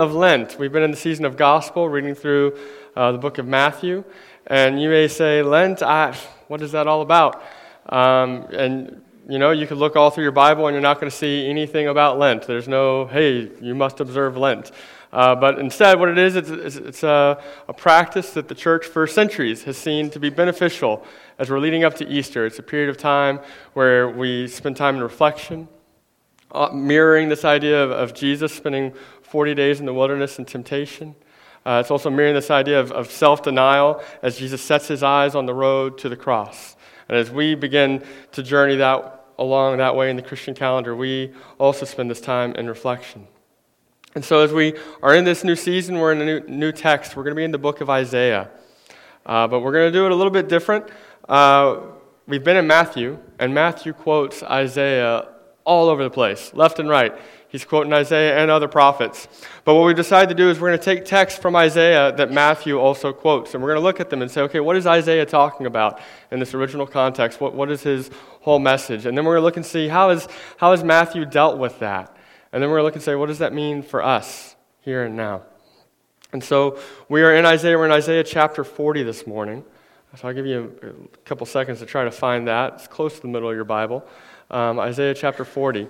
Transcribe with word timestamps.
of 0.00 0.14
Lent. 0.14 0.58
We've 0.58 0.72
been 0.72 0.82
in 0.82 0.90
the 0.90 0.96
season 0.96 1.26
of 1.26 1.36
gospel, 1.36 1.86
reading 1.86 2.14
through 2.14 2.58
uh, 2.96 3.12
the 3.12 3.18
book 3.18 3.36
of 3.36 3.46
Matthew. 3.46 4.02
And 4.46 4.80
you 4.80 4.88
may 4.88 5.08
say, 5.08 5.42
Lent, 5.42 5.82
I, 5.82 6.16
what 6.48 6.62
is 6.62 6.72
that 6.72 6.86
all 6.86 7.02
about? 7.02 7.42
Um, 7.86 8.46
and 8.50 9.02
you 9.28 9.38
know, 9.38 9.50
you 9.50 9.66
could 9.66 9.76
look 9.76 9.96
all 9.96 10.08
through 10.08 10.24
your 10.24 10.32
Bible 10.32 10.66
and 10.66 10.74
you're 10.74 10.80
not 10.80 11.00
going 11.00 11.10
to 11.10 11.16
see 11.16 11.46
anything 11.46 11.86
about 11.86 12.18
Lent. 12.18 12.46
There's 12.46 12.66
no, 12.66 13.08
hey, 13.08 13.50
you 13.60 13.74
must 13.74 14.00
observe 14.00 14.38
Lent. 14.38 14.70
Uh, 15.12 15.34
but 15.34 15.58
instead, 15.58 16.00
what 16.00 16.08
it 16.08 16.16
is, 16.16 16.34
it's, 16.34 16.48
it's, 16.76 17.02
a, 17.02 17.38
a, 17.68 17.74
practice 17.74 18.32
that 18.32 18.48
the 18.48 18.54
church 18.54 18.86
for 18.86 19.06
centuries 19.06 19.64
has 19.64 19.76
seen 19.76 20.08
to 20.08 20.18
be 20.18 20.30
beneficial 20.30 21.04
as 21.38 21.50
we're 21.50 21.58
leading 21.58 21.84
up 21.84 21.94
to 21.96 22.08
Easter. 22.08 22.46
It's 22.46 22.58
a 22.58 22.62
period 22.62 22.88
of 22.88 22.96
time 22.96 23.38
where 23.74 24.08
we 24.08 24.48
spend 24.48 24.78
time 24.78 24.96
in 24.96 25.02
reflection, 25.02 25.68
uh, 26.52 26.70
mirroring 26.72 27.28
this 27.28 27.44
idea 27.44 27.84
of, 27.84 27.90
of 27.90 28.14
Jesus 28.14 28.54
spending 28.54 28.94
40 29.30 29.54
days 29.54 29.78
in 29.78 29.86
the 29.86 29.94
wilderness 29.94 30.38
and 30.38 30.48
temptation. 30.48 31.14
Uh, 31.64 31.78
it's 31.80 31.90
also 31.92 32.10
mirroring 32.10 32.34
this 32.34 32.50
idea 32.50 32.80
of, 32.80 32.90
of 32.90 33.08
self 33.08 33.44
denial 33.44 34.02
as 34.22 34.36
Jesus 34.36 34.60
sets 34.60 34.88
his 34.88 35.04
eyes 35.04 35.36
on 35.36 35.46
the 35.46 35.54
road 35.54 35.98
to 35.98 36.08
the 36.08 36.16
cross. 36.16 36.74
And 37.08 37.16
as 37.16 37.30
we 37.30 37.54
begin 37.54 38.02
to 38.32 38.42
journey 38.42 38.76
that 38.76 39.24
along 39.38 39.78
that 39.78 39.94
way 39.94 40.10
in 40.10 40.16
the 40.16 40.22
Christian 40.22 40.52
calendar, 40.52 40.96
we 40.96 41.32
also 41.58 41.86
spend 41.86 42.10
this 42.10 42.20
time 42.20 42.56
in 42.56 42.66
reflection. 42.66 43.28
And 44.16 44.24
so, 44.24 44.40
as 44.40 44.52
we 44.52 44.74
are 45.00 45.14
in 45.14 45.22
this 45.22 45.44
new 45.44 45.54
season, 45.54 46.00
we're 46.00 46.10
in 46.10 46.20
a 46.20 46.24
new, 46.24 46.40
new 46.48 46.72
text. 46.72 47.14
We're 47.14 47.22
going 47.22 47.36
to 47.36 47.38
be 47.38 47.44
in 47.44 47.52
the 47.52 47.58
book 47.58 47.80
of 47.80 47.88
Isaiah. 47.88 48.50
Uh, 49.24 49.46
but 49.46 49.60
we're 49.60 49.72
going 49.72 49.92
to 49.92 49.96
do 49.96 50.06
it 50.06 50.10
a 50.10 50.14
little 50.16 50.32
bit 50.32 50.48
different. 50.48 50.86
Uh, 51.28 51.82
we've 52.26 52.42
been 52.42 52.56
in 52.56 52.66
Matthew, 52.66 53.16
and 53.38 53.54
Matthew 53.54 53.92
quotes 53.92 54.42
Isaiah 54.42 55.28
all 55.64 55.88
over 55.88 56.02
the 56.02 56.10
place, 56.10 56.52
left 56.52 56.80
and 56.80 56.88
right. 56.88 57.14
He's 57.50 57.64
quoting 57.64 57.92
Isaiah 57.92 58.38
and 58.38 58.48
other 58.48 58.68
prophets. 58.68 59.26
But 59.64 59.74
what 59.74 59.84
we 59.84 59.92
decided 59.92 60.28
to 60.28 60.36
do 60.36 60.50
is 60.50 60.60
we're 60.60 60.68
going 60.68 60.78
to 60.78 60.84
take 60.84 61.04
texts 61.04 61.40
from 61.40 61.56
Isaiah 61.56 62.12
that 62.16 62.30
Matthew 62.30 62.78
also 62.78 63.12
quotes, 63.12 63.54
and 63.54 63.62
we're 63.62 63.70
going 63.70 63.80
to 63.80 63.84
look 63.84 63.98
at 63.98 64.08
them 64.08 64.22
and 64.22 64.30
say, 64.30 64.42
okay, 64.42 64.60
what 64.60 64.76
is 64.76 64.86
Isaiah 64.86 65.26
talking 65.26 65.66
about 65.66 66.00
in 66.30 66.38
this 66.38 66.54
original 66.54 66.86
context? 66.86 67.40
What, 67.40 67.54
what 67.54 67.68
is 67.68 67.82
his 67.82 68.08
whole 68.42 68.60
message? 68.60 69.04
And 69.04 69.18
then 69.18 69.24
we're 69.24 69.34
going 69.34 69.40
to 69.40 69.46
look 69.46 69.56
and 69.56 69.66
see 69.66 69.88
how 69.88 70.10
is, 70.10 70.28
how 70.58 70.70
has 70.70 70.84
Matthew 70.84 71.24
dealt 71.24 71.58
with 71.58 71.80
that? 71.80 72.16
And 72.52 72.62
then 72.62 72.70
we're 72.70 72.76
going 72.76 72.82
to 72.82 72.86
look 72.86 72.94
and 72.94 73.02
say, 73.02 73.16
what 73.16 73.26
does 73.26 73.38
that 73.38 73.52
mean 73.52 73.82
for 73.82 74.00
us 74.00 74.54
here 74.80 75.04
and 75.04 75.16
now? 75.16 75.42
And 76.32 76.44
so 76.44 76.78
we 77.08 77.22
are 77.22 77.34
in 77.34 77.44
Isaiah. 77.46 77.76
We're 77.76 77.86
in 77.86 77.90
Isaiah 77.90 78.22
chapter 78.22 78.62
40 78.62 79.02
this 79.02 79.26
morning. 79.26 79.64
So 80.16 80.28
I'll 80.28 80.34
give 80.34 80.46
you 80.46 80.76
a 80.82 81.18
couple 81.24 81.46
seconds 81.46 81.80
to 81.80 81.86
try 81.86 82.04
to 82.04 82.10
find 82.12 82.46
that. 82.46 82.74
It's 82.74 82.86
close 82.86 83.16
to 83.16 83.22
the 83.22 83.28
middle 83.28 83.50
of 83.50 83.56
your 83.56 83.64
Bible. 83.64 84.04
Um, 84.50 84.78
Isaiah 84.78 85.14
chapter 85.14 85.44
40. 85.44 85.88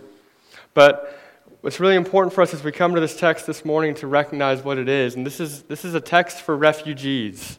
But 0.73 1.19
What's 1.63 1.79
really 1.79 1.97
important 1.97 2.33
for 2.33 2.41
us 2.41 2.55
as 2.55 2.65
we 2.65 2.73
come 2.73 2.95
to 2.95 3.03
this 3.03 3.15
text 3.15 3.47
this 3.47 3.67
morning 3.67 3.95
to 3.97 4.07
recognize 4.07 4.65
what 4.65 4.79
it 4.79 4.89
is. 4.89 5.15
And 5.15 5.27
this 5.27 5.41
is, 5.41 5.63
this 5.65 5.85
is 5.85 5.95
a 5.95 6.01
text 6.01 6.41
for 6.41 6.57
refugees. 6.57 7.59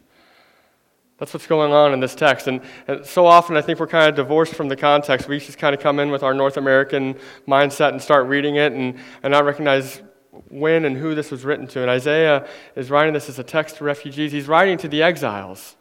That's 1.20 1.32
what's 1.36 1.46
going 1.46 1.72
on 1.72 1.94
in 1.94 2.00
this 2.00 2.16
text. 2.16 2.48
And, 2.48 2.62
and, 2.88 3.06
so 3.06 3.28
often 3.28 3.56
I 3.58 3.62
think 3.62 3.80
we're 3.80 3.86
kind 3.86 4.10
of 4.10 4.16
divorced 4.16 4.56
from 4.56 4.70
the 4.70 4.76
context. 4.76 5.28
We 5.28 5.38
just 5.38 5.60
kind 5.60 5.76
of 5.76 5.82
come 5.82 6.00
in 6.00 6.10
with 6.10 6.24
our 6.24 6.34
North 6.34 6.58
American 6.58 7.14
mindset 7.48 7.90
and 7.90 8.02
start 8.02 8.26
reading 8.26 8.56
it 8.56 8.74
and, 8.74 8.98
and 9.22 9.32
not 9.32 9.46
recognize 9.46 10.02
when 10.50 10.86
and 10.86 10.98
who 10.98 11.14
this 11.14 11.30
was 11.30 11.46
written 11.46 11.68
to. 11.68 11.82
And 11.82 11.92
Isaiah 11.92 12.48
is 12.76 12.90
writing 12.90 13.14
this 13.14 13.30
as 13.30 13.38
a 13.38 13.44
text 13.44 13.76
to 13.78 13.84
refugees. 13.84 14.32
He's 14.32 14.48
writing 14.48 14.80
to 14.80 14.88
the 14.88 15.04
exiles. 15.04 15.76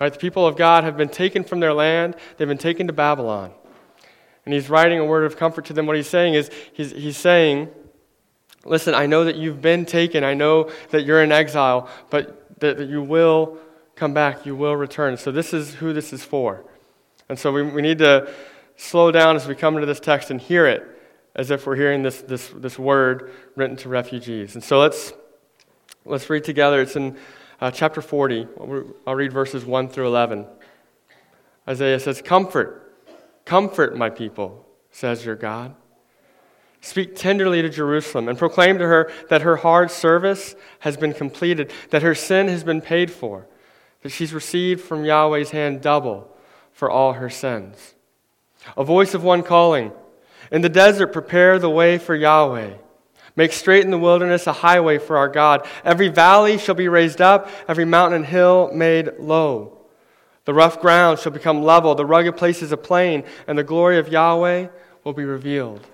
Right? 0.00 0.12
The 0.12 0.18
people 0.18 0.48
of 0.48 0.56
God 0.56 0.82
have 0.82 0.96
been 0.96 1.08
taken 1.08 1.44
from 1.44 1.60
their 1.60 1.74
land, 1.74 2.16
they've 2.38 2.48
been 2.48 2.58
taken 2.58 2.88
to 2.88 2.92
Babylon. 2.92 3.52
And 4.50 4.54
he's 4.56 4.68
writing 4.68 4.98
a 4.98 5.04
word 5.04 5.22
of 5.22 5.36
comfort 5.36 5.66
to 5.66 5.72
them. 5.72 5.86
What 5.86 5.94
he's 5.94 6.08
saying 6.08 6.34
is, 6.34 6.50
he's, 6.72 6.90
he's 6.90 7.16
saying, 7.16 7.68
Listen, 8.64 8.94
I 8.96 9.06
know 9.06 9.22
that 9.22 9.36
you've 9.36 9.62
been 9.62 9.86
taken. 9.86 10.24
I 10.24 10.34
know 10.34 10.72
that 10.90 11.04
you're 11.04 11.22
in 11.22 11.30
exile, 11.30 11.88
but 12.10 12.58
that, 12.58 12.78
that 12.78 12.88
you 12.88 13.00
will 13.00 13.58
come 13.94 14.12
back. 14.12 14.44
You 14.44 14.56
will 14.56 14.74
return. 14.74 15.16
So, 15.18 15.30
this 15.30 15.54
is 15.54 15.74
who 15.74 15.92
this 15.92 16.12
is 16.12 16.24
for. 16.24 16.64
And 17.28 17.38
so, 17.38 17.52
we, 17.52 17.62
we 17.62 17.80
need 17.80 17.98
to 17.98 18.28
slow 18.74 19.12
down 19.12 19.36
as 19.36 19.46
we 19.46 19.54
come 19.54 19.76
into 19.76 19.86
this 19.86 20.00
text 20.00 20.32
and 20.32 20.40
hear 20.40 20.66
it 20.66 20.84
as 21.36 21.52
if 21.52 21.64
we're 21.64 21.76
hearing 21.76 22.02
this, 22.02 22.20
this, 22.20 22.50
this 22.56 22.76
word 22.76 23.32
written 23.54 23.76
to 23.76 23.88
refugees. 23.88 24.56
And 24.56 24.64
so, 24.64 24.80
let's, 24.80 25.12
let's 26.04 26.28
read 26.28 26.42
together. 26.42 26.80
It's 26.80 26.96
in 26.96 27.16
uh, 27.60 27.70
chapter 27.70 28.02
40. 28.02 28.48
I'll 29.06 29.14
read 29.14 29.32
verses 29.32 29.64
1 29.64 29.90
through 29.90 30.08
11. 30.08 30.44
Isaiah 31.68 32.00
says, 32.00 32.20
Comfort 32.20 32.88
Comfort 33.44 33.96
my 33.96 34.10
people, 34.10 34.66
says 34.90 35.24
your 35.24 35.36
God. 35.36 35.74
Speak 36.80 37.14
tenderly 37.14 37.60
to 37.60 37.68
Jerusalem 37.68 38.28
and 38.28 38.38
proclaim 38.38 38.78
to 38.78 38.86
her 38.86 39.12
that 39.28 39.42
her 39.42 39.56
hard 39.56 39.90
service 39.90 40.54
has 40.80 40.96
been 40.96 41.12
completed, 41.12 41.72
that 41.90 42.02
her 42.02 42.14
sin 42.14 42.48
has 42.48 42.64
been 42.64 42.80
paid 42.80 43.10
for, 43.10 43.46
that 44.02 44.08
she's 44.10 44.32
received 44.32 44.80
from 44.80 45.04
Yahweh's 45.04 45.50
hand 45.50 45.82
double 45.82 46.34
for 46.72 46.90
all 46.90 47.14
her 47.14 47.28
sins. 47.28 47.94
A 48.76 48.84
voice 48.84 49.12
of 49.12 49.22
one 49.22 49.42
calling, 49.42 49.92
In 50.50 50.62
the 50.62 50.68
desert, 50.68 51.08
prepare 51.08 51.58
the 51.58 51.68
way 51.68 51.98
for 51.98 52.14
Yahweh. 52.14 52.74
Make 53.36 53.52
straight 53.52 53.84
in 53.84 53.90
the 53.90 53.98
wilderness 53.98 54.46
a 54.46 54.52
highway 54.52 54.98
for 54.98 55.16
our 55.16 55.28
God. 55.28 55.66
Every 55.84 56.08
valley 56.08 56.58
shall 56.58 56.74
be 56.74 56.88
raised 56.88 57.20
up, 57.20 57.48
every 57.68 57.84
mountain 57.84 58.16
and 58.16 58.26
hill 58.26 58.70
made 58.72 59.10
low. 59.18 59.79
The 60.44 60.54
rough 60.54 60.80
ground 60.80 61.18
shall 61.18 61.32
become 61.32 61.62
level, 61.62 61.94
the 61.94 62.06
rugged 62.06 62.36
places 62.36 62.72
a 62.72 62.76
plain, 62.76 63.24
and 63.46 63.58
the 63.58 63.64
glory 63.64 63.98
of 63.98 64.08
Yahweh 64.08 64.68
will 65.04 65.12
be 65.12 65.24
revealed. 65.24 65.86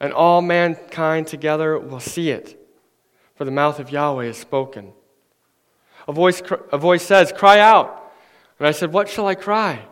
And 0.00 0.12
all 0.12 0.42
mankind 0.42 1.26
together 1.26 1.78
will 1.78 2.00
see 2.00 2.30
it, 2.30 2.58
for 3.36 3.44
the 3.44 3.50
mouth 3.50 3.78
of 3.78 3.90
Yahweh 3.90 4.24
is 4.24 4.36
spoken. 4.36 4.92
A 6.08 6.12
voice, 6.12 6.42
a 6.72 6.78
voice 6.78 7.02
says, 7.02 7.32
Cry 7.32 7.60
out. 7.60 8.12
And 8.58 8.66
I 8.66 8.72
said, 8.72 8.92
What 8.92 9.08
shall 9.08 9.26
I 9.26 9.34
cry? 9.34 9.84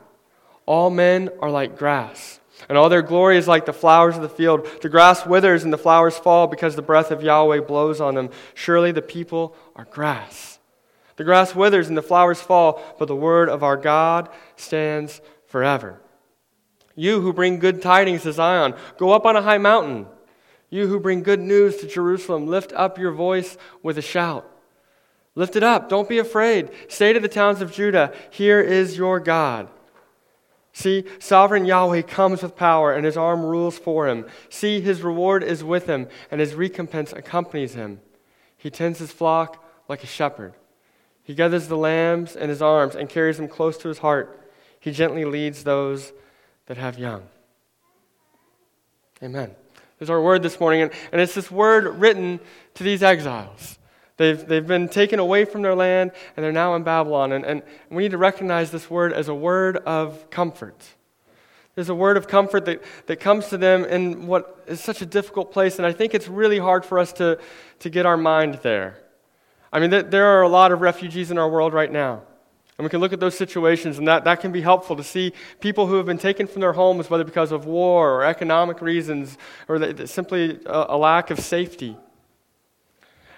All 0.66 0.90
men 0.90 1.30
are 1.40 1.50
like 1.50 1.76
grass, 1.76 2.38
and 2.68 2.78
all 2.78 2.88
their 2.88 3.02
glory 3.02 3.36
is 3.36 3.48
like 3.48 3.66
the 3.66 3.72
flowers 3.72 4.16
of 4.16 4.22
the 4.22 4.28
field. 4.28 4.68
The 4.82 4.88
grass 4.88 5.26
withers 5.26 5.64
and 5.64 5.72
the 5.72 5.78
flowers 5.78 6.16
fall 6.16 6.46
because 6.46 6.76
the 6.76 6.82
breath 6.82 7.10
of 7.10 7.22
Yahweh 7.22 7.62
blows 7.62 8.00
on 8.00 8.14
them. 8.14 8.30
Surely 8.54 8.92
the 8.92 9.02
people 9.02 9.56
are 9.74 9.86
grass. 9.86 10.59
The 11.20 11.24
grass 11.24 11.54
withers 11.54 11.88
and 11.88 11.98
the 11.98 12.02
flowers 12.02 12.40
fall, 12.40 12.82
but 12.98 13.06
the 13.06 13.14
word 13.14 13.50
of 13.50 13.62
our 13.62 13.76
God 13.76 14.30
stands 14.56 15.20
forever. 15.44 16.00
You 16.94 17.20
who 17.20 17.34
bring 17.34 17.58
good 17.58 17.82
tidings 17.82 18.22
to 18.22 18.32
Zion, 18.32 18.72
go 18.96 19.10
up 19.10 19.26
on 19.26 19.36
a 19.36 19.42
high 19.42 19.58
mountain. 19.58 20.06
You 20.70 20.86
who 20.86 20.98
bring 20.98 21.22
good 21.22 21.40
news 21.40 21.76
to 21.76 21.86
Jerusalem, 21.86 22.46
lift 22.46 22.72
up 22.72 22.96
your 22.96 23.12
voice 23.12 23.58
with 23.82 23.98
a 23.98 24.00
shout. 24.00 24.50
Lift 25.34 25.56
it 25.56 25.62
up, 25.62 25.90
don't 25.90 26.08
be 26.08 26.16
afraid. 26.16 26.70
Say 26.88 27.12
to 27.12 27.20
the 27.20 27.28
towns 27.28 27.60
of 27.60 27.70
Judah, 27.70 28.14
Here 28.30 28.62
is 28.62 28.96
your 28.96 29.20
God. 29.20 29.68
See, 30.72 31.04
sovereign 31.18 31.66
Yahweh 31.66 32.00
comes 32.00 32.42
with 32.42 32.56
power, 32.56 32.94
and 32.94 33.04
his 33.04 33.18
arm 33.18 33.44
rules 33.44 33.78
for 33.78 34.08
him. 34.08 34.24
See, 34.48 34.80
his 34.80 35.02
reward 35.02 35.44
is 35.44 35.62
with 35.62 35.84
him, 35.84 36.08
and 36.30 36.40
his 36.40 36.54
recompense 36.54 37.12
accompanies 37.12 37.74
him. 37.74 38.00
He 38.56 38.70
tends 38.70 39.00
his 39.00 39.12
flock 39.12 39.62
like 39.86 40.02
a 40.02 40.06
shepherd. 40.06 40.54
He 41.30 41.36
gathers 41.36 41.68
the 41.68 41.76
lambs 41.76 42.34
in 42.34 42.48
his 42.48 42.60
arms 42.60 42.96
and 42.96 43.08
carries 43.08 43.36
them 43.36 43.46
close 43.46 43.78
to 43.78 43.88
his 43.88 43.98
heart. 43.98 44.50
He 44.80 44.90
gently 44.90 45.24
leads 45.24 45.62
those 45.62 46.12
that 46.66 46.76
have 46.76 46.98
young. 46.98 47.22
Amen. 49.22 49.54
There's 49.96 50.10
our 50.10 50.20
word 50.20 50.42
this 50.42 50.58
morning, 50.58 50.82
and, 50.82 50.90
and 51.12 51.20
it's 51.20 51.36
this 51.36 51.48
word 51.48 52.00
written 52.00 52.40
to 52.74 52.82
these 52.82 53.04
exiles. 53.04 53.78
They've, 54.16 54.44
they've 54.44 54.66
been 54.66 54.88
taken 54.88 55.20
away 55.20 55.44
from 55.44 55.62
their 55.62 55.76
land, 55.76 56.10
and 56.36 56.42
they're 56.42 56.50
now 56.50 56.74
in 56.74 56.82
Babylon. 56.82 57.30
And, 57.30 57.44
and 57.44 57.62
we 57.90 58.02
need 58.02 58.10
to 58.10 58.18
recognize 58.18 58.72
this 58.72 58.90
word 58.90 59.12
as 59.12 59.28
a 59.28 59.34
word 59.34 59.76
of 59.76 60.30
comfort. 60.30 60.84
There's 61.76 61.90
a 61.90 61.94
word 61.94 62.16
of 62.16 62.26
comfort 62.26 62.64
that, 62.64 62.82
that 63.06 63.20
comes 63.20 63.50
to 63.50 63.56
them 63.56 63.84
in 63.84 64.26
what 64.26 64.64
is 64.66 64.80
such 64.80 65.00
a 65.00 65.06
difficult 65.06 65.52
place, 65.52 65.76
and 65.76 65.86
I 65.86 65.92
think 65.92 66.12
it's 66.12 66.26
really 66.26 66.58
hard 66.58 66.84
for 66.84 66.98
us 66.98 67.12
to, 67.12 67.38
to 67.78 67.88
get 67.88 68.04
our 68.04 68.16
mind 68.16 68.58
there. 68.64 68.98
I 69.72 69.78
mean, 69.78 69.90
there 69.90 70.26
are 70.26 70.42
a 70.42 70.48
lot 70.48 70.72
of 70.72 70.80
refugees 70.80 71.30
in 71.30 71.38
our 71.38 71.48
world 71.48 71.72
right 71.72 71.90
now. 71.90 72.22
And 72.76 72.84
we 72.84 72.88
can 72.88 73.00
look 73.00 73.12
at 73.12 73.20
those 73.20 73.36
situations, 73.36 73.98
and 73.98 74.08
that, 74.08 74.24
that 74.24 74.40
can 74.40 74.52
be 74.52 74.62
helpful 74.62 74.96
to 74.96 75.04
see 75.04 75.34
people 75.60 75.86
who 75.86 75.96
have 75.96 76.06
been 76.06 76.18
taken 76.18 76.46
from 76.46 76.62
their 76.62 76.72
homes, 76.72 77.10
whether 77.10 77.24
because 77.24 77.52
of 77.52 77.66
war 77.66 78.10
or 78.10 78.24
economic 78.24 78.80
reasons 78.80 79.36
or 79.68 80.06
simply 80.06 80.58
a, 80.64 80.86
a 80.88 80.96
lack 80.96 81.30
of 81.30 81.38
safety. 81.38 81.94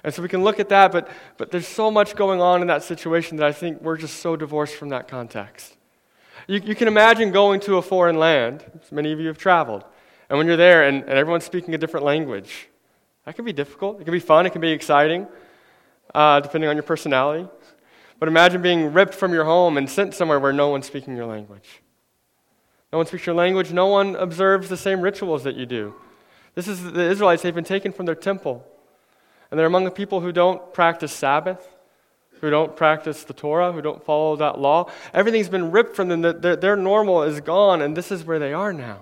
And 0.05 0.15
so 0.15 0.23
we 0.23 0.29
can 0.29 0.45
look 0.45 0.61
at 0.61 0.69
that, 0.69 0.93
but, 0.93 1.09
but 1.39 1.51
there's 1.51 1.67
so 1.67 1.91
much 1.91 2.15
going 2.15 2.41
on 2.41 2.61
in 2.61 2.69
that 2.69 2.85
situation 2.85 3.37
that 3.39 3.47
I 3.47 3.53
think 3.53 3.83
we're 3.83 3.97
just 3.97 4.21
so 4.21 4.37
divorced 4.37 4.77
from 4.77 4.91
that 4.91 5.09
context. 5.09 5.77
You, 6.47 6.61
you 6.65 6.77
can 6.77 6.87
imagine 6.87 7.33
going 7.33 7.61
to 7.63 7.79
a 7.79 7.83
foreign 7.83 8.19
land, 8.19 8.65
many 8.93 9.11
of 9.13 9.19
you 9.19 9.27
have 9.27 9.39
traveled, 9.39 9.85
and 10.31 10.39
when 10.39 10.47
you're 10.47 10.57
there 10.57 10.85
and, 10.85 11.03
and 11.03 11.13
everyone's 11.19 11.45
speaking 11.45 11.75
a 11.75 11.79
different 11.79 12.07
language, 12.07 12.69
that 13.25 13.35
can 13.35 13.45
be 13.45 13.53
difficult. 13.53 14.01
It 14.01 14.05
can 14.05 14.13
be 14.13 14.21
fun, 14.21 14.47
it 14.47 14.51
can 14.51 14.61
be 14.61 14.71
exciting 14.71 15.27
uh, 16.15 16.41
depending 16.41 16.69
on 16.69 16.77
your 16.77 16.83
personality. 16.83 17.49
But 18.19 18.29
imagine 18.29 18.63
being 18.63 18.93
ripped 18.93 19.15
from 19.15 19.33
your 19.33 19.45
home 19.45 19.77
and 19.77 19.91
sent 19.91 20.15
somewhere 20.15 20.39
where 20.39 20.53
no 20.53 20.69
one's 20.69 20.87
speaking 20.87 21.17
your 21.17 21.27
language. 21.27 21.83
No 22.93 22.99
one 22.99 23.07
speaks 23.07 23.27
your 23.27 23.35
language. 23.35 23.73
No 23.73 23.87
one 23.87 24.15
observes 24.17 24.69
the 24.69 24.77
same 24.77 25.01
rituals 25.01 25.45
that 25.45 25.57
you 25.57 25.67
do. 25.67 25.95
This 26.55 26.69
is 26.69 26.93
the 26.93 27.09
Israelites. 27.11 27.43
They've 27.43 27.55
been 27.55 27.65
taken 27.65 27.93
from 27.93 28.07
their 28.07 28.15
temple. 28.15 28.65
And 29.51 29.59
they're 29.59 29.67
among 29.67 29.85
the 29.85 29.91
people 29.91 30.21
who 30.21 30.31
don't 30.31 30.73
practice 30.73 31.13
Sabbath, 31.13 31.67
who 32.41 32.51
don't 32.51 32.77
practice 32.77 33.25
the 33.25 33.33
Torah, 33.33 33.73
who 33.73 33.83
don't 33.83 34.05
follow 34.05 34.37
that 34.37 34.59
law. 34.59 34.91
Everything's 35.15 35.49
been 35.49 35.71
ripped 35.71 35.97
from 35.97 36.09
them. 36.09 36.21
Their, 36.21 36.57
their 36.57 36.77
normal 36.77 37.23
is 37.23 37.41
gone, 37.41 37.83
and 37.83 37.97
this 37.97 38.13
is 38.13 38.25
where 38.25 38.39
they 38.39 38.53
are 38.53 38.73
now. 38.73 39.01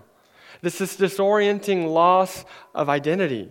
This 0.62 0.80
is 0.80 0.96
disorienting 0.96 1.92
loss 1.92 2.44
of 2.74 2.88
identity. 2.88 3.48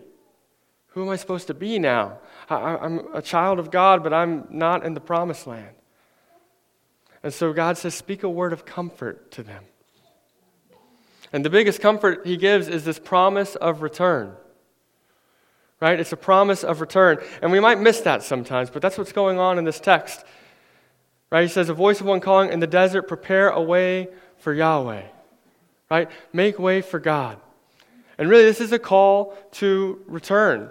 Who 0.90 1.04
am 1.04 1.10
I 1.10 1.16
supposed 1.16 1.48
to 1.48 1.54
be 1.54 1.80
now? 1.80 2.20
I, 2.50 2.86
am 2.86 3.08
a 3.14 3.22
child 3.22 3.60
of 3.60 3.72
God, 3.72 4.04
but 4.04 4.14
I'm 4.14 4.48
not 4.50 4.86
in 4.86 4.94
the 4.94 5.00
promised 5.00 5.46
land. 5.46 5.76
And 7.22 7.34
so 7.34 7.54
God 7.54 7.78
says, 7.78 7.94
Speak 7.94 8.24
a 8.24 8.30
word 8.30 8.54
of 8.54 8.66
comfort 8.66 9.32
to 9.32 9.44
them. 9.44 9.64
And 11.32 11.46
the 11.46 11.50
biggest 11.50 11.80
comfort 11.80 12.26
he 12.26 12.38
gives 12.38 12.68
is 12.68 12.86
this 12.86 12.98
promise 12.98 13.56
of 13.56 13.82
return. 13.82 14.34
Right? 15.80 16.00
It's 16.00 16.12
a 16.12 16.18
promise 16.18 16.64
of 16.64 16.82
return. 16.82 17.20
And 17.42 17.52
we 17.52 17.60
might 17.60 17.80
miss 17.80 18.02
that 18.02 18.24
sometimes, 18.24 18.70
but 18.70 18.82
that's 18.82 18.98
what's 18.98 19.14
going 19.14 19.40
on 19.40 19.58
in 19.58 19.64
this 19.64 19.80
text. 19.80 20.24
Right? 21.30 21.44
He 21.44 21.50
says, 21.50 21.70
A 21.70 21.74
voice 21.74 22.02
of 22.02 22.08
one 22.08 22.20
calling 22.20 22.52
in 22.52 22.60
the 22.60 22.68
desert, 22.68 23.04
prepare 23.04 23.50
a 23.50 23.62
way 23.62 24.08
for 24.38 24.54
Yahweh. 24.54 25.04
Right? 25.92 26.10
Make 26.34 26.60
way 26.60 26.82
for 26.82 27.00
God. 27.00 27.40
And 28.18 28.30
really, 28.30 28.44
this 28.44 28.60
is 28.60 28.72
a 28.72 28.80
call 28.80 29.38
to 29.54 30.02
return. 30.08 30.70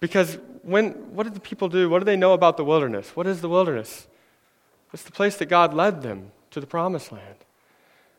Because 0.00 0.38
when, 0.62 0.92
what 1.14 1.24
did 1.24 1.34
the 1.34 1.40
people 1.40 1.68
do? 1.68 1.88
What 1.88 1.98
do 2.00 2.04
they 2.04 2.16
know 2.16 2.32
about 2.32 2.56
the 2.56 2.64
wilderness? 2.64 3.14
What 3.14 3.26
is 3.26 3.40
the 3.40 3.48
wilderness? 3.48 4.08
It's 4.92 5.02
the 5.02 5.12
place 5.12 5.36
that 5.36 5.46
God 5.46 5.72
led 5.72 6.02
them 6.02 6.32
to 6.50 6.60
the 6.60 6.66
promised 6.66 7.12
land. 7.12 7.36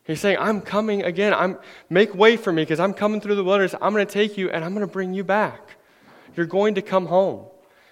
He's 0.04 0.20
saying, 0.20 0.38
I'm 0.40 0.60
coming 0.60 1.02
again. 1.02 1.34
I'm, 1.34 1.58
make 1.90 2.14
way 2.14 2.36
for 2.36 2.52
me 2.52 2.62
because 2.62 2.80
I'm 2.80 2.94
coming 2.94 3.20
through 3.20 3.36
the 3.36 3.44
wilderness. 3.44 3.74
I'm 3.80 3.92
going 3.92 4.06
to 4.06 4.12
take 4.12 4.36
you 4.36 4.50
and 4.50 4.64
I'm 4.64 4.74
going 4.74 4.86
to 4.86 4.92
bring 4.92 5.12
you 5.12 5.22
back. 5.22 5.76
You're 6.36 6.46
going 6.46 6.74
to 6.76 6.82
come 6.82 7.06
home. 7.06 7.44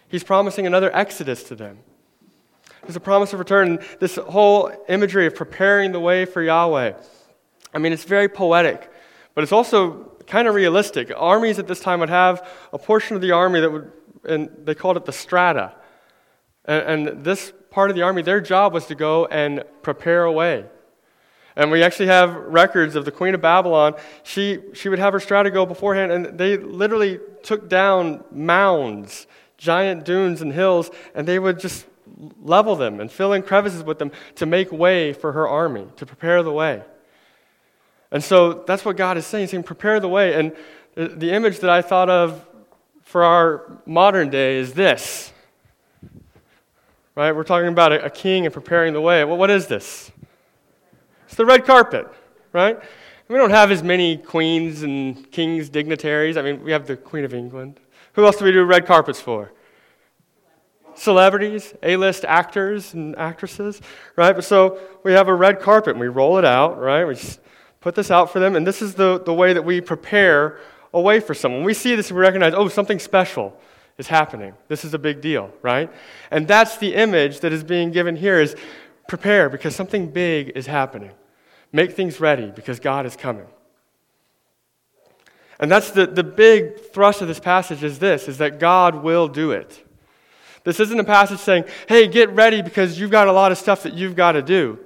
He's 0.09 0.25
promising 0.25 0.67
another 0.67 0.95
exodus 0.95 1.45
to 1.45 1.55
them. 1.55 1.79
There's 2.83 2.97
a 2.97 3.01
promise 3.01 3.33
of 3.33 3.39
return. 3.39 3.79
This 4.01 4.17
whole 4.17 4.73
imagery 4.89 5.27
of 5.27 5.35
preparing 5.35 5.93
the 5.93 6.01
way 6.01 6.25
for 6.25 6.43
Yahweh. 6.43 6.95
I 7.73 7.79
mean, 7.79 7.93
it's 7.93 8.05
very 8.05 8.29
poetic, 8.29 8.91
but 9.35 9.45
it's 9.45 9.53
also 9.53 10.10
kind 10.31 10.49
of 10.49 10.55
realistic. 10.55 11.13
Armies 11.15 11.59
at 11.59 11.67
this 11.67 11.81
time 11.81 12.01
would 12.01 12.09
have 12.09 12.49
a 12.73 12.79
portion 12.79 13.17
of 13.17 13.23
the 13.23 13.33
army 13.33 13.61
that 13.61 13.71
would, 13.71 13.93
and 14.25 14.49
they 14.65 14.75
called 14.75 14.97
it 14.97 15.05
the 15.05 15.13
strata. 15.13 15.75
And, 16.65 17.09
and 17.09 17.25
this 17.25 17.53
part 17.71 17.91
of 17.91 17.97
the 17.97 18.03
army, 18.03 18.23
their 18.23 18.41
job 18.41 18.73
was 18.73 18.87
to 18.87 18.95
go 18.95 19.27
and 19.27 19.65
prepare 19.83 20.25
a 20.25 20.33
way. 20.33 20.65
And 21.57 21.71
we 21.71 21.83
actually 21.83 22.07
have 22.07 22.35
records 22.35 22.95
of 22.95 23.05
the 23.05 23.11
Queen 23.11 23.35
of 23.35 23.41
Babylon. 23.41 23.95
She, 24.23 24.61
she 24.73 24.89
would 24.89 25.01
have 25.01 25.13
her 25.13 25.21
strata 25.21 25.51
go 25.51 25.67
beforehand, 25.67 26.13
and 26.13 26.39
they 26.39 26.57
literally 26.57 27.19
took 27.43 27.69
down 27.69 28.25
mounds, 28.31 29.27
giant 29.59 30.05
dunes 30.05 30.43
and 30.43 30.53
hills, 30.53 30.91
and 31.15 31.27
they 31.27 31.39
would 31.39 31.59
just 31.59 31.87
level 32.41 32.77
them 32.77 33.01
and 33.01 33.11
fill 33.11 33.33
in 33.33 33.43
crevices 33.43 33.83
with 33.83 33.99
them 33.99 34.13
to 34.37 34.47
make 34.47 34.71
way 34.71 35.13
for 35.13 35.33
her 35.33 35.49
army, 35.49 35.87
to 35.97 36.07
prepare 36.07 36.43
the 36.43 36.53
way. 36.53 36.83
And 38.11 38.23
so 38.23 38.65
that's 38.67 38.85
what 38.85 38.97
God 38.97 39.17
is 39.17 39.27
saying. 39.27 39.45
He's 39.45 39.51
saying, 39.51 39.63
prepare 39.63 40.01
the 40.01 40.09
way. 40.09 40.35
And 40.35 40.55
the 40.95 41.33
image 41.33 41.61
that 41.61 41.71
I 41.71 41.83
thought 41.83 42.11
of 42.11 42.45
for 43.03 43.23
our 43.23 43.81
modern 43.87 44.31
day 44.31 44.57
is 44.57 44.75
this 44.75 45.33
right? 47.21 47.33
We're 47.33 47.45
talking 47.45 47.69
about 47.69 47.93
a, 47.93 48.09
king 48.09 48.47
and 48.47 48.53
preparing 48.53 48.95
the 48.95 49.01
way. 49.01 49.25
Well, 49.25 49.37
what 49.37 49.51
is 49.51 49.67
this? 49.67 50.11
It's 51.27 51.35
the 51.35 51.45
red 51.45 51.67
carpet, 51.67 52.09
right? 52.53 52.79
We 53.29 53.37
don't 53.37 53.51
have 53.51 53.71
as 53.71 53.83
many 53.83 54.17
queens 54.17 54.83
and 54.83 55.31
kings, 55.31 55.69
dignitaries. 55.69 56.39
I 56.39 56.43
mean, 56.43 56.65
we 56.65 56.73
have 56.73 56.87
the 56.87 56.97
Queen 56.97 57.25
of 57.25 57.35
England. 57.35 57.79
Who 58.15 58.25
else 58.25 58.37
do 58.37 58.47
we 58.47 58.53
do 58.53 58.65
red 58.65 58.87
carpets 58.87 59.21
for? 59.21 59.53
Celebrities, 60.95 61.75
A 61.83 61.97
list 61.97 62.25
actors 62.25 62.95
and 62.95 63.15
actresses, 63.17 63.83
right? 64.17 64.35
But 64.35 64.45
so 64.45 64.81
we 65.05 65.13
have 65.13 65.29
a 65.29 65.35
red 65.35 65.61
carpet 65.61 65.91
and 65.91 66.01
we 66.01 66.09
roll 66.09 66.39
it 66.39 66.45
out, 66.47 66.79
right? 66.79 67.05
We 67.05 67.15
just 67.15 67.39
put 67.81 67.95
this 67.95 68.11
out 68.11 68.31
for 68.31 68.39
them, 68.39 68.57
and 68.57 68.67
this 68.67 68.83
is 68.83 68.95
the, 68.95 69.21
the 69.25 69.35
way 69.35 69.53
that 69.53 69.63
we 69.63 69.81
prepare 69.81 70.59
a 70.93 71.01
way 71.01 71.21
for 71.21 71.35
someone. 71.35 71.65
We 71.65 71.75
see 71.75 71.95
this 71.95 72.11
and 72.11 72.17
we 72.17 72.23
recognize, 72.23 72.53
oh, 72.55 72.69
something 72.69 72.99
special 72.99 73.57
is 73.97 74.09
happening. 74.09 74.55
This 74.69 74.85
is 74.85 74.95
a 74.95 74.99
big 74.99 75.21
deal, 75.21 75.53
right? 75.63 75.91
And 76.31 76.47
that's 76.49 76.79
the 76.79 76.95
image 76.95 77.41
that 77.41 77.53
is 77.53 77.65
being 77.65 77.91
given 77.91 78.17
here 78.17 78.41
is 78.41 78.57
prepare 79.09 79.49
because 79.49 79.75
something 79.75 80.11
big 80.11 80.53
is 80.55 80.67
happening. 80.67 81.13
Make 81.73 81.93
things 81.93 82.21
ready 82.21 82.51
because 82.51 82.81
God 82.81 83.07
is 83.07 83.17
coming. 83.17 83.47
And 85.61 85.71
that's 85.71 85.91
the, 85.91 86.07
the 86.07 86.25
big 86.25 86.81
thrust 86.81 87.21
of 87.21 87.29
this 87.29 87.39
passage 87.39 87.85
is 87.85 87.99
this, 87.99 88.29
is 88.29 88.39
that 88.39 88.59
God 88.59 88.97
will 88.97 89.29
do 89.29 89.53
it. 89.53 89.87
This 90.65 90.81
isn't 90.81 90.99
a 90.99 91.05
passage 91.05 91.39
saying, 91.39 91.65
hey, 91.89 92.09
get 92.09 92.31
ready 92.31 92.63
because 92.63 92.99
you've 92.99 93.11
got 93.11 93.29
a 93.29 93.33
lot 93.33 93.53
of 93.53 93.59
stuff 93.59 93.83
that 93.85 93.95
you've 93.95 94.17
got 94.17 94.33
to 94.33 94.43
do. 94.43 94.79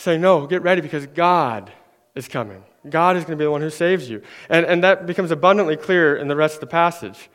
Saying, 0.00 0.20
no, 0.20 0.46
get 0.46 0.62
ready 0.62 0.80
because 0.80 1.06
God 1.06 1.70
is 2.14 2.26
coming. 2.26 2.64
God 2.88 3.16
is 3.16 3.24
going 3.24 3.36
to 3.36 3.42
be 3.42 3.44
the 3.44 3.50
one 3.50 3.60
who 3.60 3.70
saves 3.70 4.08
you. 4.08 4.22
And, 4.48 4.64
and 4.64 4.82
that 4.82 5.06
becomes 5.06 5.30
abundantly 5.30 5.76
clear 5.76 6.16
in 6.16 6.28
the 6.28 6.36
rest 6.36 6.54
of 6.54 6.60
the 6.60 6.66
passage 6.66 7.28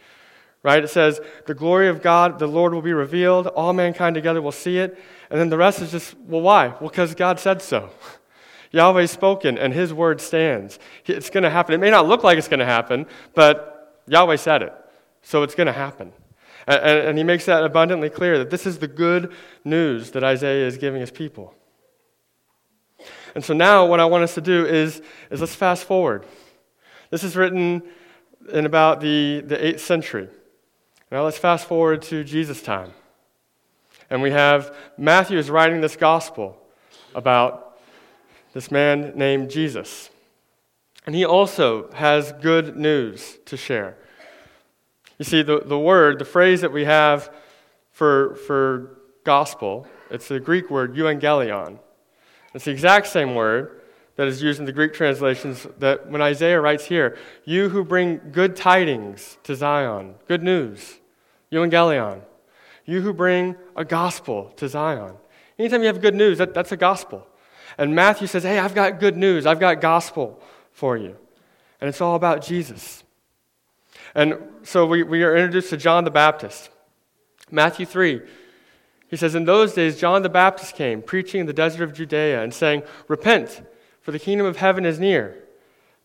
right? 0.65 0.83
It 0.83 0.87
says, 0.87 1.21
the 1.45 1.53
glory 1.53 1.89
of 1.89 2.01
God, 2.01 2.39
the 2.39 2.47
Lord 2.47 2.73
will 2.73 2.81
be 2.81 2.91
revealed. 2.91 3.45
All 3.45 3.71
mankind 3.71 4.15
together 4.15 4.41
will 4.41 4.51
see 4.51 4.79
it. 4.79 4.97
And 5.29 5.39
then 5.39 5.49
the 5.49 5.57
rest 5.57 5.79
is 5.79 5.91
just, 5.91 6.17
well, 6.21 6.41
why? 6.41 6.69
Well, 6.69 6.89
because 6.89 7.13
God 7.13 7.39
said 7.39 7.61
so. 7.61 7.91
Yahweh's 8.71 9.11
spoken, 9.11 9.59
and 9.59 9.75
his 9.75 9.93
word 9.93 10.19
stands. 10.19 10.79
It's 11.05 11.29
going 11.29 11.43
to 11.43 11.51
happen. 11.51 11.75
It 11.75 11.77
may 11.77 11.91
not 11.91 12.07
look 12.07 12.23
like 12.23 12.39
it's 12.39 12.47
going 12.47 12.61
to 12.61 12.65
happen, 12.65 13.05
but 13.35 14.01
Yahweh 14.07 14.37
said 14.37 14.63
it. 14.63 14.73
So 15.21 15.43
it's 15.43 15.53
going 15.53 15.67
to 15.67 15.73
happen. 15.73 16.11
And, 16.65 16.79
and, 16.81 17.07
and 17.09 17.17
he 17.19 17.23
makes 17.23 17.45
that 17.45 17.63
abundantly 17.63 18.09
clear 18.09 18.39
that 18.39 18.49
this 18.49 18.65
is 18.65 18.79
the 18.79 18.87
good 18.87 19.33
news 19.63 20.09
that 20.11 20.23
Isaiah 20.23 20.65
is 20.65 20.79
giving 20.79 20.99
his 20.99 21.11
people. 21.11 21.53
And 23.35 23.43
so 23.43 23.53
now, 23.53 23.85
what 23.85 23.99
I 23.99 24.05
want 24.05 24.23
us 24.23 24.33
to 24.35 24.41
do 24.41 24.65
is, 24.65 25.01
is 25.29 25.41
let's 25.41 25.53
fast 25.53 25.83
forward. 25.83 26.25
This 27.11 27.23
is 27.23 27.35
written 27.35 27.83
in 28.51 28.65
about 28.65 29.01
the, 29.01 29.41
the 29.45 29.57
8th 29.57 29.81
century. 29.81 30.29
Now 31.11 31.25
let's 31.25 31.37
fast 31.37 31.67
forward 31.67 32.01
to 32.03 32.23
Jesus' 32.23 32.61
time. 32.61 32.93
And 34.09 34.21
we 34.21 34.31
have 34.31 34.75
Matthew 34.97 35.37
is 35.37 35.49
writing 35.49 35.81
this 35.81 35.95
gospel 35.95 36.57
about 37.13 37.77
this 38.53 38.71
man 38.71 39.13
named 39.15 39.49
Jesus. 39.49 40.09
And 41.05 41.13
he 41.13 41.25
also 41.25 41.91
has 41.91 42.31
good 42.33 42.77
news 42.77 43.37
to 43.45 43.57
share. 43.57 43.97
You 45.19 45.25
see, 45.25 45.41
the, 45.41 45.59
the 45.59 45.79
word, 45.79 46.19
the 46.19 46.25
phrase 46.25 46.61
that 46.61 46.71
we 46.71 46.85
have 46.85 47.33
for, 47.91 48.35
for 48.35 48.97
gospel, 49.23 49.87
it's 50.09 50.27
the 50.27 50.39
Greek 50.39 50.69
word 50.69 50.95
euangelion. 50.95 51.79
It's 52.55 52.65
the 52.65 52.71
exact 52.71 53.07
same 53.07 53.35
word 53.35 53.81
that 54.15 54.27
is 54.29 54.41
used 54.41 54.59
in 54.59 54.65
the 54.65 54.71
Greek 54.71 54.93
translations 54.93 55.67
that 55.79 56.09
when 56.09 56.21
Isaiah 56.21 56.61
writes 56.61 56.85
here, 56.85 57.17
you 57.43 57.67
who 57.67 57.83
bring 57.83 58.21
good 58.31 58.55
tidings 58.55 59.37
to 59.43 59.55
Zion, 59.55 60.15
good 60.29 60.41
news, 60.41 60.99
euangelion, 61.51 62.21
you 62.85 63.01
who 63.01 63.11
bring 63.11 63.55
a 63.75 63.83
gospel 63.83 64.53
to 64.55 64.69
Zion. 64.69 65.15
Anytime 65.59 65.81
you 65.81 65.87
have 65.87 65.99
good 65.99 66.15
news, 66.15 66.37
that, 66.37 66.53
that's 66.53 66.71
a 66.71 66.77
gospel. 66.77 67.27
And 67.77 67.93
Matthew 67.93 68.27
says, 68.27 68.43
hey, 68.43 68.57
I've 68.57 68.73
got 68.73 69.01
good 69.01 69.17
news, 69.17 69.45
I've 69.45 69.59
got 69.59 69.81
gospel 69.81 70.41
for 70.71 70.95
you. 70.95 71.17
And 71.81 71.89
it's 71.89 71.99
all 71.99 72.15
about 72.15 72.41
Jesus. 72.41 73.03
And 74.13 74.37
so 74.63 74.85
we, 74.85 75.03
we 75.03 75.23
are 75.23 75.35
introduced 75.35 75.71
to 75.71 75.77
John 75.77 76.05
the 76.05 76.11
Baptist. 76.11 76.69
Matthew 77.51 77.85
3, 77.85 78.21
he 79.07 79.17
says, 79.17 79.35
In 79.35 79.45
those 79.45 79.73
days, 79.73 79.99
John 79.99 80.23
the 80.23 80.29
Baptist 80.29 80.75
came, 80.75 81.01
preaching 81.01 81.41
in 81.41 81.47
the 81.47 81.53
desert 81.53 81.83
of 81.83 81.93
Judea 81.93 82.43
and 82.43 82.53
saying, 82.53 82.83
Repent 83.07 83.61
for 84.01 84.11
the 84.11 84.19
kingdom 84.19 84.45
of 84.45 84.57
heaven 84.57 84.85
is 84.85 84.99
near. 84.99 85.43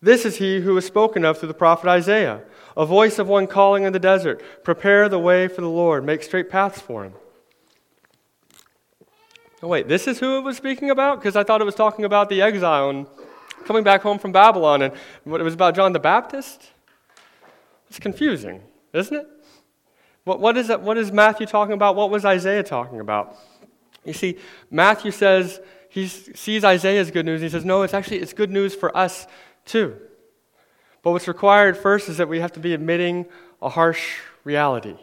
This 0.02 0.24
is 0.24 0.36
he 0.36 0.60
who 0.60 0.74
was 0.74 0.86
spoken 0.86 1.24
of 1.24 1.38
through 1.38 1.48
the 1.48 1.54
prophet 1.54 1.88
Isaiah, 1.88 2.42
a 2.76 2.86
voice 2.86 3.18
of 3.18 3.28
one 3.28 3.46
calling 3.46 3.84
in 3.84 3.92
the 3.92 3.98
desert, 3.98 4.42
Prepare 4.64 5.08
the 5.08 5.18
way 5.18 5.48
for 5.48 5.60
the 5.60 5.68
Lord, 5.68 6.04
make 6.04 6.22
straight 6.22 6.48
paths 6.48 6.80
for 6.80 7.04
him. 7.04 7.12
Oh, 9.62 9.68
wait, 9.68 9.88
this 9.88 10.06
is 10.06 10.18
who 10.18 10.38
it 10.38 10.40
was 10.40 10.56
speaking 10.56 10.88
about? 10.88 11.20
Because 11.20 11.36
I 11.36 11.44
thought 11.44 11.60
it 11.60 11.64
was 11.64 11.74
talking 11.74 12.06
about 12.06 12.30
the 12.30 12.40
exile 12.40 12.88
and 12.88 13.06
coming 13.66 13.84
back 13.84 14.00
home 14.00 14.18
from 14.18 14.32
Babylon, 14.32 14.80
and 14.80 14.94
what 15.24 15.40
it 15.40 15.44
was 15.44 15.52
about 15.52 15.74
John 15.74 15.92
the 15.92 15.98
Baptist? 15.98 16.70
It's 17.88 17.98
confusing, 17.98 18.62
isn't 18.94 19.14
it? 19.14 19.26
What, 20.24 20.40
what, 20.40 20.56
is 20.56 20.68
that, 20.68 20.82
what 20.82 20.98
is 20.98 21.12
Matthew 21.12 21.46
talking 21.46 21.72
about? 21.72 21.96
What 21.96 22.10
was 22.10 22.24
Isaiah 22.24 22.62
talking 22.62 23.00
about? 23.00 23.36
You 24.04 24.12
see, 24.12 24.38
Matthew 24.70 25.10
says 25.10 25.60
he 25.88 26.06
sees 26.06 26.64
Isaiah's 26.64 27.10
good 27.10 27.26
news. 27.26 27.40
He 27.40 27.48
says, 27.48 27.64
no, 27.64 27.82
it's 27.82 27.94
actually 27.94 28.18
it's 28.18 28.32
good 28.32 28.50
news 28.50 28.74
for 28.74 28.96
us 28.96 29.26
too. 29.64 29.96
But 31.02 31.12
what's 31.12 31.28
required 31.28 31.76
first 31.76 32.08
is 32.08 32.18
that 32.18 32.28
we 32.28 32.40
have 32.40 32.52
to 32.52 32.60
be 32.60 32.74
admitting 32.74 33.26
a 33.60 33.68
harsh 33.68 34.18
reality. 34.44 34.96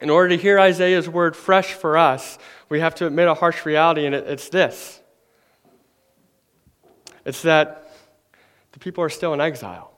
In 0.00 0.10
order 0.10 0.30
to 0.30 0.36
hear 0.36 0.60
Isaiah's 0.60 1.08
word 1.08 1.34
fresh 1.34 1.72
for 1.72 1.96
us, 1.96 2.38
we 2.68 2.80
have 2.80 2.94
to 2.96 3.06
admit 3.06 3.28
a 3.28 3.34
harsh 3.34 3.64
reality, 3.64 4.04
and 4.04 4.14
it's 4.14 4.48
this 4.48 5.00
it's 7.24 7.42
that 7.42 7.90
the 8.72 8.78
people 8.78 9.02
are 9.02 9.08
still 9.08 9.34
in 9.34 9.40
exile. 9.40 9.95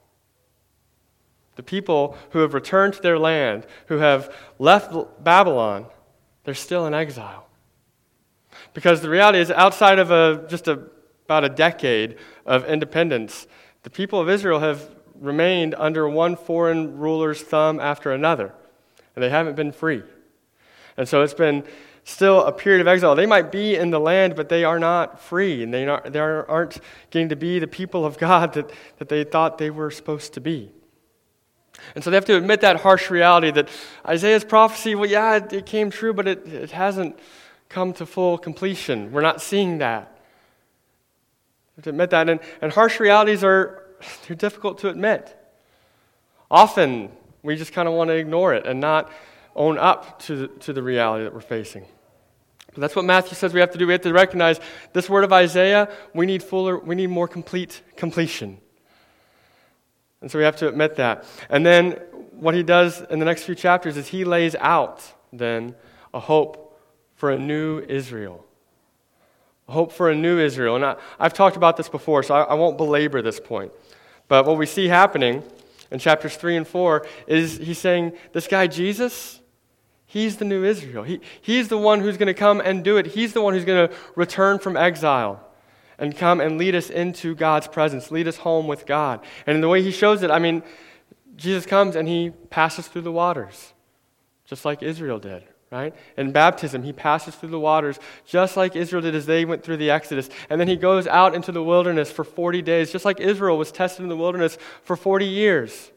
The 1.59 1.63
people 1.65 2.17
who 2.31 2.39
have 2.39 2.55
returned 2.55 2.95
to 2.95 3.03
their 3.03 3.19
land, 3.19 3.67
who 3.87 3.97
have 3.97 4.33
left 4.61 4.95
Babylon, 5.25 5.87
they're 6.45 6.55
still 6.55 6.87
in 6.87 6.95
exile. 6.95 7.49
Because 8.75 9.01
the 9.01 9.11
reality 9.11 9.41
is, 9.41 9.51
outside 9.51 9.99
of 9.99 10.13
a, 10.13 10.47
just 10.49 10.69
a, 10.69 10.85
about 11.25 11.43
a 11.43 11.49
decade 11.49 12.17
of 12.47 12.65
independence, 12.67 13.49
the 13.83 13.91
people 13.91 14.21
of 14.21 14.29
Israel 14.29 14.61
have 14.61 14.89
remained 15.17 15.75
under 15.77 16.09
one 16.09 16.37
foreign 16.37 16.97
ruler's 16.97 17.43
thumb 17.43 17.81
after 17.81 18.13
another, 18.13 18.55
and 19.17 19.23
they 19.25 19.29
haven't 19.29 19.57
been 19.57 19.73
free. 19.73 20.05
And 20.97 21.09
so 21.09 21.23
it's 21.23 21.35
been 21.35 21.65
still 22.05 22.45
a 22.45 22.53
period 22.53 22.81
of 22.81 22.87
exile. 22.87 23.17
They 23.17 23.27
might 23.27 23.51
be 23.51 23.75
in 23.75 23.91
the 23.91 23.99
land, 23.99 24.37
but 24.37 24.49
they 24.49 24.63
are 24.63 24.79
not 24.79 25.21
free, 25.21 25.65
and 25.65 25.75
they, 25.75 25.85
not, 25.85 26.13
they 26.13 26.21
aren't 26.21 26.79
getting 27.11 27.31
to 27.31 27.37
be 27.37 27.59
the 27.59 27.67
people 27.67 28.07
of 28.07 28.17
God 28.17 28.53
that, 28.53 28.71
that 28.99 29.09
they 29.09 29.25
thought 29.25 29.59
they 29.59 29.71
were 29.71 29.91
supposed 29.91 30.35
to 30.35 30.41
be. 30.41 30.71
And 31.95 32.03
so 32.03 32.11
they 32.11 32.17
have 32.17 32.25
to 32.27 32.37
admit 32.37 32.61
that 32.61 32.77
harsh 32.77 33.11
reality 33.11 33.51
that 33.53 33.69
Isaiah's 34.07 34.45
prophecy, 34.45 34.95
well, 34.95 35.09
yeah, 35.09 35.37
it, 35.37 35.53
it 35.53 35.67
came 35.67 35.91
true, 35.91 36.13
but 36.13 36.27
it, 36.27 36.47
it 36.47 36.71
hasn't 36.71 37.19
come 37.69 37.93
to 37.95 38.07
full 38.07 38.39
completion. 38.39 39.13
We're 39.13 39.23
not 39.23 39.41
seeing 39.41 39.79
that. 39.79 40.17
have 41.77 41.85
to 41.85 41.91
admit 41.91 42.11
that. 42.11 42.29
And, 42.29 42.41
and 42.61 42.73
harsh 42.73 43.01
realities 43.01 43.45
are 43.45 43.85
they're 44.27 44.37
difficult 44.37 44.79
to 44.79 44.89
admit. 44.89 45.35
Often 46.51 47.11
we 47.43 47.57
just 47.57 47.73
kind 47.73 47.89
of 47.89 47.95
want 47.95 48.09
to 48.09 48.15
ignore 48.15 48.55
it 48.55 48.67
and 48.67 48.81
not 48.81 49.11
own 49.55 49.79
up 49.79 50.21
to 50.21 50.37
the, 50.37 50.49
to 50.49 50.73
the 50.73 50.83
reality 50.83 51.25
that 51.25 51.35
we're 51.35 51.41
facing. 51.41 51.85
But 52.69 52.83
that's 52.83 52.97
what 52.97 53.05
Matthew 53.05 53.35
says 53.35 53.53
we 53.53 53.61
have 53.61 53.73
to 53.73 53.79
do. 53.79 53.87
We 53.87 53.93
have 53.93 54.03
to 54.03 54.13
recognize 54.13 54.61
this 54.93 55.09
word 55.09 55.25
of 55.25 55.33
Isaiah, 55.33 55.91
we 56.15 56.27
need 56.27 56.43
fuller, 56.43 56.79
we 56.79 56.95
need 56.95 57.09
more 57.09 57.29
complete 57.29 57.83
completion. 57.97 58.59
And 60.21 60.31
so 60.31 60.39
we 60.39 60.45
have 60.45 60.57
to 60.57 60.69
admit 60.69 60.97
that. 60.97 61.25
And 61.49 61.65
then 61.65 61.93
what 62.33 62.55
he 62.55 62.63
does 62.63 63.01
in 63.03 63.19
the 63.19 63.25
next 63.25 63.45
few 63.45 63.55
chapters 63.55 63.97
is 63.97 64.09
he 64.09 64.25
lays 64.25 64.55
out 64.57 65.03
then 65.33 65.75
a 66.15 66.21
hope 66.21 66.81
for 67.15 67.31
a 67.31 67.39
new 67.39 67.81
Israel. 67.81 68.45
A 69.69 69.73
hope 69.73 69.93
for 69.93 70.11
a 70.11 70.15
new 70.15 70.39
Israel. 70.39 70.77
And 70.77 70.85
I, 70.85 70.97
have 71.21 71.35
talked 71.35 71.57
about 71.57 71.77
this 71.77 71.89
before, 71.89 72.23
so 72.23 72.35
I, 72.35 72.43
I 72.43 72.55
won't 72.55 72.79
belabor 72.79 73.23
this 73.23 73.41
point. 73.41 73.73
But 74.27 74.47
what 74.47 74.57
we 74.57 74.67
see 74.67 74.89
happening 74.89 75.43
in 75.91 75.99
chapters 75.99 76.37
3 76.37 76.57
and 76.57 76.67
4 76.67 77.07
is 77.27 77.59
he's 77.59 77.79
saying, 77.79 78.13
This 78.33 78.47
guy, 78.47 78.67
Jesus, 78.67 79.41
he's 80.07 80.37
the 80.37 80.45
new 80.45 80.65
Israel. 80.65 81.03
He, 81.03 81.21
he's 81.41 81.69
the 81.69 81.79
one 81.79 82.01
who's 82.01 82.17
going 82.17 82.29
to 82.29 82.35
come 82.35 82.61
and 82.61 82.83
do 82.83 82.97
it. 82.97 83.07
He's 83.07 83.33
the 83.33 83.43
one 83.43 83.55
who's 83.55 83.65
going 83.65 83.89
to 83.89 83.95
return 84.15 84.59
from 84.59 84.77
exile 84.77 85.48
and 85.99 86.17
come 86.17 86.41
and 86.41 86.59
lead 86.59 86.75
us 86.75 86.91
into 86.91 87.35
God's 87.35 87.67
presence, 87.69 88.11
lead 88.11 88.29
us 88.29 88.37
home 88.37 88.67
with 88.67 88.87
God. 88.87 89.21
And 89.47 89.55
in 89.55 89.61
the 89.61 89.69
way 89.69 89.83
he 89.83 89.91
shows 89.91 90.23
it, 90.23 90.31
I 90.31 90.39
mean, 90.39 90.63
Jesus 91.37 91.67
comes 91.67 91.97
and 91.97 92.07
he 92.07 92.31
passes 92.51 92.89
through 92.89 93.03
the 93.03 93.13
waters, 93.13 93.73
just 94.45 94.65
like 94.65 94.83
Israel 94.83 95.19
did, 95.19 95.45
right? 95.71 95.95
In 96.17 96.33
baptism, 96.33 96.83
he 96.83 96.93
passes 96.93 97.35
through 97.35 97.51
the 97.51 97.61
waters, 97.61 97.99
just 98.27 98.57
like 98.57 98.77
Israel 98.77 99.03
did 99.03 99.15
as 99.15 99.27
they 99.27 99.45
went 99.45 99.63
through 99.63 99.77
the 99.79 99.91
Exodus. 99.91 100.29
And 100.51 100.61
then 100.61 100.69
he 100.69 100.77
goes 100.77 101.07
out 101.07 101.35
into 101.35 101.53
the 101.53 101.63
wilderness 101.63 102.11
for 102.11 102.25
40 102.25 102.63
days, 102.63 102.93
just 102.93 103.05
like 103.05 103.21
Israel 103.21 103.59
was 103.59 103.73
tested 103.73 104.03
in 104.03 104.09
the 104.09 104.17
wilderness 104.17 104.59
for 104.83 104.97
40 104.97 105.27
years. 105.27 105.91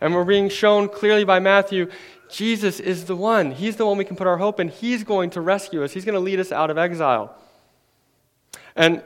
And 0.00 0.14
we're 0.14 0.24
being 0.24 0.48
shown 0.48 0.88
clearly 0.88 1.24
by 1.24 1.40
Matthew 1.40 1.88
Jesus 2.30 2.78
is 2.78 3.06
the 3.06 3.16
one. 3.16 3.50
He's 3.50 3.76
the 3.76 3.84
one 3.84 3.98
we 3.98 4.04
can 4.04 4.16
put 4.16 4.26
our 4.26 4.38
hope 4.38 4.60
in. 4.60 4.68
He's 4.68 5.04
going 5.04 5.30
to 5.30 5.40
rescue 5.40 5.82
us, 5.82 5.92
He's 5.92 6.04
going 6.04 6.14
to 6.14 6.20
lead 6.20 6.40
us 6.40 6.52
out 6.52 6.70
of 6.70 6.78
exile. 6.78 7.36
And 8.76 9.02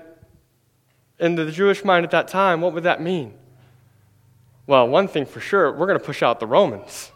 in 1.24 1.34
the 1.34 1.50
Jewish 1.50 1.84
mind 1.84 2.04
at 2.04 2.10
that 2.10 2.28
time, 2.28 2.60
what 2.60 2.74
would 2.74 2.82
that 2.84 3.00
mean? 3.00 3.34
Well, 4.66 4.86
one 4.88 5.08
thing 5.08 5.24
for 5.26 5.40
sure, 5.40 5.72
we're 5.72 5.86
going 5.86 5.98
to 5.98 6.04
push 6.04 6.22
out 6.22 6.38
the 6.38 6.46
Romans. 6.46 7.10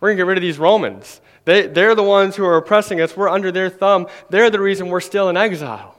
We're 0.00 0.08
going 0.08 0.16
to 0.16 0.20
get 0.22 0.26
rid 0.28 0.38
of 0.38 0.42
these 0.42 0.58
Romans. 0.58 1.20
They, 1.44 1.66
they're 1.66 1.94
the 1.94 2.02
ones 2.02 2.36
who 2.36 2.44
are 2.44 2.56
oppressing 2.56 3.00
us. 3.00 3.16
We're 3.16 3.28
under 3.28 3.50
their 3.50 3.68
thumb. 3.68 4.06
They're 4.30 4.50
the 4.50 4.60
reason 4.60 4.88
we're 4.88 5.00
still 5.00 5.28
in 5.28 5.36
exile. 5.36 5.98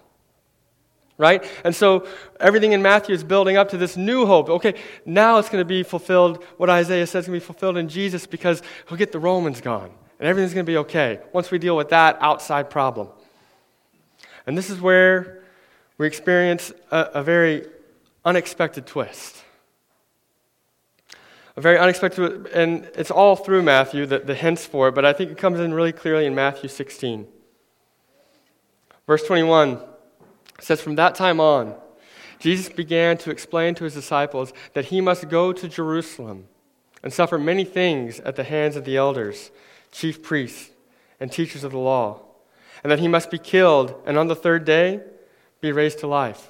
Right? 1.17 1.43
And 1.63 1.75
so 1.75 2.07
everything 2.39 2.71
in 2.71 2.81
Matthew 2.81 3.13
is 3.13 3.23
building 3.23 3.55
up 3.55 3.69
to 3.69 3.77
this 3.77 3.95
new 3.95 4.25
hope. 4.25 4.49
Okay, 4.49 4.75
now 5.05 5.37
it's 5.37 5.49
going 5.49 5.61
to 5.61 5.65
be 5.65 5.83
fulfilled, 5.83 6.43
what 6.57 6.69
Isaiah 6.69 7.05
says 7.05 7.25
is 7.25 7.27
going 7.27 7.39
to 7.39 7.43
be 7.43 7.45
fulfilled 7.45 7.77
in 7.77 7.87
Jesus 7.87 8.25
because 8.25 8.61
he'll 8.87 8.97
get 8.97 9.11
the 9.11 9.19
Romans 9.19 9.61
gone. 9.61 9.91
And 10.19 10.27
everything's 10.27 10.53
going 10.53 10.65
to 10.65 10.71
be 10.71 10.77
okay 10.77 11.19
once 11.33 11.51
we 11.51 11.59
deal 11.59 11.75
with 11.75 11.89
that 11.89 12.17
outside 12.21 12.69
problem. 12.69 13.09
And 14.47 14.57
this 14.57 14.69
is 14.69 14.81
where 14.81 15.42
we 15.97 16.07
experience 16.07 16.71
a, 16.91 17.09
a 17.15 17.23
very 17.23 17.67
unexpected 18.25 18.85
twist. 18.85 19.43
A 21.55 21.61
very 21.61 21.77
unexpected, 21.77 22.47
and 22.47 22.89
it's 22.95 23.11
all 23.11 23.35
through 23.35 23.61
Matthew, 23.61 24.05
the, 24.05 24.19
the 24.19 24.33
hints 24.33 24.65
for 24.65 24.87
it, 24.87 24.95
but 24.95 25.05
I 25.05 25.13
think 25.13 25.31
it 25.31 25.37
comes 25.37 25.59
in 25.59 25.73
really 25.73 25.91
clearly 25.91 26.25
in 26.25 26.33
Matthew 26.33 26.67
16. 26.67 27.27
Verse 29.05 29.23
21 29.27 29.79
says, 30.59 30.81
From 30.81 30.95
that 30.95 31.13
time 31.13 31.39
on, 31.39 31.75
Jesus 32.39 32.69
began 32.69 33.17
to 33.19 33.29
explain 33.31 33.75
to 33.75 33.83
his 33.83 33.93
disciples 33.93 34.51
that 34.73 34.85
he 34.85 34.99
must 34.99 35.29
go 35.29 35.53
to 35.53 35.67
Jerusalem 35.67 36.47
and 37.03 37.13
suffer 37.13 37.37
many 37.37 37.65
things 37.65 38.19
at 38.21 38.35
the 38.35 38.43
hands 38.43 38.75
of 38.75 38.85
the 38.85 38.97
elders, 38.97 39.51
chief 39.91 40.23
priests, 40.23 40.71
and 41.19 41.31
teachers 41.31 41.63
of 41.63 41.71
the 41.71 41.77
law, 41.77 42.21
and 42.83 42.91
that 42.91 42.99
he 42.99 43.07
must 43.07 43.29
be 43.29 43.37
killed, 43.37 43.93
and 44.05 44.17
on 44.17 44.27
the 44.27 44.35
third 44.35 44.65
day 44.65 45.01
be 45.63 45.71
raised 45.71 45.99
to 45.99 46.07
life. 46.07 46.49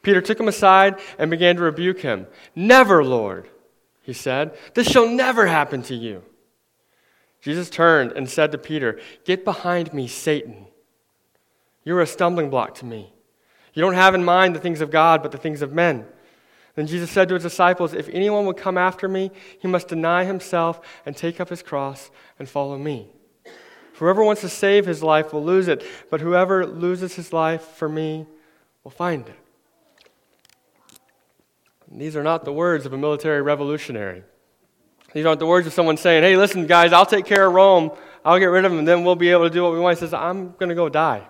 Peter 0.00 0.20
took 0.20 0.38
him 0.38 0.48
aside 0.48 0.98
and 1.18 1.30
began 1.30 1.56
to 1.56 1.62
rebuke 1.62 2.00
him. 2.00 2.28
Never, 2.54 3.04
Lord, 3.04 3.50
he 4.00 4.12
said. 4.12 4.56
This 4.74 4.88
shall 4.88 5.08
never 5.08 5.46
happen 5.46 5.82
to 5.82 5.94
you. 5.94 6.22
Jesus 7.42 7.68
turned 7.68 8.12
and 8.12 8.30
said 8.30 8.52
to 8.52 8.58
Peter, 8.58 9.00
Get 9.24 9.44
behind 9.44 9.92
me, 9.92 10.06
Satan. 10.06 10.66
You're 11.84 12.00
a 12.00 12.06
stumbling 12.06 12.48
block 12.48 12.76
to 12.76 12.86
me. 12.86 13.12
You 13.74 13.82
don't 13.82 13.94
have 13.94 14.14
in 14.14 14.24
mind 14.24 14.54
the 14.54 14.60
things 14.60 14.80
of 14.80 14.90
God, 14.90 15.22
but 15.22 15.32
the 15.32 15.38
things 15.38 15.60
of 15.60 15.72
men. 15.72 16.06
Then 16.76 16.86
Jesus 16.86 17.10
said 17.10 17.28
to 17.28 17.34
his 17.34 17.42
disciples, 17.42 17.92
If 17.92 18.08
anyone 18.10 18.46
would 18.46 18.56
come 18.56 18.78
after 18.78 19.08
me, 19.08 19.32
he 19.58 19.66
must 19.66 19.88
deny 19.88 20.24
himself 20.24 20.80
and 21.04 21.16
take 21.16 21.40
up 21.40 21.48
his 21.48 21.62
cross 21.62 22.10
and 22.38 22.48
follow 22.48 22.78
me. 22.78 23.08
Whoever 23.98 24.22
wants 24.22 24.42
to 24.42 24.48
save 24.48 24.86
his 24.86 25.02
life 25.02 25.32
will 25.32 25.44
lose 25.44 25.68
it, 25.68 25.82
but 26.10 26.20
whoever 26.20 26.66
loses 26.66 27.14
his 27.14 27.32
life 27.32 27.62
for 27.62 27.88
me 27.88 28.26
will 28.84 28.90
find 28.90 29.26
it. 29.26 29.38
And 31.90 32.00
these 32.00 32.16
are 32.16 32.22
not 32.22 32.44
the 32.44 32.52
words 32.52 32.84
of 32.84 32.92
a 32.92 32.98
military 32.98 33.40
revolutionary. 33.40 34.22
These 35.12 35.24
aren't 35.24 35.40
the 35.40 35.46
words 35.46 35.66
of 35.66 35.72
someone 35.72 35.96
saying, 35.96 36.22
hey, 36.24 36.36
listen, 36.36 36.66
guys, 36.66 36.92
I'll 36.92 37.06
take 37.06 37.24
care 37.24 37.46
of 37.46 37.54
Rome. 37.54 37.90
I'll 38.22 38.38
get 38.38 38.46
rid 38.46 38.64
of 38.64 38.72
them, 38.72 38.80
and 38.80 38.88
then 38.88 39.02
we'll 39.02 39.14
be 39.14 39.30
able 39.30 39.44
to 39.44 39.50
do 39.50 39.62
what 39.62 39.72
we 39.72 39.78
want. 39.78 39.96
He 39.96 40.00
says, 40.00 40.12
I'm 40.12 40.52
going 40.58 40.68
to 40.68 40.74
go 40.74 40.88
die. 40.88 41.26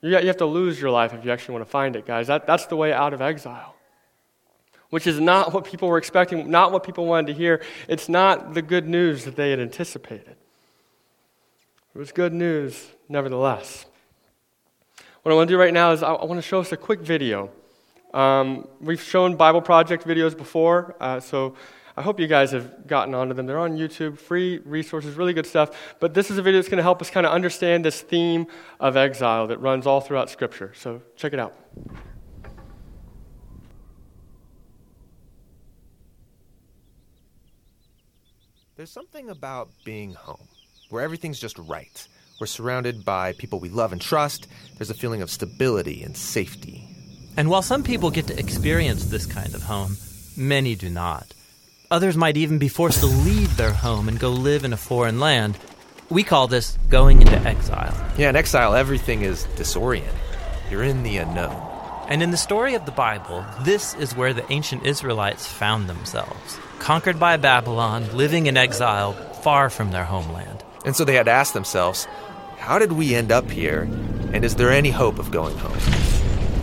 You 0.00 0.14
have 0.14 0.36
to 0.38 0.46
lose 0.46 0.80
your 0.80 0.90
life 0.90 1.12
if 1.12 1.24
you 1.24 1.30
actually 1.30 1.54
want 1.54 1.66
to 1.66 1.70
find 1.70 1.96
it, 1.96 2.06
guys. 2.06 2.28
That, 2.28 2.46
that's 2.46 2.66
the 2.66 2.76
way 2.76 2.92
out 2.92 3.12
of 3.12 3.20
exile, 3.20 3.74
which 4.90 5.06
is 5.06 5.20
not 5.20 5.52
what 5.52 5.64
people 5.64 5.88
were 5.88 5.98
expecting, 5.98 6.50
not 6.50 6.72
what 6.72 6.84
people 6.84 7.06
wanted 7.06 7.26
to 7.28 7.34
hear. 7.34 7.62
It's 7.88 8.08
not 8.08 8.54
the 8.54 8.62
good 8.62 8.86
news 8.86 9.24
that 9.24 9.36
they 9.36 9.50
had 9.50 9.60
anticipated. 9.60 10.36
It 11.94 11.98
was 11.98 12.10
good 12.10 12.32
news, 12.32 12.88
nevertheless. 13.08 13.86
What 15.22 15.30
I 15.30 15.36
want 15.36 15.48
to 15.48 15.54
do 15.54 15.58
right 15.60 15.72
now 15.72 15.92
is 15.92 16.02
I 16.02 16.10
want 16.10 16.38
to 16.38 16.42
show 16.42 16.58
us 16.58 16.72
a 16.72 16.76
quick 16.76 17.00
video. 17.00 17.50
Um, 18.12 18.66
we've 18.80 19.00
shown 19.00 19.36
Bible 19.36 19.62
Project 19.62 20.04
videos 20.04 20.36
before, 20.36 20.96
uh, 20.98 21.20
so 21.20 21.54
I 21.96 22.02
hope 22.02 22.18
you 22.18 22.26
guys 22.26 22.50
have 22.50 22.88
gotten 22.88 23.14
onto 23.14 23.32
them. 23.32 23.46
They're 23.46 23.60
on 23.60 23.76
YouTube, 23.76 24.18
free 24.18 24.58
resources, 24.64 25.14
really 25.14 25.32
good 25.32 25.46
stuff. 25.46 25.94
But 26.00 26.14
this 26.14 26.32
is 26.32 26.38
a 26.38 26.42
video 26.42 26.58
that's 26.58 26.68
going 26.68 26.78
to 26.78 26.82
help 26.82 27.00
us 27.00 27.10
kind 27.10 27.26
of 27.26 27.32
understand 27.32 27.84
this 27.84 28.00
theme 28.00 28.48
of 28.80 28.96
exile 28.96 29.46
that 29.46 29.58
runs 29.58 29.86
all 29.86 30.00
throughout 30.00 30.28
Scripture. 30.28 30.72
So 30.74 31.00
check 31.14 31.32
it 31.32 31.38
out. 31.38 31.54
There's 38.74 38.90
something 38.90 39.30
about 39.30 39.68
being 39.84 40.14
home 40.14 40.48
where 40.94 41.02
everything's 41.02 41.40
just 41.40 41.58
right. 41.58 42.06
We're 42.40 42.46
surrounded 42.46 43.04
by 43.04 43.32
people 43.32 43.58
we 43.58 43.68
love 43.68 43.90
and 43.90 44.00
trust. 44.00 44.46
There's 44.78 44.90
a 44.90 44.94
feeling 44.94 45.22
of 45.22 45.30
stability 45.30 46.04
and 46.04 46.16
safety. 46.16 46.88
And 47.36 47.50
while 47.50 47.62
some 47.62 47.82
people 47.82 48.12
get 48.12 48.28
to 48.28 48.38
experience 48.38 49.06
this 49.06 49.26
kind 49.26 49.56
of 49.56 49.64
home, 49.64 49.96
many 50.36 50.76
do 50.76 50.88
not. 50.88 51.34
Others 51.90 52.16
might 52.16 52.36
even 52.36 52.58
be 52.58 52.68
forced 52.68 53.00
to 53.00 53.06
leave 53.06 53.56
their 53.56 53.72
home 53.72 54.08
and 54.08 54.20
go 54.20 54.30
live 54.30 54.64
in 54.64 54.72
a 54.72 54.76
foreign 54.76 55.18
land. 55.18 55.58
We 56.10 56.22
call 56.22 56.46
this 56.46 56.78
going 56.88 57.20
into 57.20 57.38
exile. 57.40 57.94
Yeah, 58.16 58.30
in 58.30 58.36
exile, 58.36 58.74
everything 58.74 59.22
is 59.22 59.44
disoriented. 59.56 60.14
You're 60.70 60.84
in 60.84 61.02
the 61.02 61.16
unknown. 61.16 61.60
And 62.08 62.22
in 62.22 62.30
the 62.30 62.36
story 62.36 62.74
of 62.74 62.86
the 62.86 62.92
Bible, 62.92 63.44
this 63.62 63.94
is 63.94 64.14
where 64.14 64.32
the 64.32 64.50
ancient 64.52 64.86
Israelites 64.86 65.46
found 65.46 65.88
themselves 65.88 66.58
conquered 66.78 67.18
by 67.18 67.38
Babylon, 67.38 68.16
living 68.16 68.46
in 68.46 68.56
exile, 68.56 69.12
far 69.12 69.70
from 69.70 69.90
their 69.90 70.04
homeland. 70.04 70.63
And 70.84 70.94
so 70.94 71.04
they 71.04 71.14
had 71.14 71.28
asked 71.28 71.54
themselves, 71.54 72.06
how 72.58 72.78
did 72.78 72.92
we 72.92 73.14
end 73.14 73.32
up 73.32 73.50
here? 73.50 73.82
And 74.32 74.44
is 74.44 74.56
there 74.56 74.70
any 74.70 74.90
hope 74.90 75.18
of 75.18 75.30
going 75.30 75.56
home? 75.58 75.78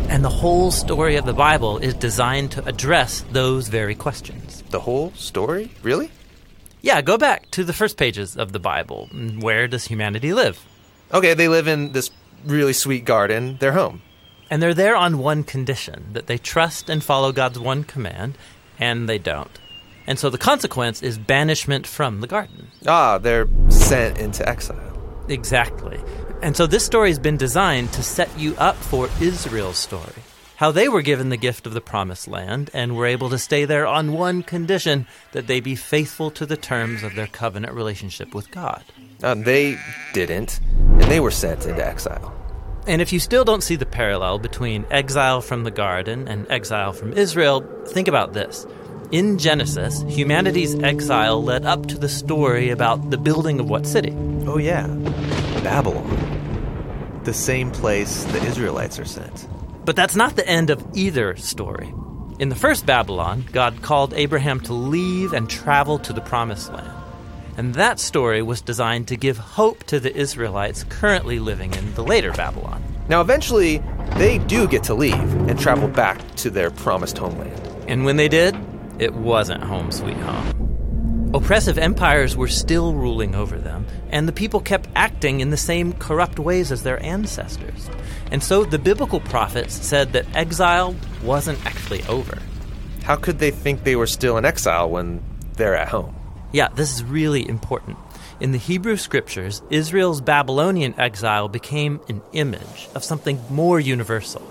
And 0.10 0.26
the 0.26 0.30
whole 0.30 0.72
story 0.72 1.16
of 1.16 1.26
the 1.26 1.34
Bible 1.34 1.78
is 1.78 1.94
designed 1.94 2.52
to 2.52 2.66
address 2.66 3.24
those 3.32 3.70
very 3.70 3.96
questions. 3.96 4.62
The 4.70 4.82
whole 4.82 5.14
story? 5.14 5.72
Really? 5.84 6.12
Yeah, 6.82 7.02
go 7.02 7.18
back 7.18 7.50
to 7.52 7.64
the 7.64 7.74
first 7.74 7.96
pages 7.98 8.36
of 8.36 8.52
the 8.52 8.60
Bible. 8.60 9.08
Where 9.40 9.68
does 9.68 9.86
humanity 9.86 10.34
live? 10.34 10.66
Okay, 11.14 11.34
they 11.34 11.48
live 11.48 11.68
in 11.68 11.92
this 11.92 12.10
really 12.44 12.74
sweet 12.74 13.06
garden, 13.06 13.58
their 13.60 13.74
home. 13.74 14.02
And 14.50 14.62
they're 14.62 14.74
there 14.74 14.96
on 14.96 15.20
one 15.20 15.44
condition 15.44 16.08
that 16.14 16.28
they 16.28 16.38
trust 16.38 16.90
and 16.90 17.04
follow 17.04 17.32
God's 17.32 17.60
one 17.60 17.84
command, 17.84 18.38
and 18.78 19.08
they 19.08 19.18
don't. 19.18 19.60
And 20.08 20.18
so 20.20 20.30
the 20.30 20.38
consequence 20.38 21.02
is 21.02 21.18
banishment 21.18 21.86
from 21.88 22.22
the 22.22 22.28
garden. 22.28 22.68
Ah, 22.88 23.18
they're 23.18 23.48
sent 23.70 24.18
into 24.18 24.48
exile. 24.48 25.26
Exactly. 25.28 26.00
And 26.42 26.58
so 26.58 26.66
this 26.66 26.86
story 26.86 27.10
has 27.10 27.20
been 27.20 27.38
designed 27.38 27.94
to 27.94 28.04
set 28.04 28.30
you 28.38 28.56
up 28.58 28.76
for 28.76 29.10
Israel's 29.20 29.78
story. 29.78 30.24
How 30.56 30.72
they 30.72 30.88
were 30.90 31.02
given 31.02 31.30
the 31.30 31.38
gift 31.38 31.66
of 31.66 31.74
the 31.74 31.82
promised 31.82 32.28
land 32.28 32.70
and 32.74 32.96
were 32.96 33.08
able 33.08 33.30
to 33.30 33.40
stay 33.40 33.66
there 33.66 33.88
on 33.88 34.14
one 34.14 34.44
condition 34.44 35.08
that 35.32 35.48
they 35.48 35.60
be 35.60 35.76
faithful 35.76 36.30
to 36.32 36.46
the 36.46 36.58
terms 36.58 37.02
of 37.02 37.16
their 37.16 37.26
covenant 37.26 37.74
relationship 37.74 38.36
with 38.36 38.52
God. 38.52 38.84
Uh, 39.24 39.34
they 39.36 39.80
didn't, 40.14 40.60
and 40.60 41.04
they 41.04 41.20
were 41.20 41.32
sent 41.32 41.66
into 41.66 41.84
exile. 41.84 42.36
And 42.88 43.02
if 43.02 43.14
you 43.14 43.20
still 43.20 43.44
don't 43.44 43.64
see 43.64 43.76
the 43.76 43.86
parallel 43.86 44.40
between 44.40 44.86
exile 44.92 45.42
from 45.42 45.64
the 45.64 45.72
garden 45.72 46.28
and 46.28 46.50
exile 46.52 46.94
from 46.94 47.14
Israel, 47.14 47.62
think 47.88 48.08
about 48.08 48.34
this. 48.34 48.66
In 49.12 49.38
Genesis, 49.38 50.04
humanity's 50.08 50.74
exile 50.74 51.44
led 51.44 51.66
up 51.66 51.86
to 51.88 51.98
the 51.98 52.08
story 52.08 52.70
about 52.70 53.10
the 53.10 53.18
building 53.18 53.60
of 53.60 53.70
what 53.70 53.86
city? 53.86 54.16
Oh, 54.48 54.58
yeah, 54.58 54.88
Babylon. 55.66 57.20
The 57.26 57.34
same 57.34 57.72
place 57.72 58.24
the 58.24 58.42
Israelites 58.46 59.00
are 59.00 59.06
sent. 59.06 59.50
But 59.84 59.98
that's 59.98 60.16
not 60.16 60.38
the 60.38 60.48
end 60.48 60.70
of 60.70 60.82
either 60.94 61.36
story. 61.36 61.94
In 62.40 62.48
the 62.48 62.56
first 62.56 62.86
Babylon, 62.86 63.44
God 63.52 63.82
called 63.82 64.14
Abraham 64.14 64.62
to 64.62 64.74
leave 64.74 65.34
and 65.34 65.50
travel 65.50 66.00
to 66.00 66.14
the 66.14 66.22
promised 66.22 66.72
land. 66.72 66.94
And 67.58 67.76
that 67.76 68.00
story 68.00 68.42
was 68.42 68.62
designed 68.62 69.10
to 69.10 69.18
give 69.18 69.38
hope 69.38 69.84
to 69.88 70.00
the 70.00 70.16
Israelites 70.16 70.86
currently 70.86 71.38
living 71.38 71.74
in 71.74 71.94
the 71.96 72.04
later 72.04 72.32
Babylon. 72.32 72.82
Now, 73.10 73.20
eventually, 73.20 73.84
they 74.16 74.38
do 74.38 74.70
get 74.70 74.84
to 74.84 74.94
leave 74.94 75.20
and 75.50 75.60
travel 75.60 75.90
back 75.90 76.36
to 76.36 76.50
their 76.50 76.72
promised 76.72 77.18
homeland. 77.18 77.60
And 77.90 78.06
when 78.06 78.16
they 78.16 78.30
did, 78.30 78.56
it 79.02 79.16
wasn't 79.16 79.64
home 79.64 79.92
sweet 79.92 80.18
home. 80.18 81.32
Oppressive 81.34 81.80
empires 81.80 82.38
were 82.38 82.48
still 82.48 82.94
ruling 82.94 83.34
over 83.34 83.58
them, 83.58 83.88
and 84.12 84.28
the 84.28 84.34
people 84.34 84.60
kept 84.60 84.88
acting 84.96 85.40
in 85.40 85.50
the 85.50 85.58
same 85.58 85.94
corrupt 85.94 86.38
ways 86.38 86.72
as 86.72 86.84
their 86.84 87.02
ancestors. 87.04 87.90
And 88.32 88.44
so 88.44 88.64
the 88.64 88.78
biblical 88.78 89.20
prophets 89.20 89.74
said 89.74 90.14
that 90.14 90.28
exile 90.36 90.96
wasn't 91.24 91.66
actually 91.66 92.04
over. 92.04 92.38
How 93.04 93.16
could 93.16 93.40
they 93.40 93.50
think 93.50 93.84
they 93.84 93.96
were 93.96 94.06
still 94.06 94.38
in 94.38 94.46
exile 94.46 94.90
when 94.90 95.24
they're 95.56 95.76
at 95.76 95.88
home? 95.88 96.16
Yeah, 96.52 96.68
this 96.76 96.94
is 96.94 97.04
really 97.04 97.48
important. 97.48 97.98
In 98.40 98.52
the 98.52 98.60
Hebrew 98.60 98.98
scriptures, 98.98 99.64
Israel's 99.72 100.22
Babylonian 100.22 100.94
exile 101.00 101.48
became 101.48 102.02
an 102.08 102.22
image 102.34 102.90
of 102.94 103.04
something 103.04 103.40
more 103.50 103.80
universal. 103.80 104.42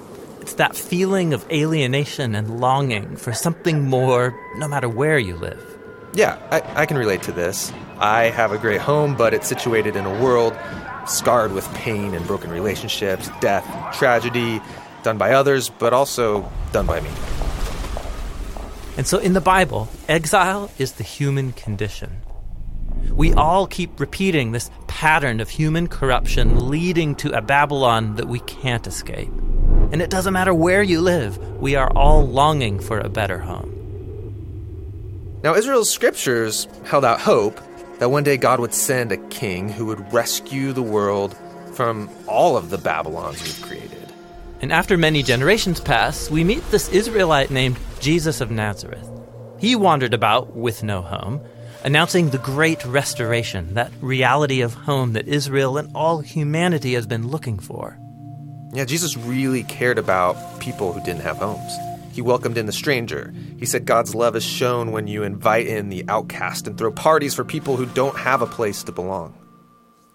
It's 0.40 0.54
that 0.54 0.74
feeling 0.74 1.32
of 1.32 1.46
alienation 1.50 2.34
and 2.34 2.60
longing 2.60 3.16
for 3.16 3.32
something 3.32 3.88
more, 3.88 4.34
no 4.56 4.68
matter 4.68 4.88
where 4.88 5.18
you 5.18 5.36
live. 5.36 5.62
Yeah, 6.14 6.38
I, 6.50 6.82
I 6.82 6.86
can 6.86 6.96
relate 6.96 7.22
to 7.22 7.32
this. 7.32 7.72
I 7.98 8.24
have 8.30 8.50
a 8.50 8.58
great 8.58 8.80
home, 8.80 9.16
but 9.16 9.34
it's 9.34 9.46
situated 9.46 9.96
in 9.96 10.06
a 10.06 10.22
world 10.22 10.56
scarred 11.06 11.52
with 11.52 11.72
pain 11.74 12.14
and 12.14 12.26
broken 12.26 12.50
relationships, 12.50 13.28
death, 13.40 13.64
tragedy, 13.96 14.60
done 15.02 15.18
by 15.18 15.32
others, 15.32 15.68
but 15.68 15.92
also 15.92 16.50
done 16.72 16.86
by 16.86 17.00
me. 17.00 17.10
And 18.96 19.06
so 19.06 19.18
in 19.18 19.34
the 19.34 19.40
Bible, 19.40 19.88
exile 20.08 20.70
is 20.78 20.92
the 20.92 21.04
human 21.04 21.52
condition. 21.52 22.22
We 23.12 23.32
all 23.34 23.66
keep 23.66 24.00
repeating 24.00 24.52
this 24.52 24.70
pattern 24.88 25.40
of 25.40 25.48
human 25.48 25.88
corruption 25.88 26.68
leading 26.68 27.14
to 27.16 27.36
a 27.36 27.42
Babylon 27.42 28.16
that 28.16 28.28
we 28.28 28.40
can't 28.40 28.86
escape. 28.86 29.30
And 29.92 30.00
it 30.00 30.10
doesn't 30.10 30.32
matter 30.32 30.54
where 30.54 30.82
you 30.82 31.00
live, 31.00 31.38
we 31.60 31.74
are 31.74 31.90
all 31.96 32.26
longing 32.26 32.78
for 32.78 33.00
a 33.00 33.08
better 33.08 33.38
home. 33.38 33.80
Now, 35.42 35.54
Israel's 35.54 35.90
scriptures 35.90 36.68
held 36.84 37.04
out 37.04 37.20
hope 37.20 37.60
that 37.98 38.10
one 38.10 38.24
day 38.24 38.36
God 38.36 38.60
would 38.60 38.74
send 38.74 39.10
a 39.10 39.16
king 39.28 39.68
who 39.68 39.86
would 39.86 40.12
rescue 40.12 40.72
the 40.72 40.82
world 40.82 41.36
from 41.74 42.10
all 42.26 42.56
of 42.56 42.70
the 42.70 42.78
Babylons 42.78 43.42
we've 43.42 43.62
created. 43.62 44.12
And 44.60 44.72
after 44.72 44.96
many 44.96 45.22
generations 45.22 45.80
pass, 45.80 46.30
we 46.30 46.44
meet 46.44 46.68
this 46.70 46.90
Israelite 46.90 47.50
named 47.50 47.78
Jesus 48.00 48.40
of 48.40 48.50
Nazareth. 48.50 49.08
He 49.58 49.76
wandered 49.76 50.14
about 50.14 50.54
with 50.54 50.82
no 50.82 51.02
home, 51.02 51.40
announcing 51.84 52.30
the 52.30 52.38
great 52.38 52.84
restoration, 52.84 53.74
that 53.74 53.92
reality 54.00 54.60
of 54.60 54.74
home 54.74 55.14
that 55.14 55.28
Israel 55.28 55.78
and 55.78 55.90
all 55.94 56.20
humanity 56.20 56.94
has 56.94 57.06
been 57.06 57.28
looking 57.28 57.58
for. 57.58 57.98
Yeah, 58.72 58.84
Jesus 58.84 59.16
really 59.16 59.64
cared 59.64 59.98
about 59.98 60.60
people 60.60 60.92
who 60.92 61.02
didn't 61.02 61.22
have 61.22 61.38
homes. 61.38 61.72
He 62.12 62.22
welcomed 62.22 62.58
in 62.58 62.66
the 62.66 62.72
stranger. 62.72 63.32
He 63.58 63.66
said 63.66 63.84
God's 63.84 64.14
love 64.14 64.36
is 64.36 64.44
shown 64.44 64.92
when 64.92 65.06
you 65.06 65.22
invite 65.22 65.66
in 65.66 65.88
the 65.88 66.04
outcast 66.08 66.66
and 66.66 66.76
throw 66.76 66.90
parties 66.90 67.34
for 67.34 67.44
people 67.44 67.76
who 67.76 67.86
don't 67.86 68.16
have 68.16 68.42
a 68.42 68.46
place 68.46 68.82
to 68.84 68.92
belong. 68.92 69.34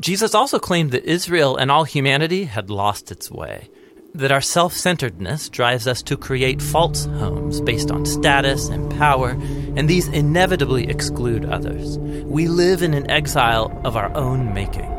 Jesus 0.01 0.35
also 0.35 0.59
claimed 0.59 0.91
that 0.91 1.09
Israel 1.09 1.55
and 1.55 1.71
all 1.71 1.85
humanity 1.85 2.43
had 2.43 2.69
lost 2.69 3.11
its 3.11 3.31
way 3.31 3.69
that 4.15 4.31
our 4.31 4.41
self 4.41 4.73
centeredness 4.73 5.49
drives 5.49 5.87
us 5.87 6.01
to 6.03 6.17
create 6.17 6.61
false 6.61 7.05
homes 7.05 7.61
based 7.61 7.91
on 7.91 8.05
status 8.05 8.69
and 8.69 8.89
power, 8.97 9.31
and 9.75 9.89
these 9.89 10.07
inevitably 10.07 10.87
exclude 10.89 11.45
others. 11.45 11.97
We 11.99 12.47
live 12.47 12.81
in 12.81 12.93
an 12.93 13.09
exile 13.11 13.77
of 13.83 13.97
our 13.97 14.15
own 14.15 14.53
making. 14.53 14.94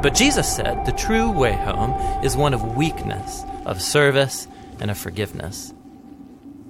But 0.00 0.14
Jesus 0.14 0.54
said 0.54 0.86
the 0.86 0.92
true 0.92 1.30
way 1.30 1.52
home 1.52 1.90
is 2.24 2.36
one 2.36 2.54
of 2.54 2.76
weakness, 2.76 3.42
of 3.66 3.82
service, 3.82 4.46
and 4.80 4.90
of 4.90 4.98
forgiveness. 4.98 5.74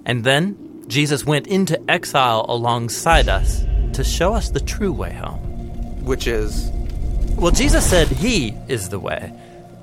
And 0.07 0.25
then 0.25 0.85
Jesus 0.89 1.27
went 1.27 1.47
into 1.47 1.79
exile 1.91 2.47
alongside 2.49 3.29
us 3.29 3.67
to 3.93 4.03
show 4.03 4.33
us 4.33 4.49
the 4.49 4.61
true 4.61 4.93
way 4.93 5.13
home. 5.13 5.41
Which 6.05 6.27
is? 6.27 6.71
Well, 7.37 7.53
Jesus 7.53 7.89
said 7.89 8.09
He 8.09 8.57
is 8.67 8.89
the 8.89 8.99
way. 8.99 9.33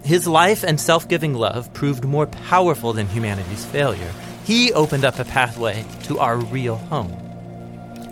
His 0.04 0.28
life 0.28 0.64
and 0.64 0.82
self 0.82 1.08
giving 1.08 1.36
love 1.36 1.72
proved 1.74 2.04
more 2.04 2.26
powerful 2.28 2.94
than 2.94 3.08
humanity's 3.08 3.66
failure. 3.66 4.12
He 4.44 4.74
opened 4.74 5.06
up 5.06 5.20
a 5.20 5.26
pathway 5.26 5.86
to 6.04 6.20
our 6.20 6.38
real 6.38 6.78
home. 6.78 7.25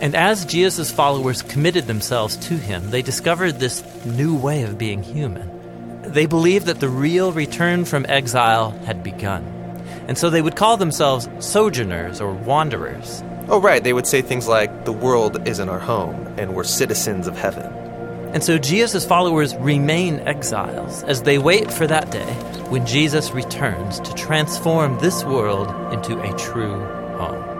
And 0.03 0.15
as 0.15 0.43
Jesus' 0.43 0.91
followers 0.91 1.41
committed 1.43 1.87
themselves 1.87 2.35
to 2.47 2.55
him, 2.55 2.89
they 2.89 3.01
discovered 3.01 3.53
this 3.53 3.81
new 4.03 4.35
way 4.35 4.63
of 4.63 4.77
being 4.77 5.01
human. 5.01 5.49
They 6.01 6.25
believed 6.25 6.65
that 6.65 6.81
the 6.81 6.89
real 6.89 7.31
return 7.31 7.85
from 7.85 8.05
exile 8.09 8.71
had 8.85 9.01
begun. 9.01 9.45
And 10.09 10.17
so 10.17 10.29
they 10.29 10.41
would 10.41 10.57
call 10.57 10.75
themselves 10.75 11.29
sojourners 11.39 12.19
or 12.19 12.33
wanderers. 12.33 13.23
Oh, 13.47 13.61
right. 13.61 13.81
They 13.81 13.93
would 13.93 14.05
say 14.05 14.21
things 14.21 14.45
like, 14.45 14.83
the 14.83 14.91
world 14.91 15.47
isn't 15.47 15.69
our 15.69 15.79
home, 15.79 16.27
and 16.37 16.53
we're 16.53 16.65
citizens 16.65 17.25
of 17.25 17.37
heaven. 17.37 17.71
And 18.33 18.43
so 18.43 18.57
Jesus' 18.57 19.05
followers 19.05 19.55
remain 19.55 20.19
exiles 20.27 21.03
as 21.03 21.21
they 21.21 21.37
wait 21.37 21.71
for 21.71 21.87
that 21.87 22.11
day 22.11 22.33
when 22.67 22.85
Jesus 22.85 23.31
returns 23.31 24.01
to 24.01 24.13
transform 24.15 24.99
this 24.99 25.23
world 25.23 25.69
into 25.93 26.19
a 26.19 26.37
true 26.37 26.83
home. 27.15 27.52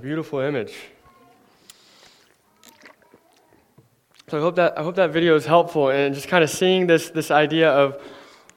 Beautiful 0.00 0.40
image? 0.40 0.74
So 4.28 4.38
I 4.38 4.40
hope 4.40 4.56
that 4.56 4.78
I 4.78 4.82
hope 4.82 4.96
that 4.96 5.10
video 5.10 5.34
is 5.34 5.44
helpful 5.44 5.90
and 5.90 6.14
just 6.14 6.28
kind 6.28 6.42
of 6.42 6.50
seeing 6.50 6.86
this 6.86 7.10
this 7.10 7.30
idea 7.30 7.70
of 7.70 8.00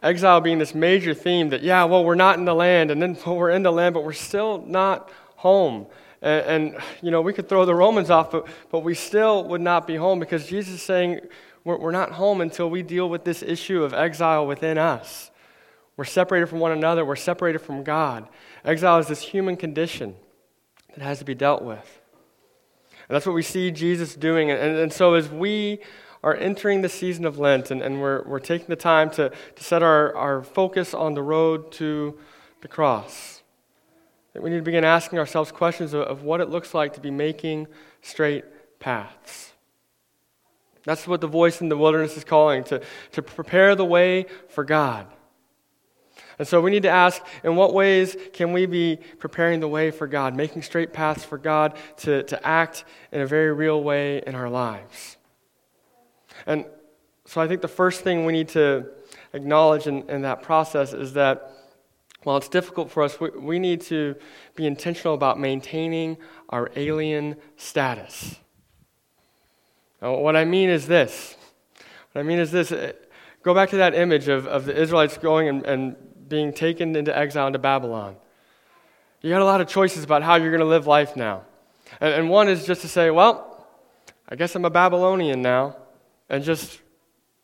exile 0.02 0.40
being 0.40 0.60
this 0.60 0.76
major 0.76 1.14
theme 1.14 1.50
that 1.50 1.64
yeah, 1.64 1.84
well 1.86 2.06
we're 2.06 2.16
not 2.16 2.38
in 2.38 2.46
the 2.46 2.54
land 2.54 2.92
and 2.92 3.02
then 3.02 3.18
well, 3.26 3.36
we're 3.36 3.50
in 3.50 3.64
the 3.64 3.72
land 3.72 3.94
but 3.94 4.04
we're 4.04 4.14
still 4.14 4.64
not 4.66 5.10
home. 5.36 5.88
And, 6.22 6.46
and, 6.46 6.78
you 7.02 7.12
know, 7.12 7.22
we 7.22 7.34
could 7.34 7.50
throw 7.50 7.66
the 7.66 7.76
Romans 7.76 8.10
off, 8.10 8.32
but, 8.32 8.48
but 8.72 8.80
we 8.80 8.94
still 8.94 9.44
would 9.50 9.60
not 9.60 9.86
be 9.86 9.98
home 9.98 10.20
because 10.20 10.48
Jesus 10.48 10.76
is 10.76 10.82
saying 10.82 11.20
we're, 11.66 11.78
we're 11.78 11.92
not 11.92 12.14
home 12.14 12.40
until 12.40 12.70
we 12.70 12.82
deal 12.82 13.10
with 13.10 13.26
this 13.26 13.44
issue 13.44 13.84
of 13.84 13.94
exile 13.94 14.48
within 14.48 14.78
us. 14.78 15.32
We're 15.98 16.06
separated 16.06 16.48
from 16.48 16.60
one 16.60 16.72
another, 16.72 17.04
we're 17.04 17.18
separated 17.18 17.60
from 17.60 17.84
God. 17.84 18.30
Exile 18.64 19.00
is 19.00 19.08
this 19.08 19.22
human 19.22 19.58
condition 19.58 20.16
that 20.96 21.04
has 21.04 21.20
to 21.20 21.26
be 21.26 21.36
dealt 21.36 21.62
with. 21.62 22.02
And 23.08 23.16
that's 23.16 23.26
what 23.26 23.36
we 23.36 23.44
see 23.44 23.72
Jesus 23.72 24.16
doing. 24.16 24.50
And, 24.50 24.78
and, 24.78 24.94
so 24.94 25.14
as 25.14 25.30
we 25.30 25.80
are 26.24 26.36
entering 26.36 26.82
the 26.82 26.90
season 26.90 27.26
of 27.26 27.38
Lent 27.38 27.70
and, 27.70 27.82
and 27.82 28.02
we're, 28.02 28.24
we're 28.24 28.40
taking 28.40 28.68
the 28.68 28.76
time 28.76 29.10
to, 29.12 29.30
to 29.56 29.64
set 29.64 29.84
our, 29.84 30.16
our 30.16 30.44
focus 30.44 30.94
on 30.94 31.14
the 31.14 31.22
road 31.22 31.72
to 31.74 32.18
the 32.62 32.68
cross 32.68 33.44
we 34.42 34.50
need 34.50 34.58
to 34.58 34.64
begin 34.64 34.84
asking 34.84 35.20
ourselves 35.20 35.52
questions 35.52 35.94
of, 35.94 36.02
of 36.02 36.24
what 36.24 36.42
it 36.42 36.50
looks 36.50 36.74
like 36.74 36.94
to 36.94 37.02
be 37.02 37.12
making 37.12 37.68
straight 38.02 38.46
paths. 38.80 39.54
That's 40.84 41.08
what 41.08 41.22
the 41.22 41.28
voice 41.28 41.62
in 41.62 41.70
the 41.70 41.78
wilderness 41.78 42.18
is 42.18 42.24
calling 42.24 42.64
to, 42.66 42.82
to 43.12 43.22
prepare 43.22 43.76
the 43.76 43.86
way 43.86 44.26
for 44.50 44.64
God. 44.64 45.08
And 46.40 46.48
so 46.48 46.62
we 46.62 46.72
need 46.72 46.84
to 46.84 46.90
ask 46.90 47.22
in 47.44 47.56
what 47.56 47.74
ways 47.74 48.16
can 48.34 48.54
we 48.54 48.66
be 48.66 49.00
preparing 49.20 49.60
the 49.60 49.68
way 49.68 49.92
for 49.92 50.08
God, 50.08 50.36
making 50.36 50.62
straight 50.64 50.94
paths 50.94 51.24
for 51.24 51.38
God 51.38 51.78
to, 51.98 52.24
to 52.24 52.48
act 52.48 52.86
in 53.12 53.22
a 53.22 53.28
very 53.28 53.54
real 53.54 53.84
way 53.84 54.22
in 54.26 54.36
our 54.36 54.50
lives? 54.50 55.18
And 56.46 56.66
so 57.26 57.42
I 57.42 57.48
think 57.48 57.62
the 57.62 57.68
first 57.68 58.02
thing 58.02 58.26
we 58.26 58.34
need 58.34 58.50
to 58.50 58.88
acknowledge 59.34 59.88
in, 59.88 60.10
in 60.10 60.22
that 60.24 60.42
process 60.42 60.94
is 60.94 61.14
that 61.14 61.52
while 62.24 62.38
it's 62.38 62.50
difficult 62.50 62.90
for 62.90 63.04
us, 63.04 63.20
we, 63.20 63.30
we 63.32 63.60
need 63.60 63.82
to 63.82 64.16
be 64.56 64.66
intentional 64.66 65.14
about 65.14 65.40
maintaining 65.40 66.18
our 66.50 66.72
alien 66.76 67.36
status. 67.58 68.40
Now, 70.02 70.18
what 70.18 70.36
I 70.36 70.46
mean 70.46 70.70
is 70.70 70.88
this. 70.88 71.36
What 72.12 72.22
I 72.22 72.24
mean 72.24 72.40
is 72.40 72.52
this. 72.52 72.74
Go 73.42 73.54
back 73.54 73.70
to 73.72 73.78
that 73.78 73.94
image 73.94 74.28
of, 74.28 74.48
of 74.48 74.66
the 74.66 74.76
Israelites 74.80 75.18
going 75.18 75.50
and, 75.50 75.66
and 75.66 75.96
being 76.34 76.52
taken 76.52 76.96
into 76.96 77.16
exile 77.16 77.46
into 77.46 77.60
Babylon. 77.60 78.16
You 79.22 79.30
got 79.30 79.44
a 79.44 79.46
lot 79.46 79.62
of 79.62 79.68
choices 79.68 80.04
about 80.04 80.24
how 80.24 80.34
you're 80.34 80.50
going 80.50 80.62
to 80.62 80.66
live 80.66 80.88
life 80.88 81.16
now. 81.16 81.44
And, 82.02 82.12
and 82.12 82.28
one 82.28 82.50
is 82.50 82.66
just 82.66 82.82
to 82.82 82.88
say, 82.88 83.12
well, 83.12 83.68
I 84.28 84.36
guess 84.36 84.56
I'm 84.56 84.66
a 84.66 84.72
Babylonian 84.72 85.44
now, 85.44 85.76
and 86.32 86.44
just 86.44 86.82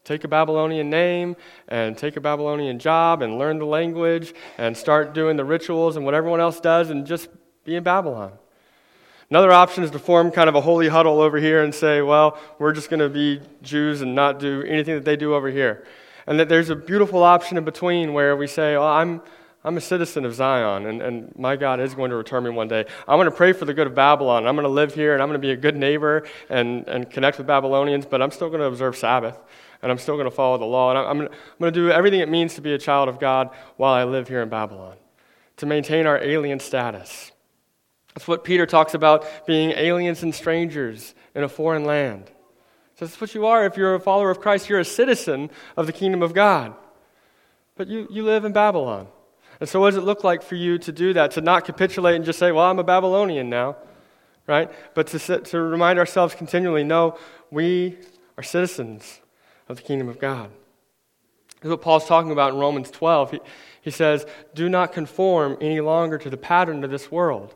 take 0.04 0.24
a 0.24 0.28
Babylonian 0.28 0.90
name 0.90 1.36
and 1.68 1.96
take 1.96 2.18
a 2.18 2.20
Babylonian 2.20 2.80
job 2.80 3.22
and 3.22 3.38
learn 3.38 3.60
the 3.60 3.66
language 3.66 4.34
and 4.58 4.76
start 4.76 5.14
doing 5.14 5.38
the 5.38 5.46
rituals 5.46 5.96
and 5.96 6.04
what 6.04 6.16
everyone 6.16 6.40
else 6.40 6.60
does 6.60 6.90
and 6.90 7.06
just 7.06 7.30
be 7.66 7.76
in 7.76 7.84
Babylon. 7.84 8.32
Another 9.30 9.52
option 9.52 9.84
is 9.84 9.92
to 9.92 10.00
form 10.00 10.32
kind 10.32 10.50
of 10.50 10.56
a 10.56 10.62
holy 10.62 10.88
huddle 10.88 11.22
over 11.22 11.38
here 11.38 11.62
and 11.62 11.76
say, 11.76 12.02
well, 12.02 12.40
we're 12.58 12.74
just 12.74 12.90
going 12.90 13.02
to 13.02 13.10
be 13.10 13.40
Jews 13.62 14.02
and 14.02 14.16
not 14.16 14.40
do 14.40 14.64
anything 14.64 14.96
that 14.96 15.06
they 15.06 15.16
do 15.16 15.36
over 15.36 15.52
here. 15.52 15.86
And 16.30 16.40
that 16.40 16.48
there's 16.48 16.70
a 16.70 16.76
beautiful 16.76 17.24
option 17.24 17.58
in 17.58 17.66
between 17.66 18.14
where 18.14 18.36
we 18.36 18.46
say, 18.46 18.78
well, 18.78 18.86
I'm, 18.88 19.20
I'm 19.64 19.78
a 19.78 19.82
citizen 19.82 20.26
of 20.26 20.36
Zion, 20.36 20.86
and, 20.86 21.02
and 21.02 21.36
my 21.36 21.56
God 21.56 21.80
is 21.80 21.96
going 21.96 22.12
to 22.12 22.16
return 22.16 22.44
me 22.44 22.52
one 22.52 22.68
day. 22.68 22.86
I'm 23.08 23.18
going 23.18 23.26
to 23.26 23.36
pray 23.36 23.52
for 23.52 23.66
the 23.66 23.74
good 23.74 23.88
of 23.88 23.96
Babylon. 23.96 24.46
I'm 24.46 24.56
going 24.56 24.64
to 24.64 24.70
live 24.70 24.94
here, 24.94 25.16
and 25.16 25.24
I'm 25.24 25.28
going 25.28 25.42
to 25.42 25.46
be 25.46 25.52
a 25.52 25.58
good 25.58 25.76
neighbor 25.76 26.28
and, 26.48 26.88
and 26.88 27.10
connect 27.10 27.40
with 27.40 27.48
Babylonians, 27.48 28.06
but 28.06 28.22
I'm 28.22 28.30
still 28.30 28.50
going 28.50 28.60
to 28.62 28.68
observe 28.68 28.96
Sabbath, 28.96 29.40
and 29.82 29.92
I'm 29.92 29.98
still 29.98 30.18
going 30.18 30.30
to 30.30 30.36
follow 30.36 30.60
the 30.60 30.66
law. 30.66 30.92
And 30.92 31.00
I'm, 31.00 31.22
I'm 31.22 31.30
going 31.60 31.74
to 31.74 31.80
do 31.80 31.90
everything 31.90 32.20
it 32.20 32.30
means 32.30 32.54
to 32.54 32.62
be 32.62 32.74
a 32.74 32.78
child 32.78 33.10
of 33.10 33.20
God 33.20 33.50
while 33.78 33.96
I 33.96 34.04
live 34.04 34.28
here 34.28 34.44
in 34.44 34.50
Babylon, 34.50 34.98
to 35.58 35.66
maintain 35.66 36.06
our 36.06 36.20
alien 36.20 36.60
status. 36.60 37.32
That's 38.14 38.28
what 38.28 38.44
Peter 38.44 38.68
talks 38.68 38.94
about 38.94 39.26
being 39.48 39.72
aliens 39.72 40.22
and 40.22 40.36
strangers 40.36 41.16
in 41.34 41.44
a 41.44 41.50
foreign 41.50 41.86
land. 41.86 42.30
So 43.00 43.06
that's 43.06 43.22
what 43.22 43.34
you 43.34 43.46
are 43.46 43.66
if 43.66 43.78
you're 43.78 43.96
a 43.96 44.00
follower 44.00 44.30
of 44.30 44.42
Christ. 44.42 44.68
You're 44.68 44.82
a 44.82 44.86
citizen 44.86 45.52
of 45.78 45.86
the 45.86 45.94
kingdom 45.94 46.22
of 46.22 46.34
God. 46.34 46.74
But 47.78 47.88
you, 47.88 48.06
you 48.12 48.24
live 48.24 48.44
in 48.44 48.52
Babylon. 48.52 49.08
And 49.62 49.70
so, 49.70 49.80
what 49.80 49.92
does 49.92 49.98
it 49.98 50.04
look 50.04 50.26
like 50.26 50.44
for 50.44 50.56
you 50.56 50.78
to 50.80 50.92
do 50.92 51.14
that? 51.14 51.32
To 51.32 51.42
not 51.42 51.64
capitulate 51.64 52.18
and 52.18 52.26
just 52.26 52.40
say, 52.40 52.52
well, 52.52 52.66
I'm 52.66 52.78
a 52.78 52.84
Babylonian 52.84 53.50
now, 53.50 53.78
right? 54.48 54.70
But 54.96 55.08
to, 55.08 55.40
to 55.40 55.62
remind 55.62 55.98
ourselves 55.98 56.36
continually, 56.36 56.84
no, 56.84 57.18
we 57.52 57.98
are 58.38 58.44
citizens 58.44 59.22
of 59.70 59.78
the 59.78 59.84
kingdom 59.84 60.10
of 60.10 60.20
God. 60.20 60.50
This 61.62 61.68
is 61.68 61.70
what 61.70 61.82
Paul's 61.82 62.06
talking 62.06 62.32
about 62.32 62.52
in 62.52 62.60
Romans 62.60 62.92
12. 62.92 63.32
He, 63.32 63.40
he 63.82 63.92
says, 63.92 64.26
do 64.54 64.68
not 64.68 64.92
conform 64.92 65.58
any 65.62 65.80
longer 65.80 66.18
to 66.18 66.30
the 66.30 66.36
pattern 66.36 66.84
of 66.84 66.92
this 66.92 67.10
world 67.10 67.56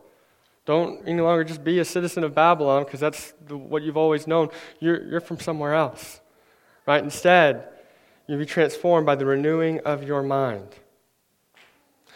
don't 0.66 1.06
any 1.08 1.22
longer 1.22 1.44
just 1.44 1.64
be 1.64 1.80
a 1.80 1.86
citizen 1.86 2.24
of 2.24 2.34
Babylon 2.34 2.84
because 2.84 3.00
that's 3.00 3.34
the, 3.46 3.58
what 3.58 3.84
you've 3.84 3.98
always 3.98 4.28
known. 4.28 4.50
You're, 4.80 5.04
you're 5.04 5.20
from 5.20 5.40
somewhere 5.40 5.74
else, 5.74 6.22
right? 6.86 7.04
Instead, 7.04 7.68
you 8.28 8.38
be 8.38 8.46
transformed 8.46 9.06
by 9.06 9.16
the 9.16 9.26
renewing 9.26 9.80
of 9.80 10.04
your 10.04 10.24
mind. 10.24 10.68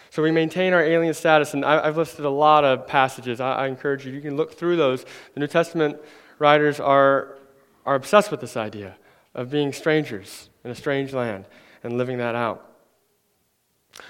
So 0.10 0.24
we 0.24 0.32
maintain 0.32 0.74
our 0.74 0.82
alien 0.82 1.14
status, 1.14 1.54
and 1.54 1.66
I, 1.66 1.86
have 1.86 1.98
listed 1.98 2.26
a 2.26 2.30
lot 2.30 2.64
of 2.64 2.88
passages. 2.88 3.42
I, 3.42 3.54
I 3.54 3.68
encourage 3.68 4.06
you, 4.06 4.14
you 4.14 4.22
can 4.22 4.38
look 4.38 4.54
through 4.54 4.78
those. 4.78 5.06
The 5.34 5.42
New 5.42 5.48
Testament 5.48 5.98
writers 6.40 6.80
are, 6.80 7.38
are 7.86 7.96
obsessed 7.96 8.32
with 8.32 8.40
this 8.40 8.56
idea 8.56 8.96
of 9.36 9.52
being 9.52 9.74
strangers 9.74 10.50
in 10.64 10.72
a 10.72 10.76
strange 10.76 11.14
land 11.14 11.46
and 11.84 11.98
living 11.98 12.18
that 12.18 12.36
out. 12.36 12.77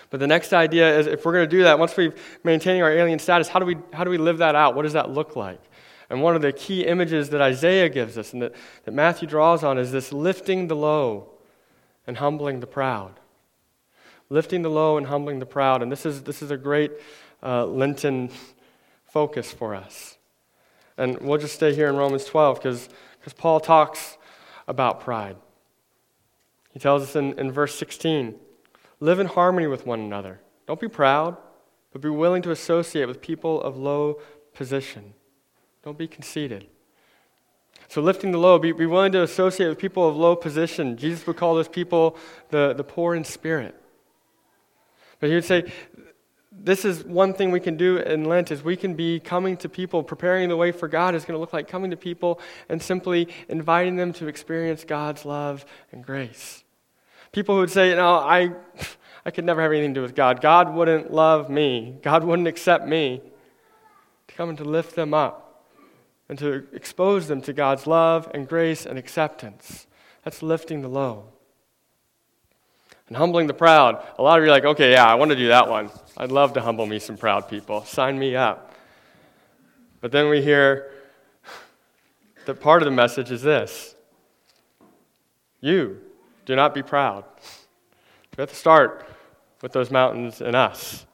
But 0.09 0.19
the 0.19 0.27
next 0.27 0.53
idea 0.53 0.97
is 0.97 1.07
if 1.07 1.25
we're 1.25 1.33
going 1.33 1.49
to 1.49 1.55
do 1.57 1.63
that, 1.63 1.79
once 1.79 1.95
we've 1.97 2.13
maintaining 2.43 2.81
our 2.81 2.91
alien 2.91 3.19
status, 3.19 3.47
how 3.47 3.59
do, 3.59 3.65
we, 3.65 3.77
how 3.93 4.03
do 4.03 4.09
we 4.09 4.17
live 4.17 4.37
that 4.39 4.55
out? 4.55 4.75
What 4.75 4.83
does 4.83 4.93
that 4.93 5.09
look 5.09 5.35
like? 5.35 5.61
And 6.09 6.21
one 6.21 6.35
of 6.35 6.41
the 6.41 6.53
key 6.53 6.85
images 6.85 7.29
that 7.31 7.41
Isaiah 7.41 7.89
gives 7.89 8.17
us 8.17 8.33
and 8.33 8.41
that, 8.41 8.55
that 8.85 8.93
Matthew 8.93 9.27
draws 9.27 9.63
on 9.63 9.77
is 9.77 9.91
this 9.91 10.13
lifting 10.13 10.67
the 10.67 10.75
low 10.75 11.29
and 12.05 12.17
humbling 12.17 12.61
the 12.61 12.67
proud. 12.67 13.19
Lifting 14.29 14.61
the 14.61 14.69
low 14.69 14.97
and 14.97 15.07
humbling 15.07 15.39
the 15.39 15.45
proud. 15.45 15.81
And 15.81 15.91
this 15.91 16.05
is, 16.05 16.23
this 16.23 16.41
is 16.41 16.51
a 16.51 16.57
great 16.57 16.91
uh, 17.43 17.65
Lenten 17.65 18.29
focus 19.05 19.51
for 19.51 19.75
us. 19.75 20.17
And 20.97 21.19
we'll 21.19 21.37
just 21.37 21.55
stay 21.55 21.75
here 21.75 21.89
in 21.89 21.95
Romans 21.95 22.25
12 22.25 22.57
because 22.57 22.89
Paul 23.37 23.59
talks 23.59 24.17
about 24.67 25.01
pride. 25.01 25.35
He 26.71 26.79
tells 26.79 27.03
us 27.03 27.15
in, 27.15 27.37
in 27.37 27.51
verse 27.51 27.75
16 27.75 28.35
Live 28.99 29.19
in 29.19 29.27
harmony 29.27 29.67
with 29.67 29.85
one 29.85 29.99
another. 29.99 30.39
Don't 30.65 30.79
be 30.79 30.87
proud, 30.87 31.37
but 31.91 32.01
be 32.01 32.09
willing 32.09 32.41
to 32.43 32.51
associate 32.51 33.07
with 33.07 33.21
people 33.21 33.61
of 33.61 33.77
low 33.77 34.19
position. 34.53 35.13
Don't 35.83 35.97
be 35.97 36.07
conceited. 36.07 36.67
So, 37.89 38.01
lifting 38.01 38.31
the 38.31 38.37
low, 38.37 38.59
be, 38.59 38.71
be 38.71 38.85
willing 38.85 39.13
to 39.13 39.23
associate 39.23 39.69
with 39.69 39.77
people 39.77 40.09
of 40.09 40.17
low 40.17 40.35
position. 40.35 40.97
Jesus 40.97 41.25
would 41.25 41.37
call 41.37 41.55
those 41.55 41.69
people 41.69 42.17
the, 42.49 42.73
the 42.73 42.83
poor 42.83 43.15
in 43.15 43.23
spirit. 43.23 43.75
But 45.19 45.29
he 45.29 45.35
would 45.35 45.45
say, 45.45 45.71
this 46.51 46.83
is 46.83 47.03
one 47.03 47.33
thing 47.33 47.51
we 47.51 47.59
can 47.59 47.77
do 47.77 47.97
in 47.97 48.25
Lent 48.25 48.51
is 48.51 48.63
we 48.63 48.75
can 48.75 48.95
be 48.95 49.19
coming 49.19 49.57
to 49.57 49.69
people, 49.69 50.03
preparing 50.03 50.49
the 50.49 50.57
way 50.57 50.71
for 50.71 50.87
God 50.87 51.15
is 51.15 51.23
going 51.23 51.35
to 51.35 51.39
look 51.39 51.53
like 51.53 51.67
coming 51.67 51.91
to 51.91 51.97
people 51.97 52.39
and 52.67 52.81
simply 52.81 53.27
inviting 53.47 53.95
them 53.95 54.11
to 54.13 54.27
experience 54.27 54.83
God's 54.83 55.23
love 55.23 55.65
and 55.91 56.03
grace. 56.03 56.63
People 57.31 57.55
who 57.55 57.61
would 57.61 57.71
say, 57.71 57.95
"No, 57.95 58.15
I, 58.15 58.51
I 59.25 59.31
could 59.31 59.45
never 59.45 59.61
have 59.61 59.71
anything 59.71 59.93
to 59.93 59.99
do 59.99 60.01
with 60.01 60.15
God. 60.15 60.41
God 60.41 60.73
wouldn't 60.73 61.11
love 61.11 61.49
me. 61.49 61.97
God 62.01 62.23
wouldn't 62.23 62.47
accept 62.47 62.87
me." 62.87 63.21
To 64.27 64.35
come 64.35 64.49
and 64.49 64.57
to 64.57 64.65
lift 64.65 64.95
them 64.95 65.13
up 65.13 65.47
and 66.29 66.37
to 66.39 66.67
expose 66.73 67.27
them 67.27 67.41
to 67.41 67.53
God's 67.53 67.87
love 67.87 68.29
and 68.33 68.47
grace 68.47 68.85
and 68.85 68.99
acceptance. 68.99 69.87
That's 70.23 70.43
lifting 70.43 70.81
the 70.81 70.89
low. 70.89 71.25
And 73.07 73.15
humbling 73.15 73.47
the 73.47 73.53
proud. 73.53 74.03
A 74.19 74.21
lot 74.21 74.37
of 74.37 74.43
you 74.43 74.49
are 74.49 74.53
like, 74.53 74.65
okay, 74.65 74.91
yeah, 74.91 75.05
I 75.05 75.15
want 75.15 75.31
to 75.31 75.37
do 75.37 75.47
that 75.47 75.69
one. 75.69 75.89
I'd 76.17 76.31
love 76.31 76.53
to 76.53 76.61
humble 76.61 76.85
me 76.85 76.99
some 76.99 77.15
proud 77.15 77.47
people. 77.47 77.85
Sign 77.85 78.19
me 78.19 78.35
up. 78.35 78.73
But 80.01 80.11
then 80.11 80.29
we 80.29 80.41
hear 80.41 80.91
that 82.45 82.59
part 82.59 82.81
of 82.81 82.85
the 82.85 82.91
message 82.91 83.31
is 83.31 83.41
this 83.41 83.95
You 85.61 86.01
do 86.47 86.55
not 86.55 86.73
be 86.73 86.81
proud. 86.81 87.25
We 88.37 88.41
have 88.41 88.49
to 88.49 88.55
start 88.55 89.05
with 89.61 89.73
those 89.73 89.91
mountains 89.91 90.39
in 90.39 90.55
us. 90.55 91.05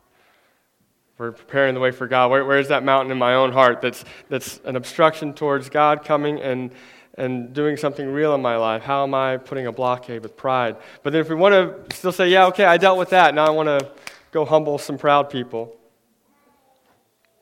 We're 1.18 1.32
preparing 1.32 1.74
the 1.74 1.80
way 1.80 1.90
for 1.90 2.08
God. 2.08 2.30
Where, 2.30 2.46
where's 2.46 2.68
that 2.68 2.84
mountain 2.84 3.12
in 3.12 3.18
my 3.18 3.34
own 3.34 3.52
heart 3.52 3.82
that's, 3.82 4.06
that's 4.30 4.60
an 4.64 4.76
obstruction 4.76 5.34
towards 5.34 5.70
God 5.70 6.06
coming 6.06 6.40
and, 6.40 6.72
and 7.16 7.52
doing 7.52 7.78
something 7.78 8.08
real 8.08 8.36
in 8.36 8.44
my 8.44 8.58
life? 8.58 8.84
How 8.84 9.04
am 9.04 9.16
I 9.16 9.38
putting 9.38 9.66
a 9.66 9.72
blockade 9.72 10.22
with 10.22 10.38
pride? 10.38 10.78
But 11.02 11.14
then 11.14 11.22
if 11.22 11.30
we 11.30 11.36
want 11.36 11.54
to 11.90 11.96
still 11.96 12.12
say, 12.12 12.30
yeah, 12.30 12.46
okay, 12.48 12.66
I 12.66 12.78
dealt 12.78 13.00
with 13.00 13.10
that. 13.10 13.34
Now 13.34 13.48
I 13.48 13.50
want 13.50 13.68
to 13.68 13.92
go 14.32 14.46
humble 14.46 14.78
some 14.78 15.00
proud 15.00 15.32
people. 15.32 15.76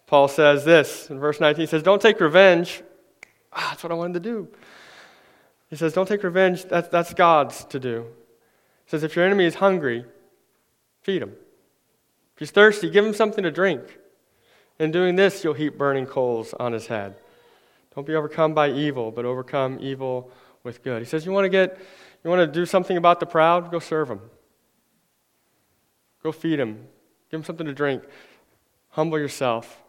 Paul 0.08 0.30
says 0.30 0.64
this 0.64 1.10
in 1.10 1.20
verse 1.20 1.42
19. 1.42 1.60
He 1.62 1.68
says, 1.68 1.84
Don't 1.84 2.02
take 2.02 2.20
revenge. 2.22 2.84
Ah, 3.52 3.70
that's 3.72 3.84
what 3.84 3.92
I 3.92 3.96
wanted 3.96 4.14
to 4.14 4.20
do. 4.22 4.48
He 5.72 5.78
says, 5.78 5.94
Don't 5.94 6.08
take 6.08 6.22
revenge. 6.22 6.66
That's, 6.66 6.90
that's 6.90 7.14
God's 7.16 7.64
to 7.66 7.80
do. 7.80 8.06
He 8.86 8.90
says, 8.92 9.04
If 9.04 9.16
your 9.16 9.26
enemy 9.26 9.46
is 9.46 9.56
hungry, 9.56 10.06
feed 11.02 11.24
him. 11.24 11.32
If 12.36 12.40
he's 12.40 12.52
thirsty, 12.52 12.90
give 12.92 13.04
him 13.04 13.14
something 13.14 13.44
to 13.44 13.50
drink. 13.50 13.98
In 14.78 14.92
doing 14.92 15.16
this, 15.16 15.44
you'll 15.44 15.54
heap 15.54 15.78
burning 15.78 16.06
coals 16.06 16.54
on 16.54 16.74
his 16.74 16.88
head. 16.88 17.16
Don't 17.96 18.06
be 18.06 18.16
overcome 18.16 18.54
by 18.54 18.70
evil, 18.70 19.12
but 19.12 19.26
overcome 19.26 19.80
evil 19.82 20.30
with 20.64 20.84
good. 20.84 21.02
He 21.02 21.06
says, 21.06 21.26
You 21.26 21.32
want 21.32 21.46
to 21.46 21.50
get, 21.50 21.80
you 22.24 22.30
want 22.30 22.42
to 22.42 22.60
do 22.60 22.66
something 22.66 22.98
about 22.98 23.20
the 23.20 23.26
proud? 23.26 23.72
Go 23.72 23.80
serve 23.80 24.10
them. 24.10 24.22
Go 26.22 26.32
feed 26.32 26.60
them. 26.60 26.88
Give 27.30 27.40
them 27.40 27.46
something 27.46 27.66
to 27.66 27.74
drink. 27.74 28.04
Humble 28.90 29.18
yourself 29.18 29.82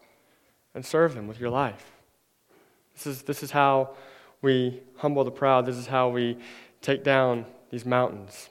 and 0.73 0.85
serve 0.85 1.13
them 1.13 1.27
with 1.27 1.41
your 1.41 1.49
life. 1.49 1.91
This 2.93 3.05
is, 3.05 3.21
this 3.23 3.43
is 3.43 3.51
how 3.51 3.95
we 4.43 4.81
humble 4.97 5.23
the 5.23 5.31
proud. 5.31 5.65
This 5.65 5.77
is 5.77 5.87
how 5.87 6.09
we 6.09 6.37
take 6.81 7.03
down 7.03 7.45
these 7.71 7.85
mountains. 7.85 8.49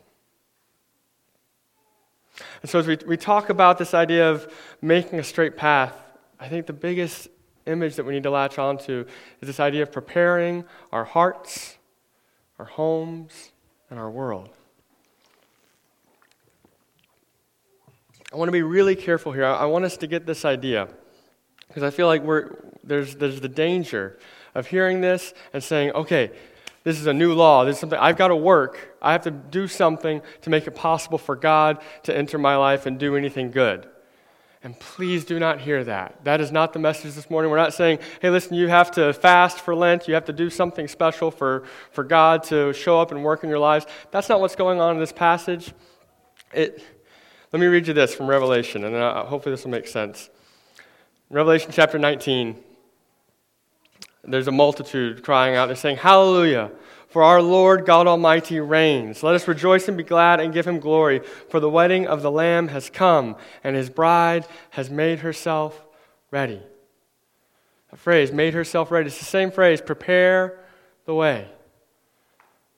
And 2.62 2.68
so, 2.68 2.80
as 2.80 2.88
we, 2.88 2.98
we 3.06 3.16
talk 3.16 3.48
about 3.50 3.78
this 3.78 3.94
idea 3.94 4.28
of 4.28 4.52
making 4.80 5.20
a 5.20 5.24
straight 5.24 5.56
path, 5.56 5.94
I 6.40 6.48
think 6.48 6.66
the 6.66 6.72
biggest 6.72 7.28
image 7.66 7.94
that 7.94 8.04
we 8.04 8.14
need 8.14 8.24
to 8.24 8.30
latch 8.30 8.58
onto 8.58 9.04
is 9.40 9.46
this 9.46 9.60
idea 9.60 9.84
of 9.84 9.92
preparing 9.92 10.64
our 10.90 11.04
hearts 11.04 11.76
our 12.62 12.68
homes, 12.68 13.50
and 13.90 13.98
our 13.98 14.08
world. 14.08 14.48
I 18.32 18.36
want 18.36 18.46
to 18.46 18.52
be 18.52 18.62
really 18.62 18.94
careful 18.94 19.32
here. 19.32 19.44
I 19.44 19.64
want 19.66 19.84
us 19.84 19.96
to 19.96 20.06
get 20.06 20.26
this 20.26 20.44
idea 20.44 20.86
because 21.66 21.82
I 21.82 21.90
feel 21.90 22.06
like 22.06 22.22
we're, 22.22 22.54
there's, 22.84 23.16
there's 23.16 23.40
the 23.40 23.48
danger 23.48 24.16
of 24.54 24.66
hearing 24.66 25.00
this 25.00 25.34
and 25.52 25.62
saying, 25.62 25.92
okay, 25.92 26.30
this 26.84 26.98
is 26.98 27.06
a 27.06 27.12
new 27.12 27.32
law. 27.32 27.64
This 27.64 27.76
is 27.76 27.80
something 27.80 27.98
I've 27.98 28.16
got 28.16 28.28
to 28.28 28.36
work. 28.36 28.96
I 29.00 29.12
have 29.12 29.22
to 29.22 29.30
do 29.30 29.68
something 29.68 30.20
to 30.42 30.50
make 30.50 30.66
it 30.66 30.72
possible 30.72 31.18
for 31.18 31.36
God 31.36 31.82
to 32.04 32.16
enter 32.16 32.38
my 32.38 32.56
life 32.56 32.86
and 32.86 32.98
do 32.98 33.16
anything 33.16 33.50
good. 33.50 33.88
And 34.64 34.78
please 34.78 35.24
do 35.24 35.40
not 35.40 35.60
hear 35.60 35.82
that. 35.84 36.24
That 36.24 36.40
is 36.40 36.52
not 36.52 36.72
the 36.72 36.78
message 36.78 37.14
this 37.14 37.28
morning. 37.28 37.50
We're 37.50 37.56
not 37.56 37.74
saying, 37.74 37.98
hey, 38.20 38.30
listen, 38.30 38.54
you 38.54 38.68
have 38.68 38.92
to 38.92 39.12
fast 39.12 39.60
for 39.60 39.74
Lent. 39.74 40.06
You 40.06 40.14
have 40.14 40.26
to 40.26 40.32
do 40.32 40.50
something 40.50 40.86
special 40.86 41.32
for, 41.32 41.64
for 41.90 42.04
God 42.04 42.44
to 42.44 42.72
show 42.72 43.00
up 43.00 43.10
and 43.10 43.24
work 43.24 43.42
in 43.42 43.50
your 43.50 43.58
lives. 43.58 43.86
That's 44.12 44.28
not 44.28 44.40
what's 44.40 44.54
going 44.54 44.80
on 44.80 44.94
in 44.94 45.00
this 45.00 45.12
passage. 45.12 45.72
It, 46.52 46.80
let 47.52 47.58
me 47.58 47.66
read 47.66 47.88
you 47.88 47.94
this 47.94 48.14
from 48.14 48.28
Revelation, 48.28 48.84
and 48.84 48.94
uh, 48.94 49.24
hopefully 49.24 49.52
this 49.52 49.64
will 49.64 49.72
make 49.72 49.88
sense. 49.88 50.30
Revelation 51.28 51.70
chapter 51.72 51.98
19, 51.98 52.62
there's 54.24 54.48
a 54.48 54.52
multitude 54.52 55.22
crying 55.22 55.56
out. 55.56 55.66
They're 55.66 55.76
saying, 55.76 55.96
Hallelujah, 55.96 56.70
for 57.08 57.22
our 57.22 57.42
Lord 57.42 57.84
God 57.84 58.06
Almighty 58.06 58.60
reigns. 58.60 59.22
Let 59.22 59.34
us 59.34 59.48
rejoice 59.48 59.88
and 59.88 59.96
be 59.96 60.04
glad 60.04 60.40
and 60.40 60.54
give 60.54 60.66
him 60.66 60.78
glory, 60.78 61.20
for 61.48 61.58
the 61.58 61.68
wedding 61.68 62.06
of 62.06 62.22
the 62.22 62.30
Lamb 62.30 62.68
has 62.68 62.88
come, 62.88 63.36
and 63.64 63.74
his 63.74 63.90
bride 63.90 64.46
has 64.70 64.90
made 64.90 65.20
herself 65.20 65.84
ready. 66.30 66.62
A 67.92 67.96
phrase, 67.96 68.32
made 68.32 68.54
herself 68.54 68.90
ready. 68.90 69.08
It's 69.08 69.18
the 69.18 69.24
same 69.24 69.50
phrase, 69.50 69.80
prepare 69.80 70.60
the 71.04 71.14
way. 71.14 71.48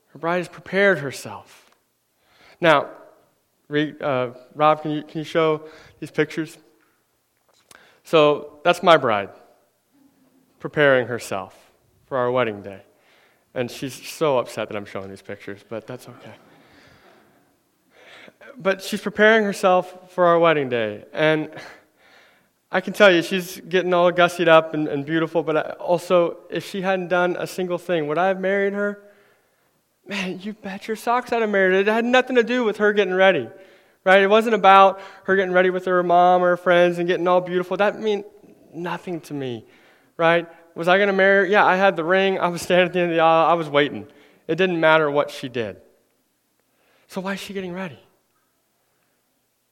Her 0.09 0.19
bride 0.19 0.39
has 0.39 0.49
prepared 0.49 0.99
herself. 0.99 1.71
Now, 2.61 2.89
uh, 3.71 4.31
Rob, 4.55 4.83
can 4.83 4.91
you, 4.91 5.03
can 5.03 5.19
you 5.19 5.25
show 5.25 5.63
these 6.01 6.11
pictures? 6.11 6.57
So 8.03 8.61
that's 8.65 8.83
my 8.83 8.97
bride 8.97 9.31
preparing 10.65 11.07
herself 11.07 11.55
for 12.07 12.17
our 12.17 12.31
wedding 12.31 12.63
day. 12.63 12.81
And 13.53 13.71
she's 13.71 13.93
so 13.93 14.39
upset 14.39 14.69
that 14.69 14.77
I'm 14.79 14.87
showing 14.87 15.11
these 15.11 15.21
pictures, 15.21 15.63
but 15.69 15.87
that's 15.87 16.09
okay. 16.09 16.33
But 18.57 18.81
she's 18.81 19.03
preparing 19.03 19.45
herself 19.45 20.11
for 20.15 20.25
our 20.25 20.39
wedding 20.39 20.71
day. 20.71 21.05
And 21.13 21.51
I 22.73 22.81
can 22.81 22.95
tell 22.95 23.13
you, 23.13 23.21
she's 23.21 23.61
getting 23.61 23.93
all 23.93 24.11
gussied 24.11 24.49
up 24.49 24.73
and, 24.73 24.89
and 24.89 25.05
beautiful, 25.05 25.43
but 25.43 25.77
also, 25.77 26.39
if 26.49 26.67
she 26.67 26.81
hadn't 26.81 27.09
done 27.09 27.37
a 27.39 27.47
single 27.47 27.77
thing, 27.77 28.07
would 28.07 28.17
I 28.17 28.29
have 28.29 28.41
married 28.41 28.73
her? 28.73 29.03
Man, 30.07 30.41
you 30.41 30.55
bet 30.55 30.89
your 30.89 30.97
socks 30.97 31.31
I'd 31.31 31.43
have 31.43 31.51
married 31.51 31.75
her. 31.75 31.81
It 31.81 31.87
had 31.89 32.07
nothing 32.07 32.37
to 32.37 32.43
do 32.43 32.65
with 32.65 32.79
her 32.79 32.95
getting 32.95 33.13
ready, 33.13 33.51
right? 34.03 34.23
It 34.23 34.31
wasn't 34.31 34.55
about 34.55 34.99
her 35.25 35.37
getting 35.37 35.53
ready 35.53 35.69
with 35.69 35.85
her 35.85 36.03
mom 36.03 36.43
or 36.43 36.49
her 36.49 36.57
friends 36.57 36.99
and 36.99 37.07
getting 37.07 37.29
all 37.29 37.43
beautiful. 37.43 37.77
That 37.77 38.01
meant 38.01 38.25
nothing 38.73 39.21
to 39.21 39.35
me 39.35 39.67
right? 40.17 40.49
Was 40.75 40.89
I 40.89 40.97
going 40.97 41.09
to 41.09 41.13
marry 41.13 41.45
her? 41.45 41.53
Yeah, 41.53 41.65
I 41.65 41.77
had 41.77 41.97
the 41.97 42.05
ring. 42.05 42.39
I 42.39 42.49
was 42.49 42.63
standing 42.63 42.87
at 42.87 42.93
the 42.93 43.01
end 43.01 43.11
of 43.11 43.17
the 43.17 43.23
aisle. 43.23 43.51
I 43.51 43.55
was 43.55 43.69
waiting. 43.69 44.07
It 44.49 44.57
didn't 44.57 44.81
matter 44.81 45.11
what 45.11 45.31
she 45.31 45.49
did. 45.49 45.81
So 47.07 47.21
why 47.21 47.35
is 47.35 47.41
she 47.41 47.53
getting 47.53 47.73
ready? 47.73 47.99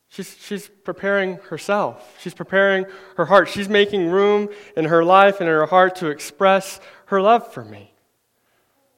She's, 0.08 0.36
she's 0.38 0.68
preparing 0.68 1.36
herself. 1.48 2.16
She's 2.20 2.34
preparing 2.34 2.84
her 3.16 3.24
heart. 3.24 3.48
She's 3.48 3.68
making 3.68 4.10
room 4.10 4.50
in 4.76 4.84
her 4.84 5.02
life 5.02 5.40
and 5.40 5.48
in 5.48 5.54
her 5.54 5.66
heart 5.66 5.96
to 5.96 6.08
express 6.08 6.80
her 7.06 7.20
love 7.20 7.52
for 7.52 7.64
me. 7.64 7.94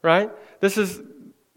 Right? 0.02 0.30
This 0.60 0.76
is, 0.76 1.00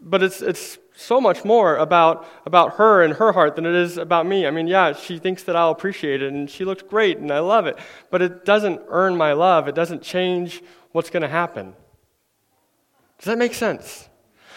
but 0.00 0.22
it's, 0.22 0.40
it's 0.40 0.78
so 0.94 1.20
much 1.20 1.44
more 1.44 1.76
about, 1.76 2.26
about 2.46 2.74
her 2.74 3.02
and 3.02 3.14
her 3.14 3.32
heart 3.32 3.56
than 3.56 3.66
it 3.66 3.74
is 3.74 3.98
about 3.98 4.26
me. 4.26 4.46
I 4.46 4.50
mean, 4.50 4.66
yeah, 4.66 4.92
she 4.92 5.18
thinks 5.18 5.44
that 5.44 5.56
I'll 5.56 5.70
appreciate 5.70 6.22
it, 6.22 6.32
and 6.32 6.48
she 6.48 6.64
looks 6.64 6.82
great, 6.82 7.18
and 7.18 7.30
I 7.30 7.40
love 7.40 7.66
it. 7.66 7.78
But 8.10 8.22
it 8.22 8.44
doesn't 8.44 8.80
earn 8.88 9.16
my 9.16 9.32
love, 9.32 9.68
it 9.68 9.74
doesn't 9.74 10.02
change 10.02 10.62
what's 10.92 11.10
going 11.10 11.22
to 11.22 11.28
happen. 11.28 11.74
Does 13.18 13.26
that 13.26 13.38
make 13.38 13.54
sense? 13.54 14.08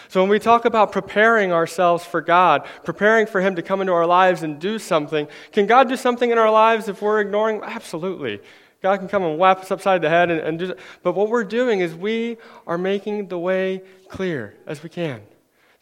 So, 0.08 0.20
when 0.20 0.28
we 0.28 0.38
talk 0.38 0.66
about 0.66 0.92
preparing 0.92 1.52
ourselves 1.52 2.04
for 2.04 2.20
God, 2.20 2.66
preparing 2.84 3.26
for 3.26 3.40
Him 3.40 3.56
to 3.56 3.62
come 3.62 3.80
into 3.80 3.94
our 3.94 4.06
lives 4.06 4.42
and 4.42 4.60
do 4.60 4.78
something, 4.78 5.26
can 5.52 5.66
God 5.66 5.88
do 5.88 5.96
something 5.96 6.30
in 6.30 6.38
our 6.38 6.50
lives 6.50 6.86
if 6.86 7.00
we're 7.00 7.20
ignoring? 7.20 7.62
Absolutely. 7.62 8.40
God 8.82 8.98
can 8.98 9.08
come 9.08 9.22
and 9.22 9.38
whap 9.38 9.60
us 9.60 9.70
upside 9.70 10.02
the 10.02 10.08
head 10.08 10.30
and, 10.30 10.40
and 10.40 10.58
do 10.58 10.74
But 11.02 11.14
what 11.14 11.28
we're 11.28 11.44
doing 11.44 11.80
is 11.80 11.94
we 11.94 12.36
are 12.66 12.76
making 12.76 13.28
the 13.28 13.38
way 13.38 13.82
clear 14.08 14.54
as 14.66 14.82
we 14.82 14.88
can. 14.88 15.22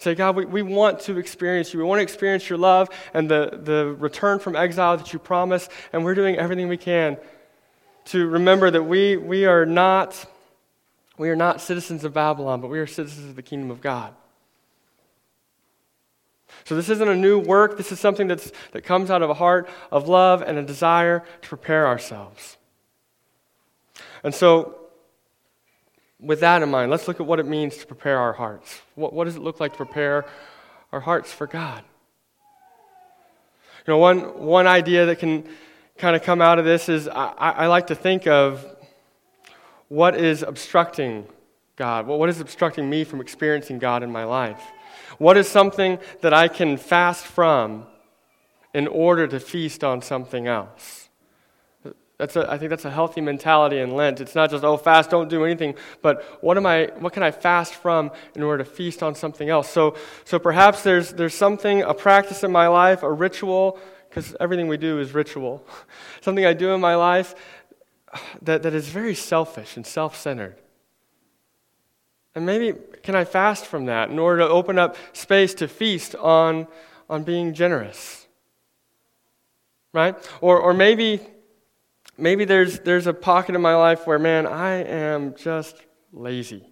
Say, 0.01 0.15
God, 0.15 0.35
we, 0.35 0.47
we 0.47 0.63
want 0.63 1.01
to 1.01 1.19
experience 1.19 1.75
you. 1.75 1.79
We 1.79 1.85
want 1.85 1.99
to 1.99 2.03
experience 2.03 2.49
your 2.49 2.59
love 2.59 2.89
and 3.13 3.31
the, 3.31 3.61
the 3.63 3.95
return 3.99 4.39
from 4.39 4.57
exile 4.57 4.97
that 4.97 5.13
you 5.13 5.19
promise, 5.19 5.69
and 5.93 6.07
we're 6.07 6.15
doing 6.15 6.37
everything 6.37 6.69
we 6.69 6.79
can 6.79 7.19
to 8.07 8.27
remember 8.27 8.71
that 8.71 8.83
we, 8.83 9.19
we, 9.19 9.45
are 9.45 9.67
not, 9.67 10.25
we 11.19 11.29
are 11.29 11.37
not 11.37 11.61
citizens 11.61 12.03
of 12.03 12.15
Babylon, 12.15 12.63
but 12.63 12.69
we 12.69 12.79
are 12.79 12.87
citizens 12.87 13.29
of 13.29 13.37
the 13.37 13.43
kingdom 13.43 13.71
of 13.71 13.83
God. 13.83 14.15
So, 16.65 16.75
this 16.75 16.89
isn't 16.89 17.09
a 17.09 17.15
new 17.15 17.39
work. 17.39 17.77
This 17.77 17.93
is 17.93 18.01
something 18.01 18.27
that's, 18.27 18.53
that 18.73 18.83
comes 18.83 19.11
out 19.11 19.21
of 19.21 19.29
a 19.29 19.35
heart 19.35 19.69
of 19.93 20.09
love 20.09 20.41
and 20.41 20.57
a 20.57 20.63
desire 20.63 21.23
to 21.43 21.49
prepare 21.49 21.87
ourselves. 21.87 22.57
And 24.25 24.35
so, 24.35 24.81
with 26.21 26.41
that 26.41 26.63
in 26.63 26.71
mind, 26.71 26.91
let's 26.91 27.09
look 27.09 27.21
at 27.21 27.27
what 27.27 27.41
it 27.41 27.47
means 27.47 27.77
to 27.79 27.87
prepare 27.87 28.19
our 28.19 28.33
hearts. 28.33 28.81
What, 28.95 29.13
what 29.13 29.25
does 29.25 29.37
it 29.37 29.43
look 29.43 29.61
like 29.61 29.73
to 29.73 29.77
prepare 29.77 30.27
our 30.93 31.01
hearts 31.01 31.33
for 31.33 31.47
God? 31.47 31.83
You 33.87 33.95
know, 33.95 33.99
one, 33.99 34.39
one 34.39 34.67
idea 34.67 35.07
that 35.07 35.19
can 35.19 35.49
kind 35.97 36.15
of 36.15 36.23
come 36.23 36.43
out 36.43 36.59
of 36.59 36.65
this 36.65 36.89
is 36.89 37.09
I, 37.09 37.33
I 37.39 37.67
like 37.67 37.87
to 37.89 37.95
think 37.95 38.27
of 38.27 38.65
what 39.89 40.15
is 40.15 40.43
obstructing 40.43 41.27
God? 41.77 42.07
What 42.07 42.29
is 42.29 42.41
obstructing 42.41 42.91
me 42.91 43.05
from 43.05 43.21
experiencing 43.21 43.79
God 43.79 44.03
in 44.03 44.13
my 44.13 44.25
life? 44.25 44.63
What 45.19 45.37
is 45.37 45.49
something 45.49 45.99
that 46.21 46.35
I 46.35 46.47
can 46.47 46.77
fast 46.77 47.25
from 47.25 47.87
in 48.75 48.87
order 48.87 49.27
to 49.27 49.41
feast 49.41 49.83
on 49.83 50.03
something 50.03 50.47
else? 50.47 51.00
That's 52.21 52.37
a, 52.37 52.53
I 52.53 52.59
think 52.59 52.69
that's 52.69 52.85
a 52.85 52.91
healthy 52.91 53.23
mentality 53.23 53.79
in 53.79 53.95
Lent. 53.95 54.21
It's 54.21 54.35
not 54.35 54.51
just, 54.51 54.63
oh, 54.63 54.77
fast, 54.77 55.09
don't 55.09 55.31
do 55.31 55.43
anything, 55.43 55.75
but 56.03 56.23
what, 56.43 56.59
am 56.59 56.67
I, 56.67 56.91
what 56.99 57.15
can 57.15 57.23
I 57.23 57.31
fast 57.31 57.73
from 57.73 58.11
in 58.35 58.43
order 58.43 58.63
to 58.63 58.71
feast 58.71 59.03
on 59.03 59.15
something 59.15 59.49
else? 59.49 59.71
So, 59.71 59.97
so 60.27 60.39
perhaps 60.39 60.83
there's, 60.83 61.15
there's 61.15 61.33
something, 61.33 61.81
a 61.81 61.95
practice 61.95 62.45
in 62.45 62.53
my 62.53 62.69
life, 62.69 63.03
a 63.03 63.11
ritual, 63.11 63.79
because 64.07 64.37
everything 64.39 64.69
we 64.69 64.77
do 64.77 64.99
is 64.99 65.15
ritual, 65.15 65.67
something 66.21 66.45
I 66.45 66.53
do 66.53 66.75
in 66.75 66.81
my 66.83 66.95
life 66.95 67.35
that, 68.43 68.65
that 68.65 68.75
is 68.75 68.91
very 68.91 69.15
selfish 69.15 69.79
and 69.79 69.87
self 69.87 70.15
centered. 70.15 70.57
And 72.35 72.45
maybe 72.45 72.79
can 73.03 73.15
I 73.15 73.25
fast 73.25 73.65
from 73.65 73.87
that 73.87 74.11
in 74.11 74.19
order 74.19 74.43
to 74.43 74.49
open 74.51 74.79
up 74.79 74.95
space 75.15 75.55
to 75.55 75.69
feast 75.69 76.15
on, 76.17 76.67
on 77.09 77.23
being 77.23 77.55
generous? 77.55 78.27
Right? 79.95 80.17
Or, 80.43 80.61
or 80.61 80.75
maybe 80.75 81.21
maybe 82.21 82.45
there's, 82.45 82.81
there's 82.81 83.07
a 83.07 83.15
pocket 83.15 83.55
in 83.55 83.61
my 83.61 83.75
life 83.75 84.07
where, 84.07 84.19
man, 84.19 84.47
I 84.47 84.83
am 84.85 85.35
just 85.35 85.77
lazy. 86.13 86.67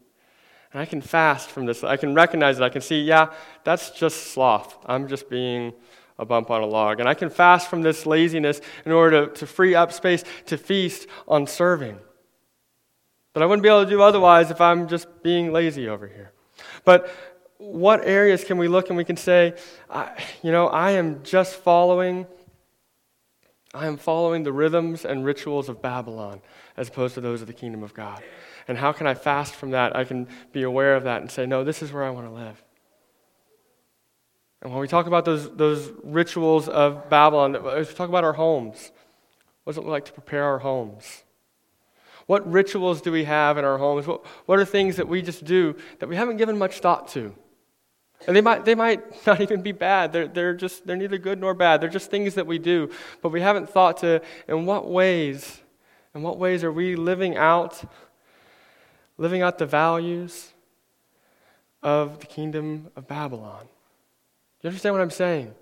And 0.72 0.80
I 0.80 0.84
can 0.84 1.00
fast 1.00 1.50
from 1.50 1.66
this. 1.66 1.82
I 1.82 1.96
can 1.96 2.14
recognize 2.14 2.58
it. 2.58 2.62
I 2.62 2.68
can 2.68 2.82
see, 2.82 3.02
yeah, 3.02 3.32
that's 3.64 3.90
just 3.90 4.32
sloth. 4.32 4.76
I'm 4.86 5.08
just 5.08 5.30
being 5.30 5.72
a 6.18 6.26
bump 6.26 6.50
on 6.50 6.62
a 6.62 6.66
log. 6.66 7.00
And 7.00 7.08
I 7.08 7.14
can 7.14 7.30
fast 7.30 7.70
from 7.70 7.82
this 7.82 8.04
laziness 8.04 8.60
in 8.84 8.92
order 8.92 9.26
to, 9.26 9.32
to 9.32 9.46
free 9.46 9.74
up 9.74 9.92
space 9.92 10.24
to 10.46 10.58
feast 10.58 11.06
on 11.26 11.46
serving. 11.46 11.98
But 13.32 13.42
I 13.42 13.46
wouldn't 13.46 13.62
be 13.62 13.68
able 13.68 13.84
to 13.84 13.90
do 13.90 14.02
otherwise 14.02 14.50
if 14.50 14.60
I'm 14.60 14.88
just 14.88 15.22
being 15.22 15.52
lazy 15.52 15.88
over 15.88 16.06
here. 16.06 16.32
But 16.84 17.10
what 17.58 18.04
areas 18.04 18.44
can 18.44 18.58
we 18.58 18.68
look 18.68 18.88
and 18.88 18.96
we 18.96 19.04
can 19.04 19.16
say, 19.16 19.54
you 20.42 20.52
know, 20.52 20.68
I 20.68 20.92
am 20.92 21.22
just 21.22 21.56
following 21.56 22.26
I 23.74 23.86
am 23.86 23.96
following 23.96 24.44
the 24.44 24.52
rhythms 24.52 25.04
and 25.04 25.24
rituals 25.24 25.68
of 25.68 25.82
Babylon 25.82 26.40
as 26.76 26.88
opposed 26.88 27.14
to 27.14 27.20
those 27.20 27.40
of 27.40 27.46
the 27.46 27.52
kingdom 27.52 27.82
of 27.82 27.92
God. 27.92 28.22
And 28.66 28.78
how 28.78 28.92
can 28.92 29.06
I 29.06 29.14
fast 29.14 29.54
from 29.54 29.72
that? 29.72 29.94
I 29.94 30.04
can 30.04 30.26
be 30.52 30.62
aware 30.62 30.96
of 30.96 31.04
that 31.04 31.20
and 31.20 31.30
say, 31.30 31.46
no, 31.46 31.64
this 31.64 31.82
is 31.82 31.92
where 31.92 32.04
I 32.04 32.10
want 32.10 32.26
to 32.26 32.32
live. 32.32 32.62
And 34.62 34.72
when 34.72 34.80
we 34.80 34.88
talk 34.88 35.06
about 35.06 35.24
those, 35.24 35.54
those 35.54 35.90
rituals 36.02 36.68
of 36.68 37.08
Babylon, 37.08 37.54
as 37.54 37.88
we 37.88 37.94
talk 37.94 38.08
about 38.08 38.24
our 38.24 38.32
homes. 38.32 38.90
What 39.64 39.72
does 39.72 39.78
it 39.78 39.80
look 39.82 39.90
like 39.90 40.04
to 40.06 40.12
prepare 40.12 40.44
our 40.44 40.58
homes? 40.58 41.24
What 42.26 42.50
rituals 42.50 43.00
do 43.00 43.12
we 43.12 43.24
have 43.24 43.58
in 43.58 43.64
our 43.64 43.78
homes? 43.78 44.06
What, 44.06 44.26
what 44.46 44.58
are 44.58 44.64
things 44.64 44.96
that 44.96 45.08
we 45.08 45.22
just 45.22 45.44
do 45.44 45.76
that 45.98 46.08
we 46.08 46.16
haven't 46.16 46.38
given 46.38 46.58
much 46.58 46.80
thought 46.80 47.08
to? 47.08 47.34
And 48.26 48.36
they 48.36 48.40
might, 48.40 48.64
they 48.64 48.74
might 48.74 49.26
not 49.26 49.40
even 49.40 49.62
be 49.62 49.72
bad. 49.72 50.12
They're, 50.12 50.28
they're 50.28 50.54
just, 50.54 50.86
they're 50.86 50.96
neither 50.96 51.18
good 51.18 51.38
nor 51.38 51.54
bad. 51.54 51.80
They're 51.80 51.88
just 51.88 52.10
things 52.10 52.34
that 52.34 52.46
we 52.46 52.58
do. 52.58 52.90
But 53.22 53.30
we 53.30 53.40
haven't 53.40 53.70
thought 53.70 53.98
to, 53.98 54.20
in 54.46 54.66
what 54.66 54.88
ways, 54.88 55.60
in 56.14 56.22
what 56.22 56.38
ways 56.38 56.64
are 56.64 56.72
we 56.72 56.96
living 56.96 57.36
out, 57.36 57.82
living 59.16 59.42
out 59.42 59.58
the 59.58 59.66
values 59.66 60.52
of 61.82 62.20
the 62.20 62.26
kingdom 62.26 62.90
of 62.96 63.06
Babylon. 63.06 63.62
Do 63.62 64.66
you 64.66 64.68
understand 64.70 64.94
what 64.94 65.02
I'm 65.02 65.10
saying? 65.10 65.54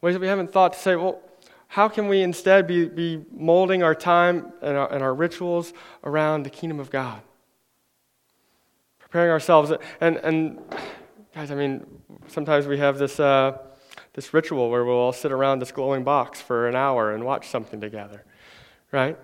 Ways 0.00 0.14
that 0.14 0.20
we 0.20 0.28
haven't 0.28 0.52
thought 0.52 0.74
to 0.74 0.78
say, 0.78 0.94
well, 0.94 1.20
how 1.66 1.88
can 1.88 2.06
we 2.06 2.22
instead 2.22 2.68
be, 2.68 2.86
be 2.86 3.24
molding 3.32 3.82
our 3.82 3.96
time 3.96 4.52
and 4.62 4.76
our, 4.76 4.92
and 4.92 5.02
our 5.02 5.12
rituals 5.12 5.72
around 6.04 6.44
the 6.44 6.50
kingdom 6.50 6.78
of 6.78 6.90
God? 6.90 7.20
Preparing 9.00 9.32
ourselves. 9.32 9.72
And, 10.00 10.16
and 10.18 10.60
guys, 11.34 11.50
I 11.50 11.56
mean, 11.56 11.84
sometimes 12.28 12.66
we 12.68 12.78
have 12.78 12.96
this, 12.96 13.18
uh, 13.18 13.58
this 14.12 14.32
ritual 14.32 14.70
where 14.70 14.84
we'll 14.84 14.94
all 14.94 15.12
sit 15.12 15.32
around 15.32 15.58
this 15.58 15.72
glowing 15.72 16.04
box 16.04 16.40
for 16.40 16.68
an 16.68 16.76
hour 16.76 17.12
and 17.12 17.24
watch 17.24 17.48
something 17.48 17.80
together, 17.80 18.24
right? 18.92 19.18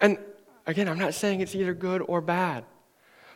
And 0.00 0.18
again, 0.66 0.88
I'm 0.88 0.98
not 0.98 1.14
saying 1.14 1.40
it's 1.40 1.56
either 1.56 1.74
good 1.74 2.00
or 2.06 2.20
bad. 2.20 2.64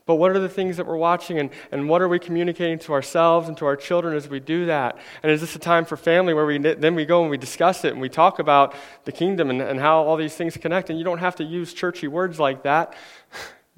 But 0.06 0.14
what 0.14 0.30
are 0.30 0.38
the 0.38 0.48
things 0.48 0.78
that 0.78 0.86
we're 0.86 0.96
watching, 0.96 1.38
and, 1.38 1.50
and 1.70 1.88
what 1.88 2.00
are 2.00 2.08
we 2.08 2.18
communicating 2.18 2.78
to 2.78 2.92
ourselves 2.94 3.48
and 3.48 3.58
to 3.58 3.66
our 3.66 3.76
children 3.76 4.16
as 4.16 4.26
we 4.26 4.40
do 4.40 4.66
that? 4.66 4.96
And 5.22 5.30
is 5.30 5.40
this 5.42 5.54
a 5.54 5.58
time 5.58 5.84
for 5.84 5.98
family 5.98 6.32
where 6.32 6.46
we 6.46 6.56
then 6.56 6.94
we 6.94 7.04
go 7.04 7.20
and 7.20 7.30
we 7.30 7.36
discuss 7.36 7.84
it 7.84 7.92
and 7.92 8.00
we 8.00 8.08
talk 8.08 8.38
about 8.38 8.74
the 9.04 9.12
kingdom 9.12 9.50
and, 9.50 9.60
and 9.60 9.78
how 9.80 9.98
all 9.98 10.16
these 10.16 10.34
things 10.34 10.56
connect? 10.56 10.88
And 10.88 10.98
you 10.98 11.04
don't 11.04 11.18
have 11.18 11.36
to 11.36 11.44
use 11.44 11.74
churchy 11.74 12.08
words 12.08 12.40
like 12.40 12.62
that, 12.62 12.94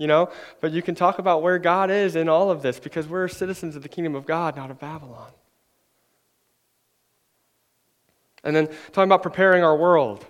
you 0.00 0.06
know, 0.06 0.30
but 0.62 0.72
you 0.72 0.80
can 0.80 0.94
talk 0.94 1.18
about 1.18 1.42
where 1.42 1.58
God 1.58 1.90
is 1.90 2.16
in 2.16 2.26
all 2.26 2.50
of 2.50 2.62
this 2.62 2.80
because 2.80 3.06
we're 3.06 3.28
citizens 3.28 3.76
of 3.76 3.82
the 3.82 3.88
kingdom 3.88 4.14
of 4.14 4.24
God, 4.24 4.56
not 4.56 4.70
of 4.70 4.80
Babylon. 4.80 5.30
And 8.42 8.56
then 8.56 8.68
talking 8.92 9.10
about 9.10 9.22
preparing 9.22 9.62
our 9.62 9.76
world. 9.76 10.24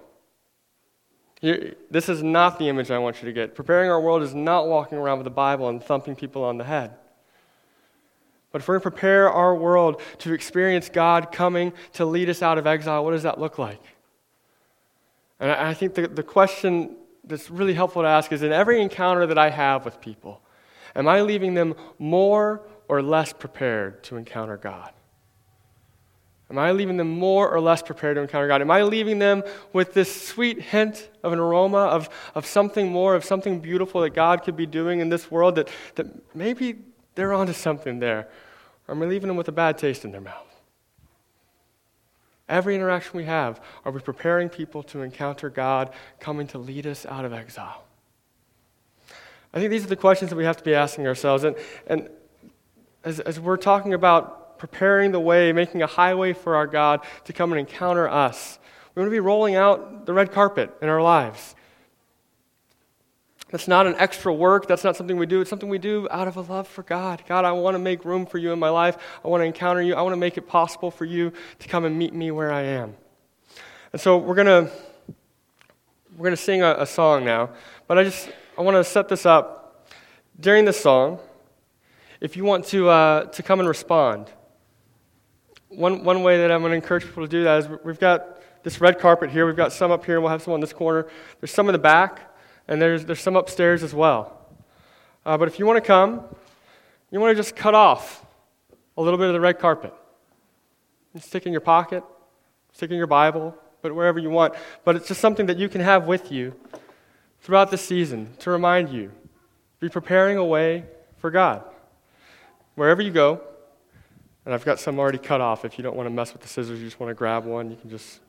This 1.40 2.08
is 2.08 2.20
not 2.20 2.58
the 2.58 2.68
image 2.68 2.90
I 2.90 2.98
want 2.98 3.22
you 3.22 3.26
to 3.26 3.32
get. 3.32 3.54
Preparing 3.54 3.90
our 3.90 4.00
world 4.00 4.24
is 4.24 4.34
not 4.34 4.66
walking 4.66 4.98
around 4.98 5.18
with 5.18 5.24
the 5.24 5.30
Bible 5.30 5.68
and 5.68 5.80
thumping 5.80 6.16
people 6.16 6.42
on 6.42 6.58
the 6.58 6.64
head. 6.64 6.90
But 8.50 8.62
if 8.62 8.66
we're 8.66 8.74
going 8.74 8.82
to 8.82 8.90
prepare 8.90 9.30
our 9.30 9.54
world 9.54 10.02
to 10.18 10.32
experience 10.34 10.88
God 10.88 11.30
coming 11.30 11.72
to 11.92 12.04
lead 12.04 12.28
us 12.28 12.42
out 12.42 12.58
of 12.58 12.66
exile, 12.66 13.04
what 13.04 13.12
does 13.12 13.22
that 13.22 13.38
look 13.38 13.56
like? 13.56 13.80
And 15.38 15.48
I 15.48 15.74
think 15.74 15.94
the, 15.94 16.08
the 16.08 16.24
question 16.24 16.96
that's 17.30 17.50
really 17.50 17.74
helpful 17.74 18.02
to 18.02 18.08
ask 18.08 18.32
is 18.32 18.42
in 18.42 18.52
every 18.52 18.82
encounter 18.82 19.26
that 19.26 19.38
I 19.38 19.50
have 19.50 19.84
with 19.84 20.00
people, 20.00 20.42
am 20.94 21.08
I 21.08 21.22
leaving 21.22 21.54
them 21.54 21.74
more 21.98 22.62
or 22.88 23.00
less 23.00 23.32
prepared 23.32 24.02
to 24.04 24.16
encounter 24.16 24.56
God? 24.56 24.92
Am 26.50 26.58
I 26.58 26.72
leaving 26.72 26.96
them 26.96 27.08
more 27.08 27.48
or 27.48 27.60
less 27.60 27.80
prepared 27.80 28.16
to 28.16 28.22
encounter 28.22 28.48
God? 28.48 28.60
Am 28.60 28.70
I 28.72 28.82
leaving 28.82 29.20
them 29.20 29.44
with 29.72 29.94
this 29.94 30.28
sweet 30.28 30.60
hint 30.60 31.08
of 31.22 31.32
an 31.32 31.38
aroma 31.38 31.78
of, 31.78 32.10
of 32.34 32.44
something 32.44 32.90
more, 32.90 33.14
of 33.14 33.24
something 33.24 33.60
beautiful 33.60 34.00
that 34.00 34.10
God 34.10 34.42
could 34.42 34.56
be 34.56 34.66
doing 34.66 34.98
in 34.98 35.08
this 35.08 35.30
world 35.30 35.54
that, 35.54 35.68
that 35.94 36.34
maybe 36.34 36.78
they're 37.14 37.32
onto 37.32 37.52
something 37.52 38.00
there? 38.00 38.28
Or 38.88 38.96
am 38.96 39.02
I 39.02 39.06
leaving 39.06 39.28
them 39.28 39.36
with 39.36 39.46
a 39.46 39.52
bad 39.52 39.78
taste 39.78 40.04
in 40.04 40.10
their 40.10 40.20
mouth? 40.20 40.49
Every 42.50 42.74
interaction 42.74 43.16
we 43.16 43.24
have, 43.24 43.60
are 43.84 43.92
we 43.92 44.00
preparing 44.00 44.48
people 44.48 44.82
to 44.84 45.02
encounter 45.02 45.48
God 45.48 45.90
coming 46.18 46.48
to 46.48 46.58
lead 46.58 46.86
us 46.86 47.06
out 47.06 47.24
of 47.24 47.32
exile? 47.32 47.84
I 49.54 49.60
think 49.60 49.70
these 49.70 49.84
are 49.84 49.88
the 49.88 49.96
questions 49.96 50.30
that 50.30 50.36
we 50.36 50.44
have 50.44 50.56
to 50.56 50.64
be 50.64 50.74
asking 50.74 51.06
ourselves. 51.06 51.44
And, 51.44 51.56
and 51.86 52.08
as, 53.04 53.20
as 53.20 53.38
we're 53.38 53.56
talking 53.56 53.94
about 53.94 54.58
preparing 54.58 55.12
the 55.12 55.20
way, 55.20 55.52
making 55.52 55.82
a 55.82 55.86
highway 55.86 56.32
for 56.32 56.56
our 56.56 56.66
God 56.66 57.00
to 57.24 57.32
come 57.32 57.52
and 57.52 57.58
encounter 57.58 58.08
us. 58.08 58.58
We 58.94 59.00
want 59.00 59.06
to 59.06 59.14
be 59.14 59.20
rolling 59.20 59.54
out 59.54 60.04
the 60.04 60.12
red 60.12 60.32
carpet 60.32 60.76
in 60.82 60.88
our 60.88 61.00
lives. 61.00 61.54
That's 63.50 63.66
not 63.66 63.86
an 63.86 63.94
extra 63.98 64.32
work. 64.32 64.68
That's 64.68 64.84
not 64.84 64.96
something 64.96 65.16
we 65.16 65.26
do. 65.26 65.40
It's 65.40 65.50
something 65.50 65.68
we 65.68 65.78
do 65.78 66.06
out 66.10 66.28
of 66.28 66.36
a 66.36 66.42
love 66.42 66.68
for 66.68 66.82
God. 66.82 67.22
God, 67.26 67.44
I 67.44 67.52
want 67.52 67.74
to 67.74 67.78
make 67.78 68.04
room 68.04 68.26
for 68.26 68.38
you 68.38 68.52
in 68.52 68.58
my 68.58 68.68
life. 68.68 68.96
I 69.24 69.28
want 69.28 69.40
to 69.40 69.46
encounter 69.46 69.82
you. 69.82 69.94
I 69.94 70.02
want 70.02 70.12
to 70.12 70.18
make 70.18 70.38
it 70.38 70.46
possible 70.48 70.90
for 70.90 71.04
you 71.04 71.32
to 71.58 71.68
come 71.68 71.84
and 71.84 71.98
meet 71.98 72.14
me 72.14 72.30
where 72.30 72.52
I 72.52 72.62
am. 72.62 72.94
And 73.92 74.00
so 74.00 74.18
we're 74.18 74.36
going 74.36 74.46
to 74.46 74.70
we're 76.16 76.24
going 76.24 76.36
to 76.36 76.42
sing 76.42 76.62
a, 76.62 76.74
a 76.78 76.86
song 76.86 77.24
now, 77.24 77.50
but 77.88 77.98
I 77.98 78.04
just 78.04 78.30
I 78.56 78.62
want 78.62 78.76
to 78.76 78.84
set 78.84 79.08
this 79.08 79.26
up. 79.26 79.88
During 80.38 80.64
this 80.64 80.80
song, 80.80 81.18
if 82.20 82.36
you 82.36 82.44
want 82.44 82.66
to 82.66 82.88
uh, 82.88 83.24
to 83.24 83.42
come 83.42 83.58
and 83.58 83.68
respond, 83.68 84.30
one, 85.70 86.04
one 86.04 86.22
way 86.22 86.38
that 86.38 86.52
I'm 86.52 86.60
going 86.60 86.70
to 86.70 86.76
encourage 86.76 87.04
people 87.04 87.24
to 87.24 87.28
do 87.28 87.44
that 87.44 87.58
is 87.58 87.68
we've 87.84 87.98
got 87.98 88.40
this 88.62 88.80
red 88.80 88.98
carpet 88.98 89.30
here. 89.30 89.46
We've 89.46 89.56
got 89.56 89.72
some 89.72 89.90
up 89.90 90.04
here. 90.04 90.20
We'll 90.20 90.30
have 90.30 90.42
some 90.42 90.52
on 90.52 90.60
this 90.60 90.72
corner. 90.72 91.08
There's 91.40 91.52
some 91.52 91.68
in 91.68 91.72
the 91.72 91.78
back, 91.78 92.29
and 92.68 92.80
there's, 92.80 93.04
there's 93.04 93.20
some 93.20 93.36
upstairs 93.36 93.82
as 93.82 93.94
well. 93.94 94.36
Uh, 95.24 95.36
but 95.36 95.48
if 95.48 95.58
you 95.58 95.66
want 95.66 95.76
to 95.76 95.86
come, 95.86 96.24
you 97.10 97.20
want 97.20 97.32
to 97.32 97.36
just 97.36 97.56
cut 97.56 97.74
off 97.74 98.24
a 98.96 99.02
little 99.02 99.18
bit 99.18 99.26
of 99.26 99.32
the 99.32 99.40
red 99.40 99.58
carpet. 99.58 99.92
You 101.14 101.20
stick 101.20 101.46
in 101.46 101.52
your 101.52 101.60
pocket, 101.60 102.04
stick 102.72 102.90
in 102.90 102.96
your 102.96 103.06
Bible, 103.06 103.54
but 103.82 103.94
wherever 103.94 104.18
you 104.18 104.30
want. 104.30 104.54
But 104.84 104.96
it's 104.96 105.08
just 105.08 105.20
something 105.20 105.46
that 105.46 105.58
you 105.58 105.68
can 105.68 105.80
have 105.80 106.06
with 106.06 106.30
you 106.30 106.54
throughout 107.40 107.70
the 107.70 107.78
season 107.78 108.34
to 108.40 108.50
remind 108.50 108.90
you. 108.90 109.10
Be 109.80 109.88
preparing 109.88 110.36
a 110.36 110.44
way 110.44 110.84
for 111.18 111.30
God. 111.30 111.64
Wherever 112.74 113.02
you 113.02 113.10
go, 113.10 113.40
and 114.44 114.54
I've 114.54 114.64
got 114.64 114.78
some 114.78 114.98
already 114.98 115.18
cut 115.18 115.40
off. 115.40 115.64
If 115.64 115.78
you 115.78 115.82
don't 115.82 115.96
want 115.96 116.06
to 116.06 116.10
mess 116.10 116.32
with 116.32 116.42
the 116.42 116.48
scissors, 116.48 116.78
you 116.78 116.86
just 116.86 117.00
want 117.00 117.10
to 117.10 117.14
grab 117.14 117.44
one, 117.44 117.70
you 117.70 117.76
can 117.76 117.90
just, 117.90 118.20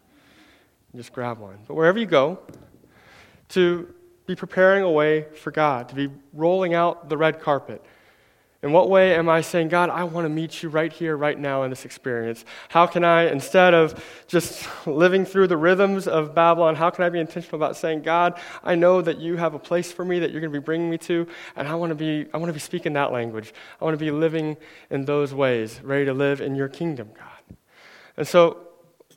just 0.96 1.14
grab 1.14 1.40
one. 1.40 1.58
But 1.68 1.76
wherever 1.76 2.00
you 2.00 2.06
go, 2.06 2.40
to 3.50 3.94
be 4.32 4.40
preparing 4.40 4.84
a 4.84 4.92
way 4.92 5.26
for 5.36 5.52
God, 5.52 5.90
to 5.90 5.96
be 5.96 6.10
rolling 6.34 6.74
out 6.74 7.10
the 7.10 7.18
red 7.18 7.42
carpet, 7.42 7.84
in 8.64 8.72
what 8.72 8.92
way 8.92 9.16
am 9.16 9.28
I 9.28 9.42
saying, 9.42 9.70
God, 9.70 9.90
I 9.90 10.04
want 10.04 10.26
to 10.26 10.30
meet 10.30 10.62
you 10.62 10.70
right 10.70 10.94
here, 10.94 11.18
right 11.18 11.38
now 11.38 11.64
in 11.64 11.72
this 11.72 11.84
experience? 11.84 12.46
How 12.70 12.86
can 12.86 13.04
I, 13.04 13.32
instead 13.32 13.74
of 13.74 14.04
just 14.28 14.68
living 14.86 15.26
through 15.26 15.48
the 15.48 15.58
rhythms 15.58 16.08
of 16.08 16.36
Babylon, 16.36 16.76
how 16.76 16.92
can 16.92 17.04
I 17.04 17.10
be 17.10 17.20
intentional 17.20 17.56
about 17.56 17.76
saying, 17.76 18.04
God, 18.04 18.40
I 18.64 18.76
know 18.76 19.02
that 19.02 19.18
you 19.18 19.36
have 19.38 19.56
a 19.56 19.60
place 19.60 19.92
for 19.92 20.06
me 20.06 20.20
that 20.20 20.30
you're 20.30 20.42
going 20.42 20.54
to 20.54 20.60
be 20.60 20.64
bringing 20.64 20.92
me 20.92 21.00
to, 21.00 21.26
and 21.56 21.68
I 21.68 21.74
want 21.74 21.90
to 21.90 21.96
be, 21.96 22.28
I 22.34 22.38
want 22.38 22.50
to 22.50 22.54
be 22.54 22.60
speaking 22.60 22.94
that 22.94 23.12
language. 23.12 23.52
I 23.82 23.84
want 23.84 23.96
to 23.96 24.06
be 24.06 24.12
living 24.12 24.58
in 24.92 25.06
those 25.06 25.34
ways, 25.34 25.82
ready 25.82 26.06
to 26.06 26.14
live 26.14 26.40
in 26.40 26.54
your 26.54 26.70
kingdom, 26.70 27.10
God. 27.18 27.58
And 28.16 28.28
so, 28.28 28.58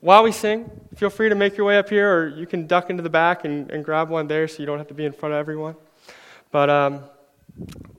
while 0.00 0.22
we 0.22 0.32
sing, 0.32 0.70
feel 0.96 1.10
free 1.10 1.28
to 1.28 1.34
make 1.34 1.56
your 1.56 1.66
way 1.66 1.78
up 1.78 1.88
here, 1.88 2.12
or 2.12 2.28
you 2.28 2.46
can 2.46 2.66
duck 2.66 2.90
into 2.90 3.02
the 3.02 3.10
back 3.10 3.44
and, 3.44 3.70
and 3.70 3.84
grab 3.84 4.08
one 4.08 4.26
there 4.26 4.48
so 4.48 4.60
you 4.60 4.66
don't 4.66 4.78
have 4.78 4.88
to 4.88 4.94
be 4.94 5.04
in 5.04 5.12
front 5.12 5.34
of 5.34 5.38
everyone. 5.38 5.76
But, 6.50 6.70
um, 6.70 7.04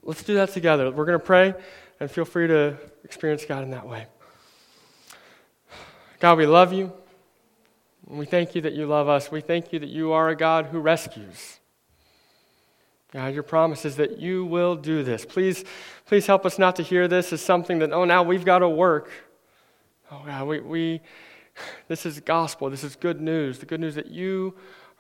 Let's 0.04 0.24
do 0.24 0.36
that 0.36 0.50
together. 0.50 0.92
We're 0.92 1.06
going 1.06 1.20
to 1.20 1.26
pray, 1.26 1.54
and 2.00 2.12
feel 2.12 2.26
free 2.26 2.48
to 2.48 2.78
experience 3.04 3.46
God 3.46 3.64
in 3.64 3.72
that 3.72 3.88
way. 3.88 4.06
God, 6.20 6.38
we 6.38 6.46
love 6.46 6.74
you. 6.74 6.94
And 8.08 8.20
we 8.20 8.26
thank 8.26 8.54
you 8.54 8.62
that 8.62 8.74
you 8.74 8.86
love 8.86 9.10
us. 9.10 9.32
We 9.32 9.42
thank 9.42 9.74
you 9.74 9.80
that 9.80 9.90
you 9.90 10.12
are 10.12 10.30
a 10.30 10.36
God 10.36 10.68
who 10.68 10.80
rescues. 10.80 11.60
God, 13.14 13.34
your 13.34 13.44
promise 13.44 13.86
is 13.86 13.96
that 13.96 14.20
you 14.20 14.46
will 14.46 14.76
do 14.76 15.04
this. 15.04 15.26
Please, 15.26 15.64
please 16.06 16.28
help 16.28 16.46
us 16.46 16.60
not 16.60 16.76
to 16.76 16.84
hear 16.84 17.08
this 17.08 17.34
as 17.34 17.42
something 17.42 17.80
that, 17.80 17.92
oh, 17.92 18.06
now 18.06 18.22
we've 18.22 18.46
got 18.46 18.60
to 18.60 18.70
work. 18.70 19.10
Oh, 20.12 20.22
God, 20.26 20.48
we, 20.48 20.60
we, 20.60 21.02
this 21.88 22.06
is 22.06 22.20
gospel. 22.20 22.70
This 22.70 22.84
is 22.84 22.96
good 22.96 23.22
news. 23.22 23.60
The 23.60 23.66
good 23.66 23.80
news 23.80 23.96
that 23.96 24.08
you 24.08 24.56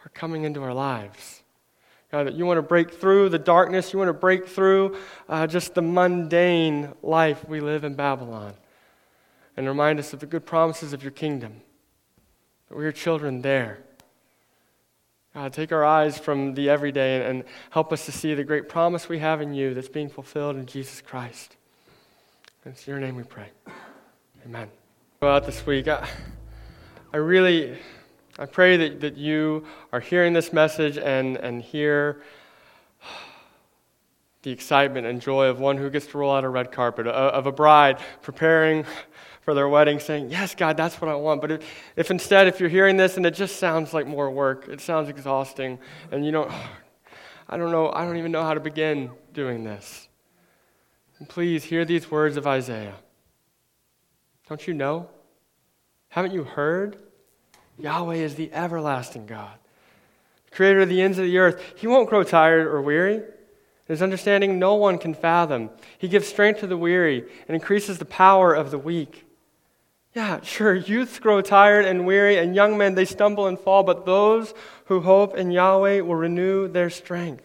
are 0.06 0.10
coming 0.10 0.44
into 0.44 0.62
our 0.62 0.74
lives. 0.74 1.44
God, 2.12 2.28
that 2.28 2.36
you 2.36 2.46
want 2.46 2.60
to 2.60 2.62
break 2.62 2.94
through 2.94 3.30
the 3.30 3.40
darkness, 3.40 3.92
you 3.92 4.00
want 4.00 4.10
to 4.10 4.14
break 4.14 4.48
through 4.48 4.96
uh, 5.28 5.48
just 5.48 5.74
the 5.74 5.82
mundane 5.82 6.94
life 7.02 7.48
we 7.48 7.60
live 7.60 7.84
in 7.84 7.96
Babylon, 7.96 8.54
and 9.58 9.68
remind 9.68 10.00
us 10.00 10.14
of 10.14 10.20
the 10.20 10.26
good 10.26 10.46
promises 10.46 10.94
of 10.94 11.02
your 11.04 11.12
kingdom, 11.12 11.62
that 12.70 12.78
we 12.78 12.86
are 12.86 12.92
children 12.92 13.42
there. 13.42 13.80
God, 15.34 15.52
take 15.52 15.74
our 15.74 15.84
eyes 15.84 16.18
from 16.18 16.54
the 16.54 16.70
everyday 16.70 17.18
and, 17.18 17.26
and 17.26 17.44
help 17.72 17.92
us 17.92 18.06
to 18.06 18.12
see 18.14 18.34
the 18.34 18.46
great 18.46 18.70
promise 18.70 19.10
we 19.10 19.20
have 19.20 19.42
in 19.42 19.54
you 19.54 19.74
that's 19.74 19.90
being 19.90 20.10
fulfilled 20.10 20.56
in 20.56 20.66
Jesus 20.66 21.02
Christ. 21.02 21.58
It's 22.66 22.88
your 22.88 23.00
name 23.00 23.16
we 23.16 23.24
pray. 23.24 23.50
Amen. 24.46 24.70
Go 25.20 25.28
out 25.28 25.46
this 25.46 25.66
week. 25.66 25.88
I, 25.88 26.08
I 27.16 27.20
really. 27.20 27.78
I 28.38 28.46
pray 28.46 28.76
that, 28.76 29.00
that 29.00 29.16
you 29.16 29.66
are 29.94 30.02
hearing 30.02 30.34
this 30.34 30.52
message 30.52 30.98
and, 30.98 31.38
and 31.38 31.62
hear 31.62 32.22
the 34.42 34.52
excitement 34.52 35.08
and 35.08 35.22
joy 35.22 35.46
of 35.46 35.58
one 35.58 35.78
who 35.78 35.90
gets 35.90 36.08
to 36.08 36.18
roll 36.18 36.36
out 36.36 36.44
a 36.44 36.50
red 36.50 36.74
carpet, 36.74 37.08
of 37.08 37.48
a 37.48 37.54
bride 37.54 38.00
preparing 38.22 38.84
for 39.40 39.54
their 39.54 39.70
wedding, 39.70 40.02
saying, 40.02 40.30
Yes, 40.30 40.56
God, 40.56 40.76
that's 40.76 41.00
what 41.00 41.08
I 41.08 41.16
want. 41.16 41.40
But 41.40 41.52
if, 41.52 41.62
if 41.96 42.12
instead, 42.12 42.48
if 42.48 42.60
you're 42.60 42.68
hearing 42.68 42.98
this 42.98 43.16
and 43.16 43.26
it 43.26 43.34
just 43.34 43.60
sounds 43.60 43.94
like 43.94 44.06
more 44.06 44.30
work, 44.30 44.68
it 44.68 44.82
sounds 44.82 45.08
exhausting, 45.08 45.80
and 46.12 46.26
you 46.26 46.34
don't, 46.34 46.52
I 47.48 47.56
don't 47.56 47.72
know, 47.72 47.94
I 47.94 48.04
don't 48.04 48.18
even 48.18 48.34
know 48.34 48.44
how 48.44 48.56
to 48.56 48.60
begin 48.60 49.10
doing 49.32 49.64
this. 49.64 50.10
And 51.20 51.30
please 51.30 51.64
hear 51.64 51.86
these 51.86 52.12
words 52.12 52.36
of 52.36 52.46
Isaiah. 52.46 52.96
Don't 54.50 54.68
you 54.68 54.74
know? 54.74 55.08
Haven't 56.16 56.34
you 56.34 56.46
heard? 56.46 56.96
Yahweh 57.78 58.16
is 58.16 58.36
the 58.36 58.52
everlasting 58.54 59.26
God, 59.26 59.58
creator 60.52 60.82
of 60.82 60.90
the 60.90 61.02
ends 61.02 61.18
of 61.18 61.26
the 61.26 61.38
earth. 61.38 61.62
He 61.76 61.88
won't 61.88 62.10
grow 62.10 62.24
tired 62.24 62.68
or 62.68 62.82
weary. 62.82 63.22
His 63.88 64.02
understanding 64.02 64.58
no 64.58 64.76
one 64.76 64.98
can 64.98 65.14
fathom. 65.14 65.70
He 65.98 66.08
gives 66.08 66.28
strength 66.28 66.62
to 66.62 66.68
the 66.68 66.78
weary 66.78 67.24
and 67.48 67.56
increases 67.56 68.00
the 68.00 68.06
power 68.06 68.54
of 68.54 68.72
the 68.72 68.80
weak. 68.80 69.26
Yeah, 70.16 70.40
sure, 70.42 70.74
youths 70.74 71.20
grow 71.20 71.42
tired 71.42 71.86
and 71.86 72.06
weary, 72.06 72.38
and 72.38 72.56
young 72.56 72.78
men, 72.78 72.96
they 72.96 73.04
stumble 73.04 73.48
and 73.48 73.60
fall, 73.60 73.84
but 73.84 74.06
those 74.06 74.54
who 74.86 75.02
hope 75.02 75.36
in 75.36 75.52
Yahweh 75.52 76.00
will 76.00 76.16
renew 76.16 76.70
their 76.70 76.90
strength. 76.90 77.44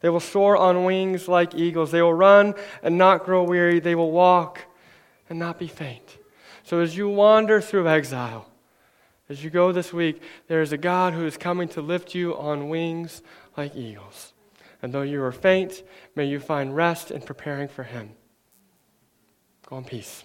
They 0.00 0.08
will 0.08 0.20
soar 0.20 0.56
on 0.56 0.84
wings 0.84 1.28
like 1.28 1.54
eagles. 1.54 1.90
They 1.90 2.02
will 2.02 2.14
run 2.14 2.54
and 2.82 2.96
not 2.96 3.24
grow 3.24 3.42
weary. 3.42 3.80
They 3.80 3.94
will 3.94 4.10
walk 4.10 4.64
and 5.28 5.38
not 5.38 5.58
be 5.58 5.68
faint. 5.68 6.16
So 6.64 6.80
as 6.80 6.96
you 6.96 7.08
wander 7.08 7.60
through 7.60 7.88
exile, 7.88 8.46
as 9.30 9.44
you 9.44 9.48
go 9.48 9.70
this 9.70 9.92
week, 9.92 10.20
there 10.48 10.60
is 10.60 10.72
a 10.72 10.76
God 10.76 11.14
who 11.14 11.24
is 11.24 11.36
coming 11.36 11.68
to 11.68 11.80
lift 11.80 12.16
you 12.16 12.36
on 12.36 12.68
wings 12.68 13.22
like 13.56 13.76
eagles. 13.76 14.32
And 14.82 14.92
though 14.92 15.02
you 15.02 15.22
are 15.22 15.30
faint, 15.30 15.84
may 16.16 16.24
you 16.24 16.40
find 16.40 16.74
rest 16.74 17.12
in 17.12 17.22
preparing 17.22 17.68
for 17.68 17.84
him. 17.84 18.10
Go 19.66 19.78
in 19.78 19.84
peace. 19.84 20.24